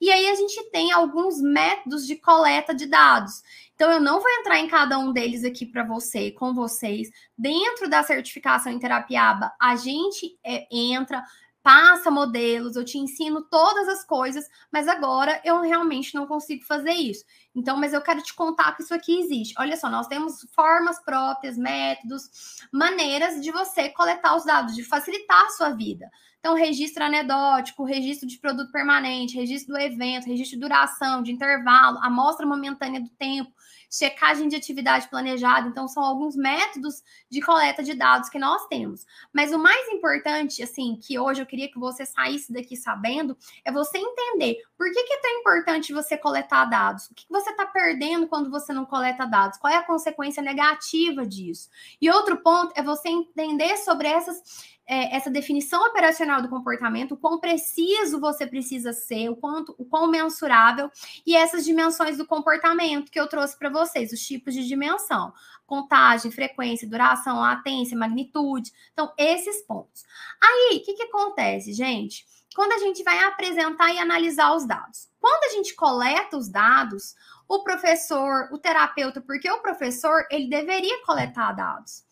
E 0.00 0.10
aí 0.10 0.26
a 0.28 0.34
gente 0.34 0.70
tem 0.70 0.90
alguns 0.90 1.38
métodos 1.42 2.06
de 2.06 2.16
coleta 2.16 2.74
de 2.74 2.86
dados. 2.86 3.42
Então, 3.76 3.92
eu 3.92 4.00
não 4.00 4.20
vou 4.20 4.30
entrar 4.40 4.58
em 4.58 4.68
cada 4.68 4.98
um 4.98 5.12
deles 5.12 5.44
aqui 5.44 5.66
para 5.66 5.84
você, 5.84 6.30
com 6.30 6.54
vocês. 6.54 7.10
Dentro 7.36 7.90
da 7.90 8.02
certificação 8.02 8.72
em 8.72 8.78
Terapiaba, 8.78 9.52
a 9.60 9.76
gente 9.76 10.38
é, 10.42 10.66
entra, 10.74 11.22
passa 11.62 12.10
modelos, 12.10 12.74
eu 12.74 12.86
te 12.86 12.96
ensino 12.96 13.42
todas 13.42 13.86
as 13.86 14.02
coisas, 14.02 14.48
mas 14.72 14.88
agora 14.88 15.42
eu 15.44 15.60
realmente 15.60 16.14
não 16.14 16.26
consigo 16.26 16.64
fazer 16.64 16.92
isso. 16.92 17.22
Então, 17.56 17.78
mas 17.78 17.94
eu 17.94 18.02
quero 18.02 18.22
te 18.22 18.34
contar 18.34 18.76
que 18.76 18.82
isso 18.82 18.92
aqui 18.92 19.18
existe. 19.18 19.54
Olha 19.58 19.78
só, 19.78 19.88
nós 19.88 20.06
temos 20.06 20.46
formas 20.54 21.02
próprias, 21.02 21.56
métodos, 21.56 22.28
maneiras 22.70 23.40
de 23.40 23.50
você 23.50 23.88
coletar 23.88 24.36
os 24.36 24.44
dados, 24.44 24.76
de 24.76 24.84
facilitar 24.84 25.46
a 25.46 25.50
sua 25.50 25.70
vida. 25.70 26.10
Então, 26.46 26.54
registro 26.54 27.02
anedótico, 27.02 27.82
registro 27.82 28.28
de 28.28 28.38
produto 28.38 28.70
permanente, 28.70 29.34
registro 29.34 29.74
do 29.74 29.80
evento, 29.80 30.26
registro 30.26 30.56
de 30.56 30.60
duração, 30.60 31.20
de 31.20 31.32
intervalo, 31.32 31.98
amostra 32.02 32.46
momentânea 32.46 33.00
do 33.00 33.08
tempo, 33.10 33.50
checagem 33.90 34.46
de 34.46 34.54
atividade 34.54 35.08
planejada. 35.08 35.66
Então, 35.68 35.88
são 35.88 36.04
alguns 36.04 36.36
métodos 36.36 37.02
de 37.28 37.40
coleta 37.40 37.82
de 37.82 37.94
dados 37.94 38.28
que 38.28 38.38
nós 38.38 38.64
temos. 38.68 39.04
Mas 39.32 39.52
o 39.52 39.58
mais 39.58 39.88
importante, 39.88 40.62
assim, 40.62 40.96
que 41.02 41.18
hoje 41.18 41.42
eu 41.42 41.46
queria 41.46 41.68
que 41.68 41.80
você 41.80 42.06
saísse 42.06 42.52
daqui 42.52 42.76
sabendo, 42.76 43.36
é 43.64 43.72
você 43.72 43.98
entender 43.98 44.58
por 44.78 44.88
que, 44.92 45.02
que 45.02 45.14
é 45.14 45.20
tão 45.20 45.40
importante 45.40 45.92
você 45.92 46.16
coletar 46.16 46.66
dados. 46.66 47.06
O 47.06 47.14
que, 47.14 47.26
que 47.26 47.32
você 47.32 47.45
está 47.50 47.66
perdendo 47.66 48.26
quando 48.26 48.50
você 48.50 48.72
não 48.72 48.84
coleta 48.84 49.26
dados? 49.26 49.58
Qual 49.58 49.72
é 49.72 49.76
a 49.76 49.82
consequência 49.82 50.42
negativa 50.42 51.26
disso? 51.26 51.68
E 52.00 52.10
outro 52.10 52.38
ponto 52.38 52.72
é 52.76 52.82
você 52.82 53.08
entender 53.08 53.76
sobre 53.78 54.08
essas 54.08 54.76
é, 54.86 55.16
essa 55.16 55.28
definição 55.28 55.84
operacional 55.88 56.40
do 56.40 56.48
comportamento, 56.48 57.12
o 57.12 57.16
quão 57.16 57.40
preciso 57.40 58.20
você 58.20 58.46
precisa 58.46 58.92
ser, 58.92 59.28
o 59.28 59.36
quanto, 59.36 59.74
o 59.76 59.84
quão 59.84 60.06
mensurável, 60.06 60.88
e 61.26 61.34
essas 61.34 61.64
dimensões 61.64 62.16
do 62.16 62.26
comportamento 62.26 63.10
que 63.10 63.18
eu 63.18 63.26
trouxe 63.26 63.58
para 63.58 63.68
vocês, 63.68 64.12
os 64.12 64.20
tipos 64.20 64.54
de 64.54 64.66
dimensão, 64.66 65.32
contagem, 65.66 66.30
frequência, 66.30 66.88
duração, 66.88 67.40
latência, 67.40 67.98
magnitude. 67.98 68.72
Então, 68.92 69.12
esses 69.18 69.62
pontos. 69.62 70.04
Aí, 70.40 70.78
o 70.78 70.84
que, 70.84 70.94
que 70.94 71.02
acontece, 71.02 71.72
gente? 71.72 72.24
Quando 72.54 72.72
a 72.72 72.78
gente 72.78 73.02
vai 73.02 73.18
apresentar 73.24 73.92
e 73.92 73.98
analisar 73.98 74.54
os 74.54 74.64
dados. 74.64 75.08
Quando 75.20 75.44
a 75.44 75.56
gente 75.56 75.74
coleta 75.74 76.36
os 76.36 76.48
dados, 76.48 77.14
o 77.48 77.62
professor, 77.62 78.48
o 78.52 78.58
terapeuta, 78.58 79.20
porque 79.20 79.50
o 79.50 79.60
professor, 79.60 80.26
ele 80.30 80.48
deveria 80.48 81.04
coletar 81.04 81.52
dados. 81.52 82.04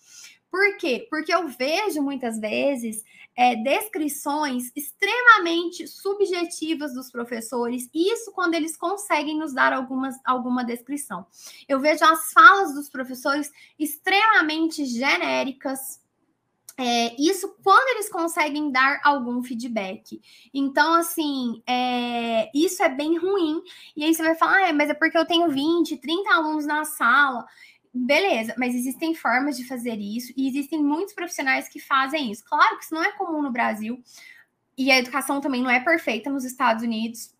Por 0.51 0.77
quê? 0.77 1.07
Porque 1.11 1.35
eu 1.35 1.49
vejo 1.49 2.01
muitas 2.01 2.39
vezes 2.39 3.03
é, 3.37 3.57
descrições 3.57 4.71
extremamente 4.77 5.89
subjetivas 5.89 6.95
dos 6.95 7.11
professores, 7.11 7.89
isso 7.93 8.31
quando 8.33 8.55
eles 8.55 8.77
conseguem 8.77 9.37
nos 9.37 9.53
dar 9.53 9.73
algumas, 9.73 10.15
alguma 10.25 10.65
descrição. 10.65 11.27
Eu 11.69 11.81
vejo 11.81 12.05
as 12.05 12.33
falas 12.33 12.73
dos 12.73 12.89
professores 12.89 13.51
extremamente 13.77 14.85
genéricas, 14.85 16.01
é, 16.77 17.15
isso 17.21 17.55
quando 17.63 17.89
eles 17.97 18.09
conseguem 18.09 18.71
dar 18.71 19.01
algum 19.05 19.43
feedback. 19.43 20.21
Então, 20.53 20.95
assim, 20.95 21.63
é, 21.67 22.51
isso 22.55 22.83
é 22.83 22.89
bem 22.89 23.17
ruim. 23.17 23.63
E 23.97 24.05
aí 24.05 24.15
você 24.15 24.23
vai 24.23 24.35
falar, 24.35 24.57
ah, 24.57 24.69
é, 24.69 24.73
mas 24.73 24.91
é 24.91 24.95
porque 24.95 25.17
eu 25.17 25.27
tenho 25.27 25.49
20, 25.49 25.97
30 25.99 26.35
alunos 26.35 26.67
na 26.67 26.85
sala. 26.85 27.47
Beleza, 27.93 28.55
mas 28.59 28.75
existem 28.75 29.15
formas 29.15 29.57
de 29.57 29.65
fazer 29.65 29.97
isso 30.01 30.33
e 30.37 30.49
existem 30.49 30.83
muitos 30.83 31.15
profissionais 31.15 31.69
que 31.69 31.79
fazem 31.79 32.33
isso. 32.33 32.45
Claro 32.45 32.77
que 32.77 32.85
isso 32.85 32.95
não 32.95 33.05
é 33.05 33.13
comum 33.13 33.41
no 33.41 33.53
Brasil 33.53 34.03
e 34.77 34.91
a 34.91 34.99
educação 34.99 35.41
também 35.41 35.63
não 35.63 35.71
é 35.71 35.79
perfeita 35.79 36.29
nos 36.29 36.45
Estados 36.45 36.83
Unidos, 36.83 37.33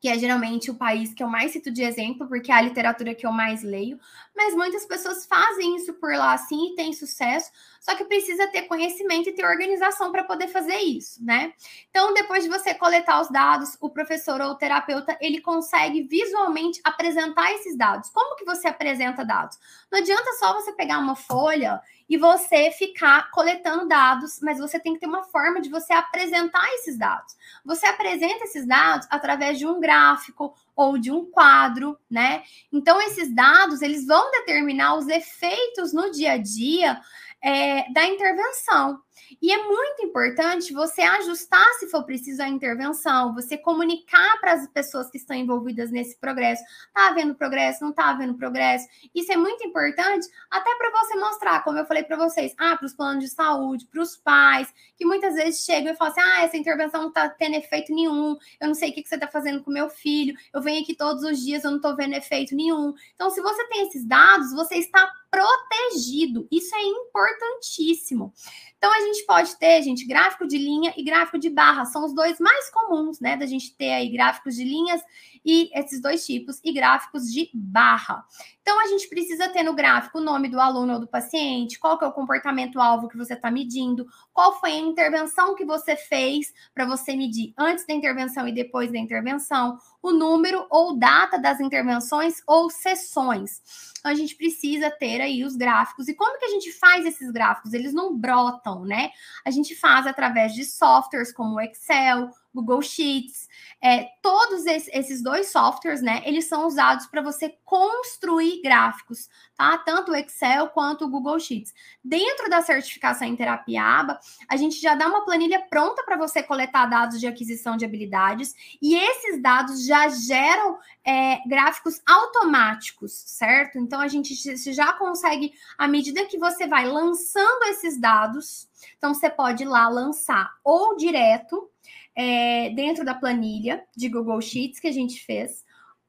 que 0.00 0.08
é 0.08 0.16
geralmente 0.16 0.70
o 0.70 0.76
país 0.76 1.12
que 1.12 1.24
eu 1.24 1.28
mais 1.28 1.50
cito 1.50 1.72
de 1.72 1.82
exemplo, 1.82 2.28
porque 2.28 2.52
é 2.52 2.54
a 2.54 2.60
literatura 2.60 3.14
que 3.16 3.26
eu 3.26 3.32
mais 3.32 3.64
leio, 3.64 3.98
mas 4.34 4.54
muitas 4.54 4.84
pessoas 4.84 5.26
fazem 5.26 5.76
isso 5.76 5.94
por 5.94 6.12
lá 6.12 6.34
assim 6.34 6.72
e 6.72 6.74
têm 6.74 6.92
sucesso, 6.92 7.50
só 7.80 7.94
que 7.94 8.04
precisa 8.04 8.46
ter 8.48 8.62
conhecimento 8.62 9.28
e 9.28 9.32
ter 9.32 9.44
organização 9.46 10.10
para 10.10 10.24
poder 10.24 10.48
fazer 10.48 10.76
isso, 10.78 11.24
né? 11.24 11.52
Então, 11.90 12.12
depois 12.14 12.42
de 12.42 12.48
você 12.48 12.74
coletar 12.74 13.20
os 13.20 13.28
dados, 13.28 13.76
o 13.80 13.90
professor 13.90 14.40
ou 14.40 14.50
o 14.50 14.54
terapeuta, 14.54 15.16
ele 15.20 15.40
consegue 15.40 16.02
visualmente 16.02 16.80
apresentar 16.82 17.52
esses 17.52 17.76
dados. 17.76 18.10
Como 18.10 18.36
que 18.36 18.44
você 18.44 18.68
apresenta 18.68 19.24
dados? 19.24 19.58
Não 19.90 19.98
adianta 19.98 20.32
só 20.38 20.54
você 20.54 20.72
pegar 20.72 20.98
uma 20.98 21.14
folha 21.14 21.80
e 22.08 22.16
você 22.16 22.70
ficar 22.70 23.30
coletando 23.30 23.88
dados, 23.88 24.38
mas 24.42 24.58
você 24.58 24.78
tem 24.78 24.94
que 24.94 25.00
ter 25.00 25.06
uma 25.06 25.24
forma 25.24 25.60
de 25.60 25.70
você 25.70 25.92
apresentar 25.92 26.66
esses 26.74 26.98
dados. 26.98 27.36
Você 27.64 27.86
apresenta 27.86 28.44
esses 28.44 28.66
dados 28.66 29.06
através 29.10 29.58
de 29.58 29.66
um 29.66 29.80
gráfico 29.80 30.54
ou 30.76 30.98
de 30.98 31.10
um 31.10 31.30
quadro, 31.30 31.98
né? 32.10 32.42
Então 32.72 33.00
esses 33.02 33.34
dados, 33.34 33.82
eles 33.82 34.06
vão 34.06 34.30
determinar 34.30 34.96
os 34.96 35.08
efeitos 35.08 35.92
no 35.92 36.10
dia 36.10 36.32
a 36.32 36.38
dia 36.38 37.00
é, 37.42 37.92
da 37.92 38.06
intervenção. 38.06 38.98
E 39.40 39.52
é 39.52 39.62
muito 39.62 40.04
importante 40.04 40.72
você 40.72 41.02
ajustar, 41.02 41.66
se 41.78 41.88
for 41.88 42.04
preciso, 42.04 42.42
a 42.42 42.48
intervenção, 42.48 43.34
você 43.34 43.56
comunicar 43.56 44.40
para 44.40 44.52
as 44.52 44.66
pessoas 44.68 45.10
que 45.10 45.18
estão 45.18 45.36
envolvidas 45.36 45.90
nesse 45.90 46.18
progresso. 46.18 46.62
Está 46.88 47.08
havendo 47.08 47.34
progresso? 47.34 47.82
Não 47.82 47.90
está 47.90 48.10
havendo 48.10 48.34
progresso? 48.34 48.86
Isso 49.14 49.32
é 49.32 49.36
muito 49.36 49.66
importante, 49.66 50.26
até 50.50 50.74
para 50.76 50.90
você 50.90 51.16
mostrar, 51.16 51.62
como 51.62 51.78
eu 51.78 51.86
falei 51.86 52.02
para 52.02 52.16
vocês, 52.16 52.54
ah, 52.58 52.76
para 52.76 52.86
os 52.86 52.94
planos 52.94 53.24
de 53.24 53.30
saúde, 53.30 53.86
para 53.86 54.02
os 54.02 54.16
pais, 54.16 54.72
que 54.96 55.04
muitas 55.04 55.34
vezes 55.34 55.64
chegam 55.64 55.92
e 55.92 55.96
falam 55.96 56.12
assim: 56.12 56.20
ah, 56.20 56.42
essa 56.44 56.56
intervenção 56.56 57.02
não 57.02 57.08
está 57.08 57.28
tendo 57.28 57.56
efeito 57.56 57.94
nenhum, 57.94 58.36
eu 58.60 58.68
não 58.68 58.74
sei 58.74 58.90
o 58.90 58.94
que, 58.94 59.02
que 59.02 59.08
você 59.08 59.16
está 59.16 59.28
fazendo 59.28 59.62
com 59.62 59.70
meu 59.70 59.88
filho, 59.88 60.34
eu 60.52 60.60
venho 60.60 60.82
aqui 60.82 60.94
todos 60.94 61.22
os 61.22 61.40
dias, 61.40 61.64
eu 61.64 61.70
não 61.70 61.78
estou 61.78 61.96
vendo 61.96 62.14
efeito 62.14 62.54
nenhum. 62.54 62.94
Então, 63.14 63.30
se 63.30 63.40
você 63.40 63.66
tem 63.68 63.86
esses 63.86 64.04
dados, 64.04 64.52
você 64.52 64.76
está 64.76 65.10
protegido. 65.34 66.46
Isso 66.50 66.74
é 66.74 66.82
importantíssimo. 66.82 68.32
Então, 68.78 68.92
a 68.92 69.00
gente 69.04 69.26
pode 69.26 69.56
ter, 69.56 69.82
gente, 69.82 70.06
gráfico 70.06 70.46
de 70.46 70.58
linha 70.58 70.92
e 70.96 71.02
gráfico 71.02 71.38
de 71.38 71.50
barra. 71.50 71.84
São 71.84 72.04
os 72.04 72.14
dois 72.14 72.38
mais 72.38 72.70
comuns, 72.70 73.20
né? 73.20 73.36
Da 73.36 73.46
gente 73.46 73.74
ter 73.76 73.92
aí 73.92 74.08
gráficos 74.08 74.56
de 74.56 74.64
linhas 74.64 75.00
e 75.44 75.70
esses 75.74 76.00
dois 76.00 76.24
tipos, 76.24 76.60
e 76.64 76.72
gráficos 76.72 77.30
de 77.30 77.50
barra. 77.52 78.24
Então, 78.62 78.80
a 78.80 78.86
gente 78.86 79.08
precisa 79.08 79.48
ter 79.48 79.62
no 79.62 79.74
gráfico 79.74 80.18
o 80.18 80.22
nome 80.22 80.48
do 80.48 80.58
aluno 80.58 80.94
ou 80.94 81.00
do 81.00 81.06
paciente, 81.06 81.78
qual 81.78 81.98
que 81.98 82.04
é 82.04 82.08
o 82.08 82.12
comportamento-alvo 82.12 83.08
que 83.08 83.16
você 83.16 83.34
está 83.34 83.50
medindo, 83.50 84.06
qual 84.32 84.58
foi 84.58 84.72
a 84.72 84.78
intervenção 84.78 85.54
que 85.54 85.64
você 85.64 85.96
fez 85.96 86.52
para 86.72 86.86
você 86.86 87.14
medir 87.14 87.52
antes 87.58 87.86
da 87.86 87.92
intervenção 87.92 88.48
e 88.48 88.52
depois 88.52 88.90
da 88.90 88.98
intervenção, 88.98 89.78
o 90.02 90.12
número 90.12 90.66
ou 90.70 90.96
data 90.96 91.38
das 91.38 91.60
intervenções 91.60 92.42
ou 92.46 92.70
sessões. 92.70 93.60
Então, 93.98 94.12
a 94.12 94.14
gente 94.14 94.34
precisa 94.34 94.90
ter 94.90 95.20
aí 95.20 95.44
os 95.44 95.56
gráficos. 95.56 96.08
E 96.08 96.14
como 96.14 96.38
que 96.38 96.44
a 96.44 96.50
gente 96.50 96.72
faz 96.72 97.04
esses 97.04 97.30
gráficos? 97.30 97.72
Eles 97.72 97.92
não 97.92 98.16
brotam, 98.16 98.84
né? 98.84 99.10
A 99.44 99.50
gente 99.50 99.74
faz 99.74 100.06
através 100.06 100.54
de 100.54 100.64
softwares 100.64 101.32
como 101.32 101.56
o 101.56 101.60
Excel, 101.60 102.30
Google 102.54 102.80
Sheets, 102.80 103.48
é, 103.82 104.04
todos 104.22 104.64
esses 104.66 105.22
dois 105.22 105.50
softwares, 105.50 106.00
né, 106.00 106.22
eles 106.24 106.46
são 106.46 106.66
usados 106.66 107.06
para 107.06 107.20
você 107.20 107.58
construir 107.64 108.62
gráficos, 108.62 109.28
tá? 109.56 109.76
Tanto 109.78 110.12
o 110.12 110.14
Excel 110.14 110.68
quanto 110.68 111.04
o 111.04 111.10
Google 111.10 111.38
Sheets. 111.40 111.74
Dentro 112.02 112.48
da 112.48 112.62
certificação 112.62 113.26
em 113.26 113.34
terapia 113.34 113.82
aba, 113.82 114.20
a 114.48 114.56
gente 114.56 114.80
já 114.80 114.94
dá 114.94 115.08
uma 115.08 115.24
planilha 115.24 115.60
pronta 115.68 116.02
para 116.04 116.16
você 116.16 116.42
coletar 116.42 116.86
dados 116.86 117.18
de 117.18 117.26
aquisição 117.26 117.76
de 117.76 117.84
habilidades 117.84 118.54
e 118.80 118.94
esses 118.94 119.42
dados 119.42 119.84
já 119.84 120.08
geram 120.08 120.78
é, 121.04 121.40
gráficos 121.46 122.00
automáticos, 122.06 123.12
certo? 123.12 123.78
Então 123.78 124.00
a 124.00 124.08
gente 124.08 124.34
já 124.72 124.92
consegue, 124.92 125.52
à 125.76 125.88
medida 125.88 126.24
que 126.26 126.38
você 126.38 126.66
vai 126.66 126.86
lançando 126.86 127.64
esses 127.64 128.00
dados, 128.00 128.68
então 128.96 129.12
você 129.12 129.28
pode 129.28 129.64
ir 129.64 129.66
lá 129.66 129.88
lançar 129.88 130.52
ou 130.62 130.96
direto 130.96 131.70
é, 132.16 132.70
dentro 132.70 133.04
da 133.04 133.14
planilha 133.14 133.84
de 133.96 134.08
Google 134.08 134.40
Sheets 134.40 134.80
que 134.80 134.88
a 134.88 134.92
gente 134.92 135.24
fez, 135.24 135.64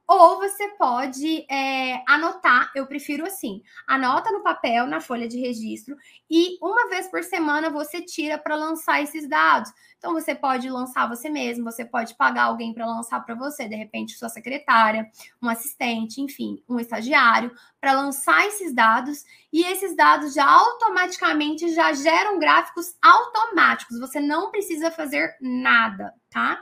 ou 0.07 0.37
você 0.37 0.67
pode 0.77 1.45
é, 1.49 2.03
anotar, 2.07 2.71
eu 2.75 2.85
prefiro 2.85 3.25
assim, 3.25 3.63
anota 3.87 4.31
no 4.31 4.43
papel, 4.43 4.85
na 4.85 5.01
folha 5.01 5.27
de 5.27 5.39
registro, 5.39 5.95
e 6.29 6.57
uma 6.61 6.87
vez 6.89 7.07
por 7.09 7.23
semana 7.23 7.71
você 7.71 8.01
tira 8.01 8.37
para 8.37 8.55
lançar 8.55 9.01
esses 9.01 9.27
dados. 9.27 9.71
Então 9.97 10.13
você 10.13 10.35
pode 10.35 10.69
lançar 10.69 11.07
você 11.07 11.29
mesmo, 11.29 11.63
você 11.63 11.83
pode 11.83 12.15
pagar 12.15 12.43
alguém 12.43 12.73
para 12.73 12.85
lançar 12.85 13.19
para 13.25 13.33
você, 13.33 13.67
de 13.67 13.75
repente 13.75 14.17
sua 14.17 14.29
secretária, 14.29 15.09
um 15.41 15.49
assistente, 15.49 16.21
enfim, 16.21 16.61
um 16.69 16.79
estagiário, 16.79 17.51
para 17.81 17.93
lançar 17.93 18.45
esses 18.47 18.73
dados 18.73 19.23
e 19.51 19.63
esses 19.63 19.95
dados 19.95 20.33
já 20.33 20.45
automaticamente 20.45 21.73
já 21.73 21.93
geram 21.93 22.37
gráficos 22.37 22.95
automáticos. 23.01 23.99
Você 23.99 24.19
não 24.19 24.51
precisa 24.51 24.91
fazer 24.91 25.35
nada, 25.41 26.13
tá? 26.29 26.61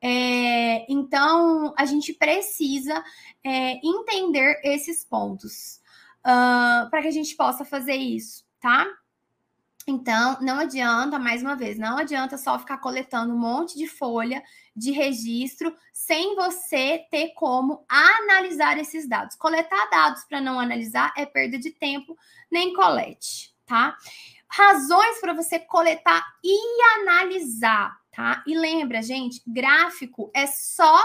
É, 0.00 0.90
então 0.92 1.74
a 1.76 1.84
gente 1.84 2.12
precisa 2.12 3.02
é, 3.42 3.80
entender 3.84 4.60
esses 4.62 5.04
pontos 5.04 5.80
uh, 6.24 6.88
para 6.90 7.02
que 7.02 7.08
a 7.08 7.12
gente 7.12 7.36
possa 7.36 7.64
fazer 7.64 7.96
isso, 7.96 8.44
tá? 8.60 8.86
Então, 9.86 10.38
não 10.40 10.58
adianta, 10.58 11.18
mais 11.18 11.42
uma 11.42 11.54
vez, 11.54 11.78
não 11.78 11.98
adianta 11.98 12.38
só 12.38 12.58
ficar 12.58 12.78
coletando 12.78 13.34
um 13.34 13.38
monte 13.38 13.76
de 13.76 13.86
folha 13.86 14.42
de 14.74 14.90
registro 14.92 15.74
sem 15.92 16.34
você 16.34 17.06
ter 17.10 17.34
como 17.34 17.84
analisar 17.88 18.78
esses 18.78 19.06
dados. 19.06 19.36
Coletar 19.36 19.88
dados 19.90 20.24
para 20.24 20.40
não 20.40 20.58
analisar 20.58 21.12
é 21.16 21.26
perda 21.26 21.58
de 21.58 21.70
tempo, 21.70 22.16
nem 22.50 22.72
colete, 22.72 23.54
tá? 23.66 23.96
Razões 24.48 25.20
para 25.20 25.34
você 25.34 25.58
coletar 25.58 26.24
e 26.42 27.00
analisar, 27.00 27.98
tá? 28.10 28.42
E 28.46 28.56
lembra, 28.56 29.02
gente, 29.02 29.42
gráfico 29.46 30.30
é 30.34 30.46
só 30.46 30.98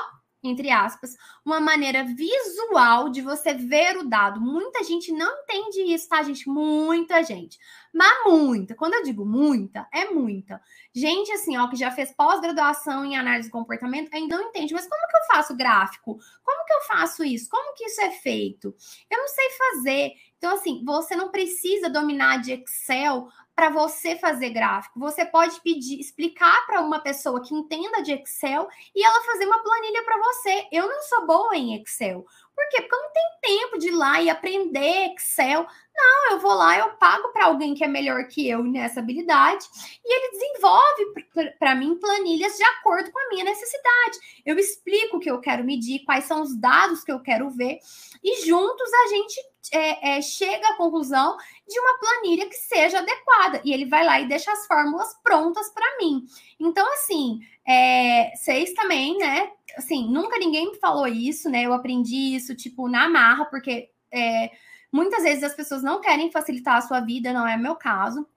entre 0.44 0.72
aspas, 0.72 1.16
uma 1.46 1.60
maneira 1.60 2.04
visual 2.04 3.10
de 3.10 3.22
você 3.22 3.54
ver 3.54 3.98
o 3.98 4.04
dado. 4.04 4.40
Muita 4.40 4.84
gente 4.84 5.12
não 5.12 5.32
entende 5.44 5.94
isso, 5.94 6.08
tá, 6.08 6.24
gente? 6.24 6.48
Muita 6.48 7.24
gente. 7.24 7.60
Mas 7.94 8.24
muita. 8.26 8.76
Quando 8.76 8.94
eu 8.94 9.04
digo 9.04 9.26
muita, 9.26 9.88
é 9.92 10.06
muita. 10.06 10.62
Gente, 10.94 11.32
assim, 11.32 11.58
ó, 11.58 11.68
que 11.68 11.76
já 11.76 11.92
fez 11.92 12.14
pós-graduação 12.14 13.04
em 13.04 13.18
análise 13.18 13.48
de 13.48 13.52
comportamento, 13.52 14.14
ainda 14.14 14.38
não 14.38 14.50
entende. 14.50 14.74
Mas 14.74 14.88
como 14.88 15.08
que 15.08 15.18
eu 15.18 15.36
faço 15.36 15.56
gráfico? 15.56 16.18
Como 16.44 16.66
que 16.66 16.74
eu 16.74 16.82
faço 16.82 17.24
isso? 17.24 17.50
Como 17.50 17.74
que 17.74 17.86
isso 17.86 18.02
é 18.02 18.12
feito? 18.12 18.74
Eu 19.10 19.18
não 19.18 19.28
sei 19.28 19.50
fazer. 19.50 20.12
Então, 20.40 20.54
assim, 20.54 20.82
você 20.86 21.18
não 21.18 21.30
precisa 21.30 21.90
dominar 21.90 22.38
de 22.42 22.54
Excel 22.54 23.28
para 23.54 23.70
você 23.70 24.16
fazer 24.16 24.52
gráfico. 24.52 24.98
Você 25.02 25.26
pode 25.26 25.60
pedir, 25.60 26.00
explicar 26.00 26.66
para 26.66 26.80
uma 26.80 27.02
pessoa 27.02 27.44
que 27.44 27.54
entenda 27.54 28.02
de 28.02 28.14
Excel 28.14 28.66
e 28.96 29.04
ela 29.04 29.22
fazer 29.26 29.46
uma 29.46 29.62
planilha 29.62 30.02
para 30.06 30.18
você. 30.18 30.68
Eu 30.72 30.88
não 30.88 31.02
sou 31.02 31.28
boa 31.28 31.58
em 31.58 31.76
Excel. 31.76 32.26
Por 32.60 32.68
quê? 32.68 32.82
Porque 32.82 32.94
eu 32.94 33.02
não 33.02 33.12
tenho 33.14 33.60
tempo 33.62 33.80
de 33.80 33.88
ir 33.88 33.92
lá 33.92 34.22
e 34.22 34.30
aprender 34.30 35.14
Excel. 35.14 35.66
Não, 35.96 36.32
eu 36.32 36.40
vou 36.40 36.54
lá, 36.54 36.78
eu 36.78 36.90
pago 36.98 37.30
para 37.30 37.46
alguém 37.46 37.74
que 37.74 37.86
é 37.86 37.88
melhor 37.88 38.28
que 38.28 38.50
eu 38.50 38.62
nessa 38.62 39.00
habilidade 39.00 39.66
e 40.04 40.14
ele 40.14 40.32
desenvolve 40.32 41.54
para 41.58 41.74
mim 41.74 41.98
planilhas 41.98 42.58
de 42.58 42.64
acordo 42.64 43.12
com 43.12 43.20
a 43.20 43.30
minha 43.30 43.46
necessidade. 43.46 44.18
Eu 44.46 44.58
explico 44.58 45.18
o 45.18 45.20
que 45.22 45.32
eu 45.32 45.40
quero 45.40 45.64
medir, 45.64 46.04
quais 46.04 46.26
são 46.26 46.42
os 46.42 46.54
dados 46.60 47.02
que 47.02 47.12
eu 47.12 47.22
quero 47.22 47.50
ver 47.50 47.80
e 48.22 48.46
juntos 48.46 48.94
a 48.94 49.08
gente 49.08 49.40
é, 49.72 50.18
é, 50.18 50.22
chega 50.22 50.68
à 50.70 50.76
conclusão 50.76 51.38
de 51.70 51.80
uma 51.80 52.00
planilha 52.00 52.50
que 52.50 52.56
seja 52.56 53.00
adequada 53.00 53.62
e 53.64 53.72
ele 53.72 53.86
vai 53.86 54.04
lá 54.04 54.20
e 54.20 54.28
deixa 54.28 54.52
as 54.52 54.66
fórmulas 54.66 55.16
prontas 55.24 55.70
para 55.70 55.98
mim. 55.98 56.26
Então, 56.60 56.86
assim, 56.94 57.40
é, 57.66 58.32
vocês 58.36 58.74
também, 58.74 59.18
né? 59.18 59.52
Assim, 59.78 60.12
nunca 60.12 60.38
ninguém 60.38 60.72
me 60.72 60.80
falou 60.80 61.08
isso, 61.08 61.50
né? 61.50 61.64
Eu 61.64 61.74
aprendi 61.74 62.36
isso, 62.36 62.56
tipo, 62.56 62.90
na 62.90 63.08
marra, 63.08 63.46
porque 63.46 63.90
é, 64.12 64.52
muitas 64.92 65.24
vezes 65.24 65.44
as 65.44 65.54
pessoas 65.54 65.84
não 65.84 66.02
querem 66.02 66.32
facilitar 66.32 66.78
a 66.78 66.82
sua 66.82 67.00
vida, 67.00 67.32
não 67.32 67.48
é 67.48 67.56
meu 67.56 67.76
caso. 67.76 68.28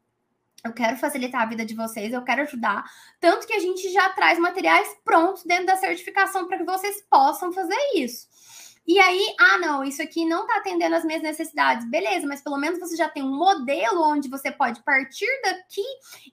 Eu 0.64 0.72
quero 0.72 0.96
facilitar 0.96 1.42
a 1.42 1.46
vida 1.46 1.64
de 1.64 1.74
vocês, 1.74 2.12
eu 2.12 2.22
quero 2.22 2.42
ajudar. 2.42 2.84
Tanto 3.18 3.46
que 3.46 3.52
a 3.52 3.58
gente 3.58 3.90
já 3.90 4.10
traz 4.10 4.38
materiais 4.38 4.88
prontos 5.04 5.42
dentro 5.44 5.66
da 5.66 5.76
certificação 5.76 6.46
para 6.46 6.58
que 6.58 6.64
vocês 6.64 7.02
possam 7.10 7.52
fazer 7.52 7.78
isso. 7.96 8.28
E 8.84 8.98
aí, 8.98 9.34
ah, 9.38 9.58
não, 9.58 9.84
isso 9.84 10.02
aqui 10.02 10.24
não 10.24 10.42
está 10.42 10.56
atendendo 10.56 10.96
as 10.96 11.04
minhas 11.04 11.22
necessidades. 11.22 11.88
Beleza, 11.88 12.26
mas 12.26 12.42
pelo 12.42 12.58
menos 12.58 12.80
você 12.80 12.96
já 12.96 13.08
tem 13.08 13.22
um 13.22 13.36
modelo 13.36 14.02
onde 14.02 14.28
você 14.28 14.50
pode 14.50 14.82
partir 14.82 15.28
daqui 15.42 15.84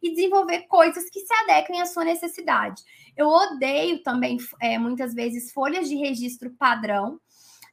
e 0.01 0.09
desenvolver 0.09 0.61
coisas 0.63 1.09
que 1.11 1.19
se 1.19 1.33
adequem 1.43 1.79
à 1.79 1.85
sua 1.85 2.03
necessidade. 2.03 2.81
Eu 3.15 3.27
odeio 3.27 4.01
também, 4.01 4.37
é, 4.59 4.79
muitas 4.79 5.13
vezes, 5.13 5.53
folhas 5.53 5.87
de 5.87 5.95
registro 5.95 6.49
padrão. 6.51 7.19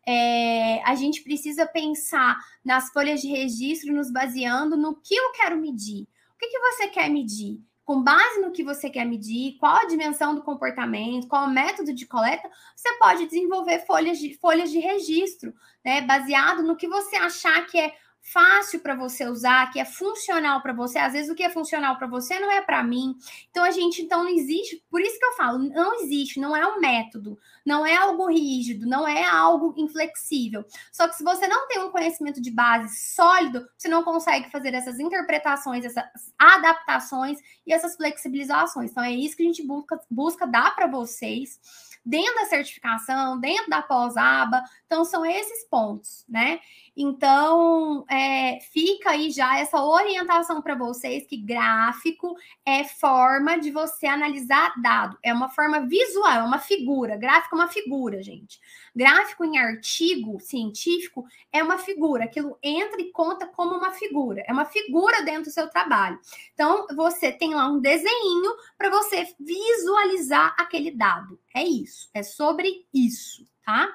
É, 0.06 0.82
a 0.84 0.94
gente 0.94 1.22
precisa 1.22 1.66
pensar 1.66 2.38
nas 2.64 2.90
folhas 2.90 3.20
de 3.20 3.28
registro, 3.28 3.94
nos 3.94 4.12
baseando 4.12 4.76
no 4.76 4.94
que 4.94 5.14
eu 5.14 5.32
quero 5.32 5.56
medir. 5.56 6.06
O 6.34 6.38
que, 6.38 6.48
que 6.48 6.58
você 6.58 6.88
quer 6.88 7.08
medir? 7.08 7.58
Com 7.86 8.02
base 8.02 8.40
no 8.40 8.50
que 8.50 8.64
você 8.64 8.90
quer 8.90 9.04
medir, 9.06 9.56
qual 9.60 9.76
a 9.76 9.86
dimensão 9.86 10.34
do 10.34 10.42
comportamento, 10.42 11.28
qual 11.28 11.46
o 11.46 11.50
método 11.50 11.94
de 11.94 12.04
coleta, 12.04 12.50
você 12.74 12.92
pode 12.98 13.26
desenvolver 13.26 13.86
folhas 13.86 14.18
de, 14.18 14.34
folhas 14.34 14.72
de 14.72 14.80
registro, 14.80 15.54
né? 15.84 16.00
Baseado 16.00 16.64
no 16.64 16.76
que 16.76 16.88
você 16.88 17.14
achar 17.14 17.64
que 17.66 17.78
é 17.78 17.94
fácil 18.32 18.80
para 18.80 18.96
você 18.96 19.24
usar, 19.28 19.70
que 19.70 19.78
é 19.78 19.84
funcional 19.84 20.60
para 20.60 20.72
você. 20.72 20.98
Às 20.98 21.12
vezes 21.12 21.30
o 21.30 21.34
que 21.34 21.44
é 21.44 21.50
funcional 21.50 21.96
para 21.96 22.08
você 22.08 22.38
não 22.40 22.50
é 22.50 22.60
para 22.60 22.82
mim. 22.82 23.16
Então 23.50 23.62
a 23.62 23.70
gente 23.70 24.02
então 24.02 24.24
não 24.24 24.30
existe, 24.30 24.82
por 24.90 25.00
isso 25.00 25.18
que 25.18 25.24
eu 25.24 25.32
falo, 25.34 25.58
não 25.58 26.00
existe, 26.00 26.40
não 26.40 26.56
é 26.56 26.66
um 26.66 26.80
método, 26.80 27.38
não 27.64 27.86
é 27.86 27.94
algo 27.94 28.28
rígido, 28.28 28.84
não 28.86 29.06
é 29.06 29.24
algo 29.24 29.74
inflexível. 29.76 30.64
Só 30.90 31.06
que 31.06 31.14
se 31.14 31.22
você 31.22 31.46
não 31.46 31.68
tem 31.68 31.78
um 31.82 31.90
conhecimento 31.90 32.40
de 32.40 32.50
base 32.50 32.96
sólido, 33.14 33.68
você 33.78 33.88
não 33.88 34.02
consegue 34.02 34.50
fazer 34.50 34.74
essas 34.74 34.98
interpretações, 34.98 35.84
essas 35.84 36.04
adaptações 36.36 37.38
e 37.64 37.72
essas 37.72 37.96
flexibilizações. 37.96 38.90
Então 38.90 39.04
é 39.04 39.12
isso 39.12 39.36
que 39.36 39.42
a 39.42 39.46
gente 39.46 39.62
busca 39.62 40.00
busca 40.10 40.46
dar 40.46 40.74
para 40.74 40.88
vocês 40.88 41.60
dentro 42.06 42.36
da 42.36 42.44
certificação, 42.44 43.38
dentro 43.40 43.68
da 43.68 43.82
pós-aba. 43.82 44.62
Então, 44.86 45.04
são 45.04 45.26
esses 45.26 45.64
pontos, 45.64 46.24
né? 46.28 46.60
Então, 46.96 48.06
é, 48.08 48.58
fica 48.72 49.10
aí 49.10 49.30
já 49.30 49.58
essa 49.58 49.82
orientação 49.82 50.62
para 50.62 50.74
vocês 50.74 51.26
que 51.26 51.36
gráfico 51.36 52.34
é 52.64 52.84
forma 52.84 53.58
de 53.58 53.70
você 53.70 54.06
analisar 54.06 54.72
dado, 54.80 55.18
é 55.22 55.30
uma 55.32 55.50
forma 55.50 55.80
visual, 55.80 56.32
é 56.32 56.42
uma 56.42 56.58
figura. 56.58 57.18
Gráfico 57.18 57.54
é 57.54 57.58
uma 57.58 57.68
figura, 57.68 58.22
gente. 58.22 58.58
Gráfico 58.94 59.44
em 59.44 59.58
artigo 59.58 60.40
científico 60.40 61.26
é 61.52 61.62
uma 61.62 61.76
figura, 61.76 62.24
aquilo 62.24 62.58
entra 62.62 62.98
e 62.98 63.12
conta 63.12 63.46
como 63.46 63.76
uma 63.76 63.92
figura, 63.92 64.42
é 64.46 64.52
uma 64.52 64.64
figura 64.64 65.22
dentro 65.22 65.44
do 65.44 65.50
seu 65.50 65.68
trabalho. 65.68 66.18
Então, 66.54 66.86
você 66.96 67.30
tem 67.30 67.54
lá 67.54 67.68
um 67.68 67.78
desenho 67.78 68.56
para 68.78 68.88
você 68.88 69.28
visualizar 69.38 70.54
aquele 70.58 70.90
dado. 70.90 71.38
É 71.54 71.62
isso, 71.62 72.08
é 72.14 72.22
sobre 72.22 72.86
isso, 72.94 73.46
tá? 73.62 73.86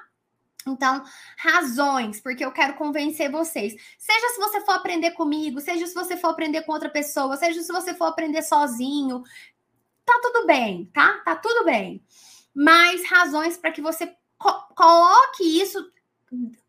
Então, 0.66 1.02
razões, 1.36 2.20
porque 2.20 2.44
eu 2.44 2.52
quero 2.52 2.74
convencer 2.74 3.30
vocês. 3.30 3.74
Seja 3.98 4.28
se 4.28 4.38
você 4.38 4.60
for 4.62 4.72
aprender 4.72 5.12
comigo, 5.12 5.60
seja 5.60 5.86
se 5.86 5.94
você 5.94 6.16
for 6.16 6.28
aprender 6.28 6.62
com 6.62 6.72
outra 6.72 6.90
pessoa, 6.90 7.36
seja 7.36 7.62
se 7.62 7.72
você 7.72 7.94
for 7.94 8.06
aprender 8.06 8.42
sozinho, 8.42 9.22
tá 10.04 10.18
tudo 10.22 10.46
bem, 10.46 10.86
tá? 10.92 11.20
Tá 11.24 11.36
tudo 11.36 11.64
bem. 11.64 12.04
Mas 12.54 13.04
razões 13.08 13.56
para 13.56 13.72
que 13.72 13.80
você 13.80 14.14
co 14.38 14.52
coloque 14.74 15.42
isso 15.42 15.78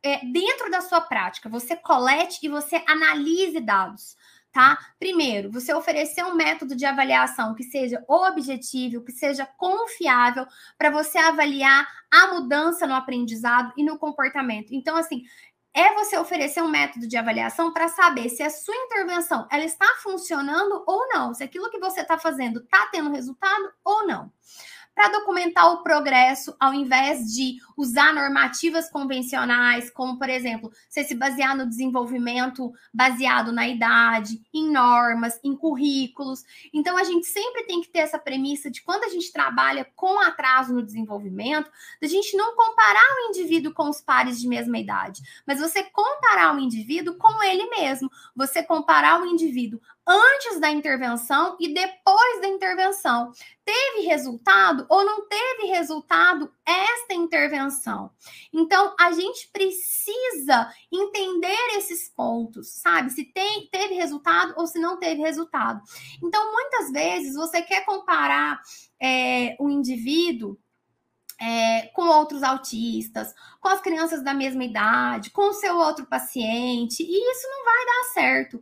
é, 0.02 0.26
dentro 0.26 0.70
da 0.70 0.82
sua 0.82 1.02
prática, 1.02 1.50
você 1.50 1.76
colete 1.76 2.40
e 2.44 2.50
você 2.50 2.84
analise 2.88 3.60
dados 3.60 4.18
tá? 4.54 4.78
Primeiro, 5.00 5.52
você 5.52 5.74
oferecer 5.74 6.24
um 6.24 6.36
método 6.36 6.76
de 6.76 6.86
avaliação 6.86 7.56
que 7.56 7.64
seja 7.64 8.04
objetivo, 8.08 9.04
que 9.04 9.12
seja 9.12 9.46
confiável 9.58 10.46
para 10.78 10.92
você 10.92 11.18
avaliar 11.18 11.86
a 12.12 12.28
mudança 12.28 12.86
no 12.86 12.94
aprendizado 12.94 13.74
e 13.76 13.84
no 13.84 13.98
comportamento. 13.98 14.72
Então, 14.72 14.96
assim, 14.96 15.24
é 15.74 15.92
você 15.96 16.18
oferecer 16.20 16.62
um 16.62 16.70
método 16.70 17.08
de 17.08 17.18
avaliação 17.18 17.74
para 17.74 17.88
saber 17.88 18.30
se 18.30 18.44
a 18.44 18.50
sua 18.52 18.76
intervenção 18.76 19.48
ela 19.52 19.64
está 19.66 19.88
funcionando 20.04 20.84
ou 20.86 21.08
não, 21.10 21.34
se 21.34 21.44
aquilo 21.44 21.72
que 21.72 21.80
você 21.80 22.02
está 22.02 22.20
fazendo 22.20 22.62
está 22.62 22.88
tendo 22.92 23.12
resultado 23.12 23.72
ou 23.84 24.06
não 24.06 24.32
para 24.96 25.10
documentar 25.10 25.72
o 25.74 25.84
progresso, 25.84 26.56
ao 26.60 26.74
invés 26.74 27.34
de 27.34 27.58
usar 27.76 28.14
normativas 28.14 28.90
convencionais, 28.90 29.90
como, 29.90 30.18
por 30.18 30.30
exemplo, 30.30 30.72
você 30.88 31.04
se 31.04 31.16
basear 31.16 31.58
no 31.58 31.68
desenvolvimento 31.68 32.72
baseado 32.94 33.52
na 33.52 33.68
idade, 33.68 34.42
em 34.54 34.72
normas, 34.72 35.40
em 35.44 35.56
currículos. 35.56 36.44
Então, 36.74 36.98
a 36.98 37.04
gente 37.04 37.26
sempre 37.26 37.64
tem 37.64 37.82
que 37.82 37.90
ter 37.90 38.00
essa 38.00 38.20
premissa 38.20 38.70
de 38.70 38.82
quando 38.82 39.04
a 39.06 39.10
gente 39.10 39.32
trabalha 39.32 39.88
com 39.96 40.20
atraso 40.20 40.74
no 40.74 40.84
desenvolvimento, 40.84 41.72
da 42.02 42.08
gente 42.08 42.38
não 42.38 42.56
comparar 42.56 43.02
o 43.02 43.30
indivíduo 43.30 43.74
com 43.74 43.90
os 43.90 44.02
pares 44.02 44.40
de 44.40 44.48
mesma 44.48 44.78
idade, 44.78 45.22
mas 45.46 45.60
você 45.60 45.84
comparar 45.84 46.56
o 46.56 46.60
indivíduo 46.60 47.16
com 47.16 47.44
ele 47.44 47.70
mesmo. 47.70 48.12
Você 48.36 48.62
comparar 48.64 49.22
o 49.22 49.26
indivíduo 49.26 49.80
antes 50.08 50.60
da 50.60 50.70
intervenção 50.70 51.56
e 51.60 51.74
depois 51.74 52.42
da 52.42 52.48
intervenção. 52.48 53.32
Teve 53.64 54.06
resultado 54.08 54.86
ou 54.90 55.06
não 55.06 55.28
teve 55.28 55.68
resultado 55.68 56.54
esta 56.66 57.14
intervenção? 57.14 58.12
Então, 58.52 58.94
a 59.00 59.12
gente 59.14 59.50
precisa 59.52 60.70
entender 60.92 61.78
esses 61.78 62.10
pontos, 62.10 62.70
sabe? 62.70 63.10
Se 63.10 63.24
tem, 63.26 63.68
teve 63.72 63.96
resultado 63.96 64.54
ou 64.58 64.68
se 64.68 64.80
não 64.80 65.00
teve 65.00 65.22
resultado. 65.22 65.82
Então, 66.22 66.52
muitas 66.52 66.92
vezes, 66.92 67.36
você 67.36 67.62
quer 67.62 67.86
comparar 67.86 68.62
é, 69.02 69.56
o 69.60 69.70
indivíduo 69.70 70.58
é, 71.40 71.88
com 71.94 72.04
outros 72.04 72.44
autistas, 72.44 73.34
com 73.60 73.70
as 73.70 73.82
crianças 73.82 74.24
da 74.24 74.34
mesma 74.34 74.64
idade, 74.64 75.30
com 75.32 75.50
o 75.50 75.54
seu 75.54 75.78
outro 75.78 76.06
paciente, 76.06 77.04
e 77.04 77.32
isso 77.32 77.48
não 77.50 77.66
vai 77.66 77.86
dar 77.86 78.14
certo. 78.14 78.62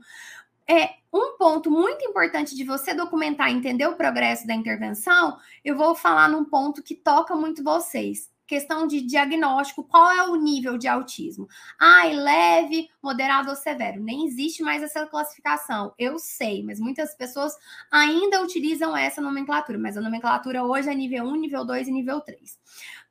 É, 0.67 1.00
um 1.13 1.37
ponto 1.37 1.69
muito 1.69 2.05
importante 2.05 2.55
de 2.55 2.63
você 2.63 2.93
documentar 2.93 3.49
e 3.49 3.53
entender 3.53 3.87
o 3.87 3.95
progresso 3.95 4.47
da 4.47 4.53
intervenção, 4.53 5.37
eu 5.63 5.75
vou 5.75 5.95
falar 5.95 6.29
num 6.29 6.45
ponto 6.45 6.83
que 6.83 6.95
toca 6.95 7.35
muito 7.35 7.63
vocês 7.63 8.31
questão 8.51 8.85
de 8.85 8.99
diagnóstico, 8.99 9.81
qual 9.81 10.11
é 10.11 10.27
o 10.27 10.35
nível 10.35 10.77
de 10.77 10.85
autismo? 10.85 11.47
Ah, 11.79 12.03
leve, 12.03 12.89
moderado 13.01 13.49
ou 13.49 13.55
severo. 13.55 14.03
Nem 14.03 14.25
existe 14.25 14.61
mais 14.61 14.83
essa 14.83 15.07
classificação. 15.07 15.93
Eu 15.97 16.19
sei, 16.19 16.61
mas 16.61 16.77
muitas 16.77 17.15
pessoas 17.15 17.53
ainda 17.89 18.43
utilizam 18.43 18.95
essa 18.95 19.21
nomenclatura, 19.21 19.77
mas 19.79 19.95
a 19.95 20.01
nomenclatura 20.01 20.65
hoje 20.65 20.89
é 20.89 20.93
nível 20.93 21.23
1, 21.23 21.35
nível 21.37 21.63
2 21.63 21.87
e 21.87 21.91
nível 21.93 22.19
3. 22.19 22.59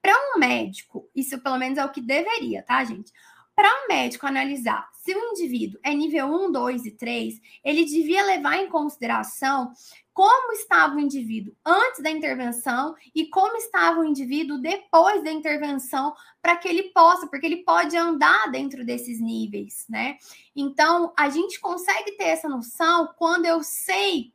Para 0.03 0.13
um 0.13 0.39
médico, 0.39 1.09
isso 1.17 1.41
pelo 1.41 1.57
menos 1.57 1.79
é 1.79 1.85
o 1.87 1.91
que 1.91 2.03
deveria, 2.03 2.63
tá, 2.63 2.85
gente? 2.85 3.11
Para 3.61 3.85
um 3.85 3.89
médico 3.89 4.27
analisar 4.27 4.89
se 5.05 5.15
o 5.15 5.33
indivíduo 5.33 5.79
é 5.83 5.93
nível 5.93 6.29
1, 6.29 6.51
2 6.51 6.87
e 6.87 6.93
3, 6.93 7.39
ele 7.63 7.85
devia 7.85 8.25
levar 8.25 8.57
em 8.57 8.71
consideração 8.71 9.71
como 10.15 10.53
estava 10.55 10.97
o 10.97 10.99
indivíduo 10.99 11.55
antes 11.63 12.03
da 12.03 12.11
intervenção 12.11 12.95
e 13.15 13.27
como 13.27 13.59
estava 13.59 14.01
o 14.01 14.05
indivíduo 14.05 14.57
depois 14.57 15.23
da 15.23 15.31
intervenção, 15.31 16.15
para 16.41 16.57
que 16.57 16.69
ele 16.69 16.85
possa, 16.85 17.27
porque 17.27 17.45
ele 17.45 17.63
pode 17.63 17.95
andar 17.99 18.51
dentro 18.51 18.83
desses 18.83 19.21
níveis, 19.21 19.85
né? 19.91 20.17
Então, 20.57 21.13
a 21.15 21.29
gente 21.29 21.61
consegue 21.61 22.13
ter 22.13 22.29
essa 22.29 22.49
noção 22.49 23.13
quando 23.15 23.45
eu 23.45 23.63
sei 23.63 24.33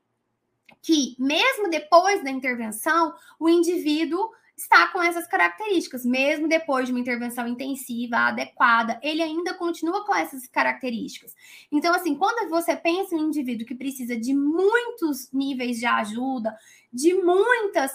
que, 0.83 1.15
mesmo 1.17 1.67
depois 1.67 2.23
da 2.23 2.29
intervenção, 2.29 3.11
o 3.39 3.49
indivíduo 3.49 4.29
está 4.57 4.87
com 4.87 5.01
essas 5.01 5.27
características, 5.27 6.05
mesmo 6.05 6.47
depois 6.47 6.85
de 6.85 6.93
uma 6.93 6.99
intervenção 6.99 7.47
intensiva, 7.47 8.17
adequada, 8.17 8.99
ele 9.03 9.21
ainda 9.21 9.53
continua 9.53 10.05
com 10.05 10.15
essas 10.15 10.47
características. 10.47 11.35
Então, 11.71 11.93
assim, 11.93 12.15
quando 12.15 12.49
você 12.49 12.75
pensa 12.75 13.15
em 13.15 13.19
um 13.19 13.27
indivíduo 13.27 13.67
que 13.67 13.75
precisa 13.75 14.17
de 14.17 14.33
muitos 14.33 15.31
níveis 15.33 15.77
de 15.77 15.85
ajuda, 15.85 16.55
de 16.91 17.13
muitas 17.13 17.91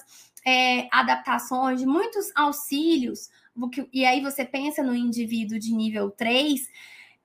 é, 0.47 0.87
adaptações, 0.93 1.81
de 1.81 1.87
muitos 1.87 2.31
auxílios, 2.35 3.31
e 3.93 4.05
aí 4.05 4.21
você 4.21 4.45
pensa 4.45 4.83
no 4.83 4.95
indivíduo 4.95 5.59
de 5.59 5.73
nível 5.73 6.11
3, 6.11 6.61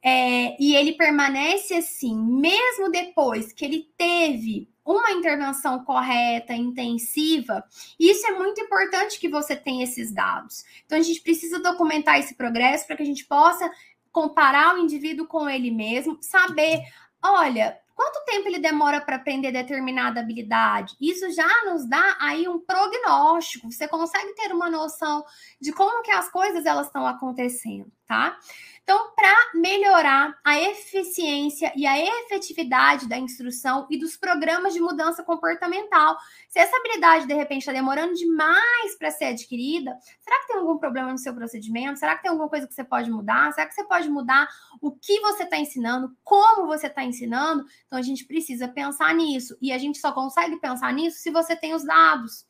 é, 0.02 0.56
e 0.62 0.76
ele 0.76 0.94
permanece 0.94 1.74
assim, 1.74 2.16
mesmo 2.16 2.90
depois 2.90 3.52
que 3.52 3.66
ele 3.66 3.90
teve 3.98 4.70
uma 4.86 5.12
intervenção 5.12 5.84
correta, 5.84 6.54
intensiva, 6.54 7.64
isso 8.00 8.28
é 8.28 8.32
muito 8.32 8.62
importante 8.62 9.20
que 9.20 9.28
você 9.28 9.56
tenha 9.56 9.84
esses 9.84 10.14
dados. 10.14 10.64
Então, 10.86 10.98
a 10.98 11.02
gente 11.02 11.22
precisa 11.22 11.60
documentar 11.60 12.20
esse 12.20 12.36
progresso 12.36 12.86
para 12.86 12.96
que 12.96 13.04
a 13.04 13.06
gente 13.06 13.26
possa 13.26 13.70
comparar 14.12 14.76
o 14.76 14.78
indivíduo 14.78 15.28
com 15.28 15.50
ele 15.50 15.72
mesmo, 15.72 16.18
saber, 16.22 16.82
olha, 17.22 17.78
quanto 17.96 18.24
tempo 18.26 18.48
ele 18.48 18.60
demora 18.60 19.02
para 19.02 19.16
aprender 19.16 19.52
determinada 19.52 20.20
habilidade? 20.20 20.96
Isso 21.02 21.32
já 21.32 21.50
nos 21.66 21.86
dá 21.90 22.16
aí 22.22 22.48
um 22.48 22.60
prognóstico. 22.60 23.72
Você 23.72 23.88
consegue 23.88 24.34
ter 24.36 24.54
uma 24.54 24.70
noção 24.70 25.26
de 25.60 25.74
como 25.74 26.04
que 26.04 26.12
as 26.12 26.30
coisas 26.30 26.66
elas 26.66 26.88
estão 26.88 27.08
acontecendo, 27.08 27.92
tá? 28.08 28.38
Então, 28.84 29.16
para 29.16 29.34
melhorar 29.56 30.38
a 30.44 30.60
eficiência 30.60 31.74
e 31.76 31.88
a 31.88 31.98
efetividade 31.98 33.10
da 33.10 33.18
instrução 33.18 33.88
e 33.90 33.98
dos 33.98 34.16
programas 34.16 34.76
de 34.76 34.80
mudança 34.80 35.24
comportamental, 35.24 36.16
se 36.48 36.60
essa 36.60 36.78
habilidade 36.78 37.26
de 37.26 37.34
repente 37.34 37.62
está 37.62 37.74
demorando 37.74 38.14
demais 38.14 38.96
para 39.00 39.10
ser 39.10 39.26
adquirida, 39.26 39.98
será 40.20 40.40
que 40.42 40.48
tem 40.48 40.58
algum 40.58 40.78
problema 40.78 41.12
no 41.12 41.18
seu 41.18 41.34
procedimento? 41.34 41.98
Será 41.98 42.16
que 42.16 42.22
tem 42.22 42.30
alguma 42.30 42.48
coisa 42.48 42.68
que 42.68 42.76
você 42.76 42.84
pode 42.84 43.10
mudar? 43.10 43.52
Será 43.54 43.66
que 43.66 43.74
você 43.74 43.84
pode 43.86 44.08
mudar 44.08 44.48
o 44.80 44.92
que 44.92 45.20
você 45.22 45.44
está 45.44 45.58
ensinando, 45.58 46.16
como 46.24 46.68
você 46.68 46.86
está 46.86 47.04
ensinando? 47.04 47.66
Então, 47.88 47.98
a 47.98 48.04
gente 48.04 48.24
precisa 48.26 48.68
pensar 48.68 49.16
nisso 49.16 49.58
e 49.60 49.72
a 49.72 49.80
gente 49.80 49.98
só 49.98 50.12
consegue 50.12 50.58
pensar 50.58 50.94
nisso 50.94 51.18
se 51.18 51.32
você 51.32 51.56
tem 51.56 51.74
os 51.74 51.84
dados. 51.84 52.46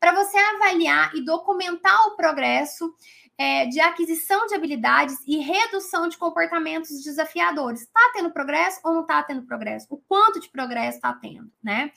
Para 0.00 0.12
você 0.12 0.36
avaliar 0.38 1.14
e 1.14 1.24
documentar 1.24 2.06
o 2.08 2.16
progresso 2.16 2.94
é, 3.38 3.66
de 3.66 3.78
aquisição 3.80 4.46
de 4.46 4.54
habilidades 4.54 5.16
e 5.26 5.38
redução 5.38 6.08
de 6.08 6.16
comportamentos 6.16 7.02
desafiadores. 7.02 7.82
Está 7.82 8.12
tendo 8.14 8.30
progresso 8.30 8.80
ou 8.82 8.94
não 8.94 9.02
está 9.02 9.22
tendo 9.22 9.42
progresso? 9.42 9.86
O 9.90 9.98
quanto 9.98 10.40
de 10.40 10.48
progresso 10.48 10.96
está 10.96 11.12
tendo, 11.12 11.50
né? 11.62 11.92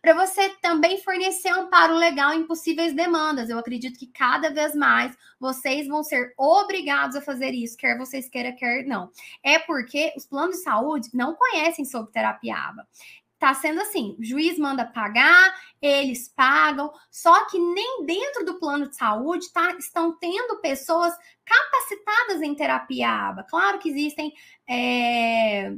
Para 0.00 0.14
você 0.14 0.50
também 0.60 1.00
fornecer 1.02 1.48
amparo 1.48 1.94
legal 1.94 2.32
em 2.32 2.46
possíveis 2.46 2.94
demandas. 2.94 3.50
Eu 3.50 3.58
acredito 3.58 3.98
que 3.98 4.06
cada 4.06 4.50
vez 4.50 4.74
mais 4.74 5.16
vocês 5.40 5.88
vão 5.88 6.02
ser 6.02 6.32
obrigados 6.38 7.16
a 7.16 7.20
fazer 7.20 7.50
isso, 7.50 7.76
quer 7.76 7.98
vocês 7.98 8.28
queiram, 8.28 8.54
quer 8.54 8.84
não. 8.84 9.10
É 9.42 9.58
porque 9.58 10.12
os 10.16 10.26
planos 10.26 10.56
de 10.56 10.62
saúde 10.62 11.08
não 11.12 11.34
conhecem 11.34 11.84
sobre 11.84 12.12
terapia 12.12 12.56
ABA 12.56 12.86
tá 13.38 13.54
sendo 13.54 13.80
assim: 13.80 14.16
o 14.18 14.24
juiz 14.24 14.58
manda 14.58 14.84
pagar, 14.84 15.54
eles 15.80 16.28
pagam, 16.28 16.92
só 17.10 17.46
que 17.46 17.58
nem 17.58 18.04
dentro 18.04 18.44
do 18.44 18.58
plano 18.58 18.88
de 18.88 18.96
saúde 18.96 19.52
tá, 19.52 19.74
estão 19.78 20.16
tendo 20.18 20.60
pessoas 20.60 21.14
capacitadas 21.44 22.42
em 22.42 22.54
terapia 22.54 23.08
ABA. 23.08 23.44
Claro 23.44 23.78
que 23.78 23.88
existem. 23.88 24.32
É 24.68 25.72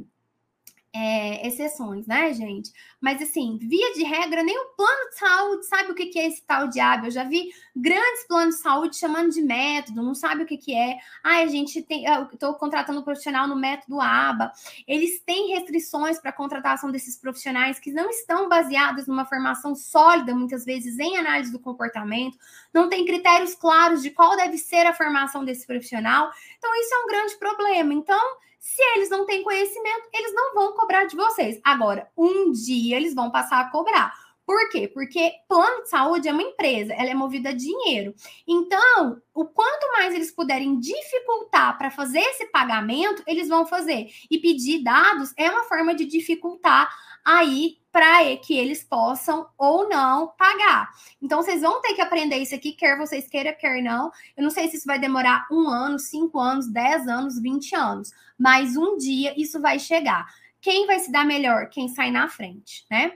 é, 0.97 1.47
exceções, 1.47 2.07
né, 2.07 2.33
gente? 2.33 2.71
Mas, 2.99 3.21
assim, 3.21 3.59
via 3.61 3.93
de 3.93 4.03
regra, 4.03 4.43
nem 4.43 4.57
o 4.57 4.69
plano 4.75 5.09
de 5.09 5.17
saúde 5.17 5.65
sabe 5.67 5.91
o 5.91 5.95
que 5.95 6.17
é 6.17 6.27
esse 6.27 6.41
tal 6.43 6.67
de 6.67 6.79
hábito. 6.79 7.07
Eu 7.07 7.11
já 7.11 7.23
vi 7.23 7.51
grandes 7.75 8.25
planos 8.27 8.55
de 8.55 8.61
saúde 8.61 8.97
chamando 8.97 9.29
de 9.29 9.41
método, 9.41 10.01
não 10.01 10.15
sabe 10.15 10.43
o 10.43 10.45
que 10.47 10.73
é. 10.73 10.97
Ah, 11.23 11.37
a 11.37 11.45
gente 11.45 11.83
tem. 11.83 12.05
Eu 12.05 12.23
estou 12.23 12.55
contratando 12.55 12.99
um 12.99 13.03
profissional 13.03 13.47
no 13.47 13.55
método 13.55 14.01
ABA. 14.01 14.51
Eles 14.87 15.21
têm 15.21 15.51
restrições 15.53 16.19
para 16.19 16.31
a 16.31 16.33
contratação 16.33 16.91
desses 16.91 17.15
profissionais 17.15 17.79
que 17.79 17.91
não 17.91 18.09
estão 18.09 18.49
baseadas 18.49 19.05
numa 19.05 19.25
formação 19.25 19.75
sólida, 19.75 20.33
muitas 20.33 20.65
vezes, 20.65 20.97
em 20.97 21.17
análise 21.17 21.51
do 21.51 21.59
comportamento, 21.59 22.37
não 22.73 22.89
tem 22.89 23.05
critérios 23.05 23.53
claros 23.53 24.01
de 24.01 24.09
qual 24.09 24.35
deve 24.35 24.57
ser 24.57 24.87
a 24.87 24.93
formação 24.93 25.45
desse 25.45 25.67
profissional. 25.67 26.31
Então, 26.57 26.73
isso 26.81 26.95
é 26.95 26.97
um 26.97 27.07
grande 27.07 27.35
problema. 27.35 27.93
Então, 27.93 28.37
se 28.59 28.81
eles 28.95 29.09
não 29.09 29.25
têm 29.25 29.43
conhecimento, 29.43 30.09
eles 30.13 30.33
não 30.33 30.53
vão 30.53 30.73
cobrar 30.73 31.05
de 31.05 31.15
vocês. 31.15 31.59
Agora, 31.63 32.09
um 32.17 32.51
dia 32.51 32.97
eles 32.97 33.13
vão 33.13 33.31
passar 33.31 33.59
a 33.61 33.69
cobrar. 33.69 34.13
Por 34.47 34.69
quê? 34.69 34.87
Porque 34.87 35.33
plano 35.49 35.83
de 35.83 35.89
saúde 35.89 36.29
é 36.29 36.31
uma 36.31 36.41
empresa, 36.41 36.93
ela 36.93 37.09
é 37.09 37.13
movida 37.13 37.49
a 37.49 37.53
dinheiro. 37.53 38.15
Então, 38.47 39.21
o 39.33 39.45
quanto 39.45 39.91
mais 39.91 40.15
eles 40.15 40.31
puderem 40.31 40.79
dificultar 40.79 41.77
para 41.77 41.91
fazer 41.91 42.19
esse 42.19 42.45
pagamento, 42.45 43.21
eles 43.27 43.49
vão 43.49 43.65
fazer. 43.65 44.07
E 44.31 44.37
pedir 44.37 44.83
dados 44.83 45.33
é 45.35 45.51
uma 45.51 45.65
forma 45.65 45.93
de 45.93 46.05
dificultar 46.05 46.89
aí 47.25 47.77
para 47.97 48.37
que 48.37 48.55
eles 48.55 48.83
possam 48.83 49.47
ou 49.57 49.89
não 49.89 50.27
pagar. 50.37 50.87
Então, 51.19 51.41
vocês 51.41 51.63
vão 51.63 51.81
ter 51.81 51.95
que 51.95 52.01
aprender 52.01 52.37
isso 52.37 52.53
aqui, 52.53 52.73
quer 52.73 52.95
vocês 52.95 53.27
queiram, 53.27 53.55
quer 53.59 53.81
não. 53.81 54.11
Eu 54.37 54.43
não 54.43 54.51
sei 54.51 54.67
se 54.67 54.77
isso 54.77 54.85
vai 54.85 54.99
demorar 54.99 55.47
um 55.51 55.67
ano, 55.67 55.97
cinco 55.97 56.39
anos, 56.39 56.71
dez 56.71 57.07
anos, 57.07 57.41
vinte 57.41 57.75
anos, 57.75 58.11
mas 58.37 58.77
um 58.77 58.97
dia 58.97 59.33
isso 59.35 59.59
vai 59.59 59.79
chegar. 59.79 60.27
Quem 60.61 60.85
vai 60.85 60.99
se 60.99 61.11
dar 61.11 61.25
melhor? 61.25 61.69
Quem 61.69 61.87
sai 61.87 62.11
na 62.11 62.27
frente, 62.27 62.85
né? 62.87 63.13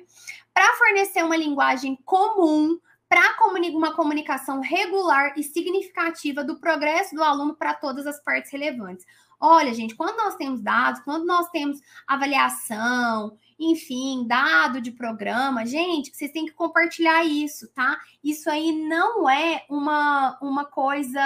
Para 0.51 0.75
fornecer 0.77 1.23
uma 1.23 1.37
linguagem 1.37 1.95
comum, 2.03 2.79
para 3.07 3.37
uma 3.73 3.93
comunicação 3.93 4.61
regular 4.61 5.37
e 5.37 5.43
significativa 5.43 6.43
do 6.43 6.59
progresso 6.59 7.13
do 7.13 7.23
aluno 7.23 7.53
para 7.53 7.75
todas 7.75 8.07
as 8.07 8.19
partes 8.23 8.51
relevantes. 8.51 9.05
Olha, 9.43 9.73
gente, 9.73 9.95
quando 9.95 10.17
nós 10.17 10.35
temos 10.35 10.61
dados, 10.61 11.01
quando 11.01 11.25
nós 11.25 11.49
temos 11.49 11.79
avaliação, 12.05 13.35
enfim, 13.57 14.25
dado 14.27 14.79
de 14.79 14.91
programa, 14.91 15.65
gente, 15.65 16.15
vocês 16.15 16.31
têm 16.31 16.45
que 16.45 16.53
compartilhar 16.53 17.25
isso, 17.25 17.67
tá? 17.69 17.99
Isso 18.23 18.47
aí 18.51 18.71
não 18.71 19.27
é 19.27 19.65
uma, 19.67 20.37
uma 20.41 20.65
coisa. 20.65 21.19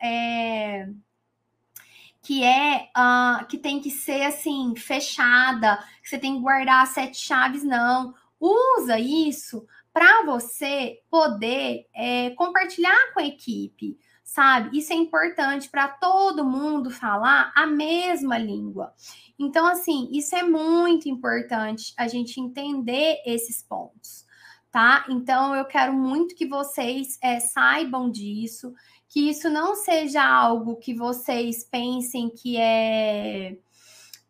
É 0.00 0.88
que 2.20 2.44
é 2.44 2.90
uh, 2.94 3.46
que 3.46 3.56
tem 3.56 3.80
que 3.80 3.90
ser 3.90 4.22
assim 4.24 4.74
fechada, 4.76 5.78
que 6.02 6.10
você 6.10 6.18
tem 6.18 6.34
que 6.34 6.42
guardar 6.42 6.86
sete 6.86 7.16
chaves, 7.16 7.64
não. 7.64 8.14
Usa 8.38 8.98
isso 8.98 9.66
para 9.92 10.24
você 10.24 11.00
poder 11.10 11.86
é, 11.94 12.30
compartilhar 12.30 13.12
com 13.14 13.20
a 13.20 13.24
equipe 13.24 13.98
sabe? 14.28 14.76
Isso 14.76 14.92
é 14.92 14.96
importante 14.96 15.70
para 15.70 15.88
todo 15.88 16.44
mundo 16.44 16.90
falar 16.90 17.50
a 17.56 17.66
mesma 17.66 18.36
língua. 18.36 18.92
Então, 19.38 19.64
assim, 19.66 20.06
isso 20.12 20.36
é 20.36 20.42
muito 20.42 21.08
importante 21.08 21.94
a 21.96 22.06
gente 22.06 22.38
entender 22.38 23.22
esses 23.24 23.62
pontos, 23.62 24.26
tá? 24.70 25.06
Então, 25.08 25.56
eu 25.56 25.64
quero 25.64 25.94
muito 25.94 26.34
que 26.34 26.46
vocês 26.46 27.18
é, 27.22 27.40
saibam 27.40 28.10
disso, 28.10 28.74
que 29.08 29.30
isso 29.30 29.48
não 29.48 29.74
seja 29.74 30.22
algo 30.22 30.76
que 30.76 30.94
vocês 30.94 31.64
pensem 31.64 32.28
que 32.28 32.58
é 32.58 33.56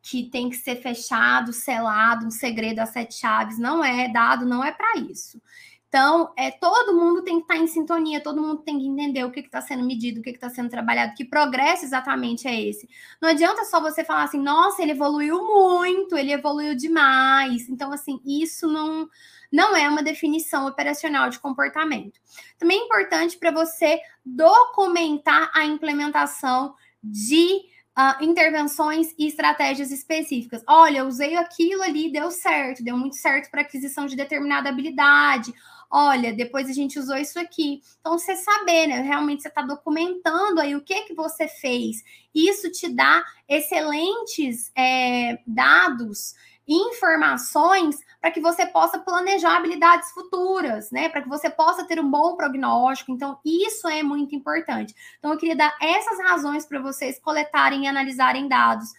que 0.00 0.30
tem 0.30 0.48
que 0.48 0.56
ser 0.56 0.76
fechado, 0.76 1.52
selado, 1.52 2.24
um 2.24 2.30
segredo 2.30 2.78
a 2.78 2.86
sete 2.86 3.16
chaves, 3.16 3.58
não 3.58 3.84
é 3.84 4.08
dado, 4.08 4.46
não 4.46 4.64
é 4.64 4.72
para 4.72 4.96
isso. 5.00 5.42
Então, 5.88 6.32
é, 6.36 6.50
todo 6.50 6.94
mundo 6.94 7.22
tem 7.22 7.36
que 7.36 7.44
estar 7.44 7.54
tá 7.54 7.60
em 7.60 7.66
sintonia, 7.66 8.22
todo 8.22 8.42
mundo 8.42 8.62
tem 8.62 8.78
que 8.78 8.86
entender 8.86 9.24
o 9.24 9.30
que 9.30 9.40
está 9.40 9.62
sendo 9.62 9.82
medido, 9.84 10.20
o 10.20 10.22
que 10.22 10.30
está 10.30 10.50
sendo 10.50 10.68
trabalhado, 10.68 11.14
que 11.14 11.24
progresso 11.24 11.84
exatamente 11.84 12.46
é 12.46 12.60
esse. 12.60 12.86
Não 13.22 13.30
adianta 13.30 13.64
só 13.64 13.80
você 13.80 14.04
falar 14.04 14.24
assim, 14.24 14.38
nossa, 14.38 14.82
ele 14.82 14.92
evoluiu 14.92 15.42
muito, 15.42 16.14
ele 16.14 16.30
evoluiu 16.30 16.74
demais. 16.74 17.70
Então, 17.70 17.90
assim, 17.90 18.20
isso 18.22 18.68
não, 18.68 19.08
não 19.50 19.74
é 19.74 19.88
uma 19.88 20.02
definição 20.02 20.66
operacional 20.66 21.30
de 21.30 21.38
comportamento. 21.38 22.20
Também 22.58 22.80
é 22.80 22.84
importante 22.84 23.38
para 23.38 23.50
você 23.50 23.98
documentar 24.22 25.50
a 25.54 25.64
implementação 25.64 26.74
de 27.02 27.62
uh, 27.98 28.22
intervenções 28.22 29.12
e 29.18 29.26
estratégias 29.26 29.90
específicas. 29.90 30.62
Olha, 30.68 30.98
eu 30.98 31.06
usei 31.06 31.36
aquilo 31.36 31.82
ali, 31.82 32.12
deu 32.12 32.30
certo, 32.30 32.84
deu 32.84 32.96
muito 32.96 33.16
certo 33.16 33.50
para 33.50 33.62
aquisição 33.62 34.06
de 34.06 34.14
determinada 34.14 34.68
habilidade. 34.68 35.52
Olha, 35.90 36.32
depois 36.32 36.68
a 36.68 36.72
gente 36.72 36.98
usou 36.98 37.16
isso 37.16 37.38
aqui. 37.38 37.80
Então, 38.00 38.18
você 38.18 38.36
saber, 38.36 38.86
né? 38.86 39.00
Realmente 39.00 39.42
você 39.42 39.48
está 39.48 39.62
documentando 39.62 40.60
aí 40.60 40.76
o 40.76 40.82
que 40.82 41.02
que 41.02 41.14
você 41.14 41.48
fez. 41.48 42.02
Isso 42.34 42.70
te 42.70 42.88
dá 42.88 43.24
excelentes 43.48 44.70
é, 44.76 45.38
dados 45.46 46.34
informações 46.68 47.96
para 48.20 48.30
que 48.30 48.40
você 48.40 48.66
possa 48.66 48.98
planejar 48.98 49.56
habilidades 49.56 50.10
futuras, 50.10 50.90
né? 50.90 51.08
Para 51.08 51.22
que 51.22 51.28
você 51.28 51.48
possa 51.48 51.84
ter 51.84 51.98
um 51.98 52.10
bom 52.10 52.36
prognóstico. 52.36 53.12
Então, 53.12 53.38
isso 53.42 53.88
é 53.88 54.02
muito 54.02 54.34
importante. 54.34 54.94
Então, 55.18 55.32
eu 55.32 55.38
queria 55.38 55.56
dar 55.56 55.74
essas 55.80 56.18
razões 56.18 56.66
para 56.66 56.80
vocês 56.80 57.18
coletarem 57.18 57.84
e 57.84 57.88
analisarem 57.88 58.46
dados. 58.46 58.92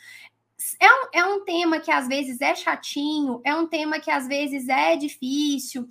É 0.79 0.87
um, 0.87 1.07
é 1.13 1.25
um 1.25 1.45
tema 1.45 1.79
que 1.79 1.91
às 1.91 2.07
vezes 2.07 2.41
é 2.41 2.53
chatinho, 2.53 3.39
é 3.45 3.55
um 3.55 3.67
tema 3.67 3.99
que 3.99 4.11
às 4.11 4.27
vezes 4.27 4.67
é 4.67 4.95
difícil, 4.97 5.87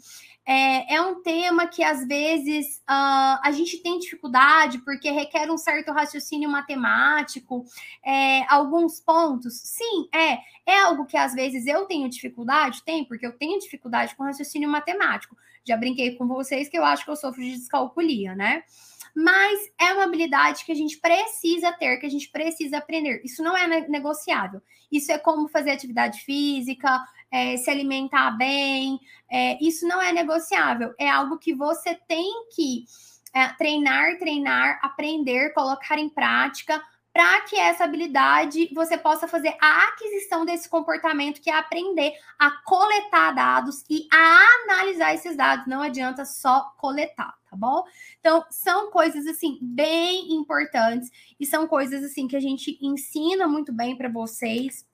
é, 0.50 0.94
é 0.94 1.02
um 1.02 1.20
tema 1.20 1.66
que 1.66 1.84
às 1.84 2.06
vezes 2.06 2.78
uh, 2.88 3.38
a 3.42 3.52
gente 3.52 3.82
tem 3.82 3.98
dificuldade 3.98 4.78
porque 4.78 5.10
requer 5.10 5.50
um 5.50 5.58
certo 5.58 5.92
raciocínio 5.92 6.48
matemático, 6.48 7.66
é, 8.02 8.50
alguns 8.50 8.98
pontos. 8.98 9.60
Sim, 9.60 10.08
é. 10.10 10.38
É 10.64 10.80
algo 10.80 11.04
que 11.04 11.18
às 11.18 11.34
vezes 11.34 11.66
eu 11.66 11.84
tenho 11.84 12.08
dificuldade? 12.08 12.82
Tem, 12.82 13.04
porque 13.04 13.26
eu 13.26 13.36
tenho 13.36 13.58
dificuldade 13.58 14.16
com 14.16 14.24
raciocínio 14.24 14.70
matemático. 14.70 15.36
Já 15.66 15.76
brinquei 15.76 16.16
com 16.16 16.26
vocês 16.26 16.66
que 16.66 16.78
eu 16.78 16.84
acho 16.84 17.04
que 17.04 17.10
eu 17.10 17.16
sofro 17.16 17.42
de 17.42 17.52
descalculia, 17.52 18.34
né? 18.34 18.62
mas 19.14 19.58
é 19.80 19.92
uma 19.92 20.04
habilidade 20.04 20.64
que 20.64 20.70
a 20.70 20.74
gente 20.74 20.96
precisa 20.98 21.72
ter, 21.72 21.96
que 21.96 22.06
a 22.06 22.10
gente 22.10 22.28
precisa 22.28 22.78
aprender. 22.78 23.20
Isso 23.24 23.42
não 23.42 23.56
é 23.56 23.66
negociável. 23.88 24.62
Isso 24.92 25.10
é 25.10 25.18
como 25.18 25.48
fazer 25.48 25.72
atividade 25.72 26.20
física, 26.20 27.04
é, 27.30 27.56
se 27.56 27.70
alimentar 27.70 28.30
bem. 28.32 28.98
É, 29.30 29.62
isso 29.62 29.86
não 29.86 30.00
é 30.00 30.12
negociável. 30.12 30.94
É 30.98 31.08
algo 31.08 31.38
que 31.38 31.54
você 31.54 31.94
tem 32.06 32.46
que 32.54 32.84
é, 33.34 33.48
treinar, 33.48 34.18
treinar, 34.18 34.78
aprender, 34.82 35.52
colocar 35.52 35.98
em 35.98 36.08
prática 36.08 36.82
para 37.12 37.40
que 37.42 37.56
essa 37.56 37.82
habilidade 37.82 38.70
você 38.72 38.96
possa 38.96 39.26
fazer 39.26 39.56
a 39.60 39.88
aquisição 39.88 40.44
desse 40.44 40.68
comportamento, 40.68 41.40
que 41.40 41.50
é 41.50 41.54
aprender 41.54 42.12
a 42.38 42.50
coletar 42.62 43.32
dados 43.32 43.82
e 43.90 44.06
a 44.12 44.38
analisar 44.62 45.14
esses 45.14 45.36
dados. 45.36 45.66
Não 45.66 45.82
adianta 45.82 46.24
só 46.24 46.72
coletar, 46.78 47.34
tá 47.50 47.56
bom? 47.56 47.82
Então, 48.20 48.44
são 48.50 48.92
coisas 48.92 49.26
assim 49.26 49.58
bem 49.60 50.32
importantes 50.32 51.10
e 51.40 51.44
são 51.44 51.66
coisas 51.66 52.04
assim 52.04 52.28
que 52.28 52.36
a 52.36 52.40
gente 52.40 52.78
ensina 52.80 53.48
muito 53.48 53.72
bem 53.72 53.96
para 53.96 54.08
vocês 54.08 54.86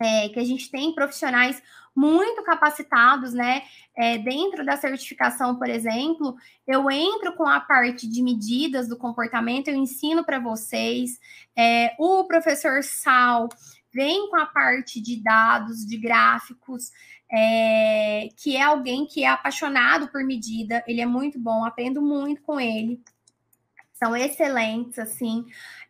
é, 0.00 0.28
que 0.30 0.40
a 0.40 0.44
gente 0.44 0.70
tem 0.70 0.94
profissionais 0.94 1.62
muito 1.94 2.42
capacitados, 2.42 3.34
né? 3.34 3.62
É, 3.96 4.16
dentro 4.16 4.64
da 4.64 4.76
certificação, 4.76 5.56
por 5.56 5.68
exemplo, 5.68 6.36
eu 6.66 6.90
entro 6.90 7.34
com 7.36 7.46
a 7.46 7.60
parte 7.60 8.08
de 8.08 8.22
medidas 8.22 8.88
do 8.88 8.96
comportamento, 8.96 9.68
eu 9.68 9.74
ensino 9.74 10.24
para 10.24 10.38
vocês. 10.38 11.18
É, 11.56 11.94
o 11.98 12.24
professor 12.24 12.82
Sal 12.82 13.48
vem 13.92 14.30
com 14.30 14.36
a 14.36 14.46
parte 14.46 15.00
de 15.00 15.22
dados, 15.22 15.84
de 15.84 15.98
gráficos, 15.98 16.90
é, 17.30 18.28
que 18.36 18.56
é 18.56 18.62
alguém 18.62 19.04
que 19.04 19.24
é 19.24 19.28
apaixonado 19.28 20.08
por 20.08 20.24
medida, 20.24 20.82
ele 20.86 21.00
é 21.00 21.06
muito 21.06 21.38
bom, 21.38 21.64
aprendo 21.64 22.00
muito 22.00 22.40
com 22.42 22.58
ele. 22.58 23.00
São 23.92 24.16
excelentes, 24.16 24.98
assim 24.98 25.44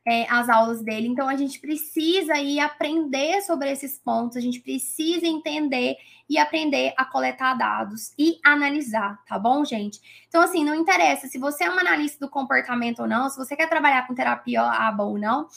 é, 0.06 0.26
as 0.30 0.48
aulas 0.48 0.82
dele. 0.82 1.08
Então, 1.08 1.28
a 1.28 1.36
gente 1.36 1.60
precisa 1.60 2.38
ir 2.38 2.60
aprender 2.60 3.42
sobre 3.42 3.70
esses 3.70 3.98
pontos, 3.98 4.36
a 4.36 4.40
gente 4.40 4.60
precisa 4.60 5.26
entender 5.26 5.96
e 6.28 6.38
aprender 6.38 6.94
a 6.96 7.04
coletar 7.04 7.54
dados 7.54 8.12
e 8.18 8.38
analisar, 8.44 9.22
tá 9.26 9.38
bom, 9.38 9.64
gente? 9.64 10.00
Então, 10.28 10.42
assim, 10.42 10.64
não 10.64 10.74
interessa 10.74 11.26
se 11.26 11.38
você 11.38 11.64
é 11.64 11.70
um 11.70 11.78
analista 11.78 12.24
do 12.24 12.30
comportamento 12.30 13.00
ou 13.00 13.08
não, 13.08 13.28
se 13.28 13.36
você 13.36 13.56
quer 13.56 13.68
trabalhar 13.68 14.06
com 14.06 14.14
terapia 14.14 14.62
ABA 14.62 15.02
ou 15.02 15.18
não, 15.18 15.48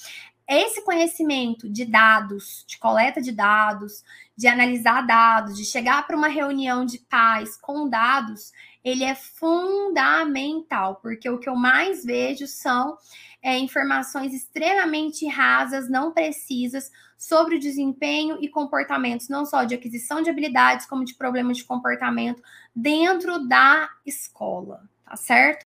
esse 0.47 0.83
conhecimento 0.83 1.69
de 1.69 1.85
dados, 1.85 2.65
de 2.67 2.77
coleta 2.77 3.21
de 3.21 3.31
dados, 3.31 4.03
de 4.35 4.47
analisar 4.47 5.05
dados, 5.05 5.55
de 5.55 5.63
chegar 5.63 6.05
para 6.05 6.17
uma 6.17 6.27
reunião 6.27 6.85
de 6.85 6.99
pais 6.99 7.55
com 7.55 7.87
dados, 7.87 8.51
ele 8.83 9.03
é 9.03 9.15
fundamental, 9.15 10.97
porque 11.01 11.29
o 11.29 11.39
que 11.39 11.47
eu 11.47 11.55
mais 11.55 12.03
vejo 12.03 12.47
são 12.47 12.97
é, 13.41 13.57
informações 13.57 14.33
extremamente 14.33 15.27
rasas, 15.27 15.89
não 15.89 16.11
precisas, 16.11 16.91
sobre 17.17 17.55
o 17.55 17.59
desempenho 17.59 18.37
e 18.41 18.49
comportamentos, 18.49 19.29
não 19.29 19.45
só 19.45 19.63
de 19.63 19.73
aquisição 19.73 20.21
de 20.21 20.29
habilidades, 20.29 20.85
como 20.85 21.05
de 21.05 21.13
problemas 21.13 21.57
de 21.57 21.63
comportamento 21.63 22.41
dentro 22.75 23.47
da 23.47 23.89
escola, 24.05 24.83
tá 25.05 25.15
certo? 25.15 25.61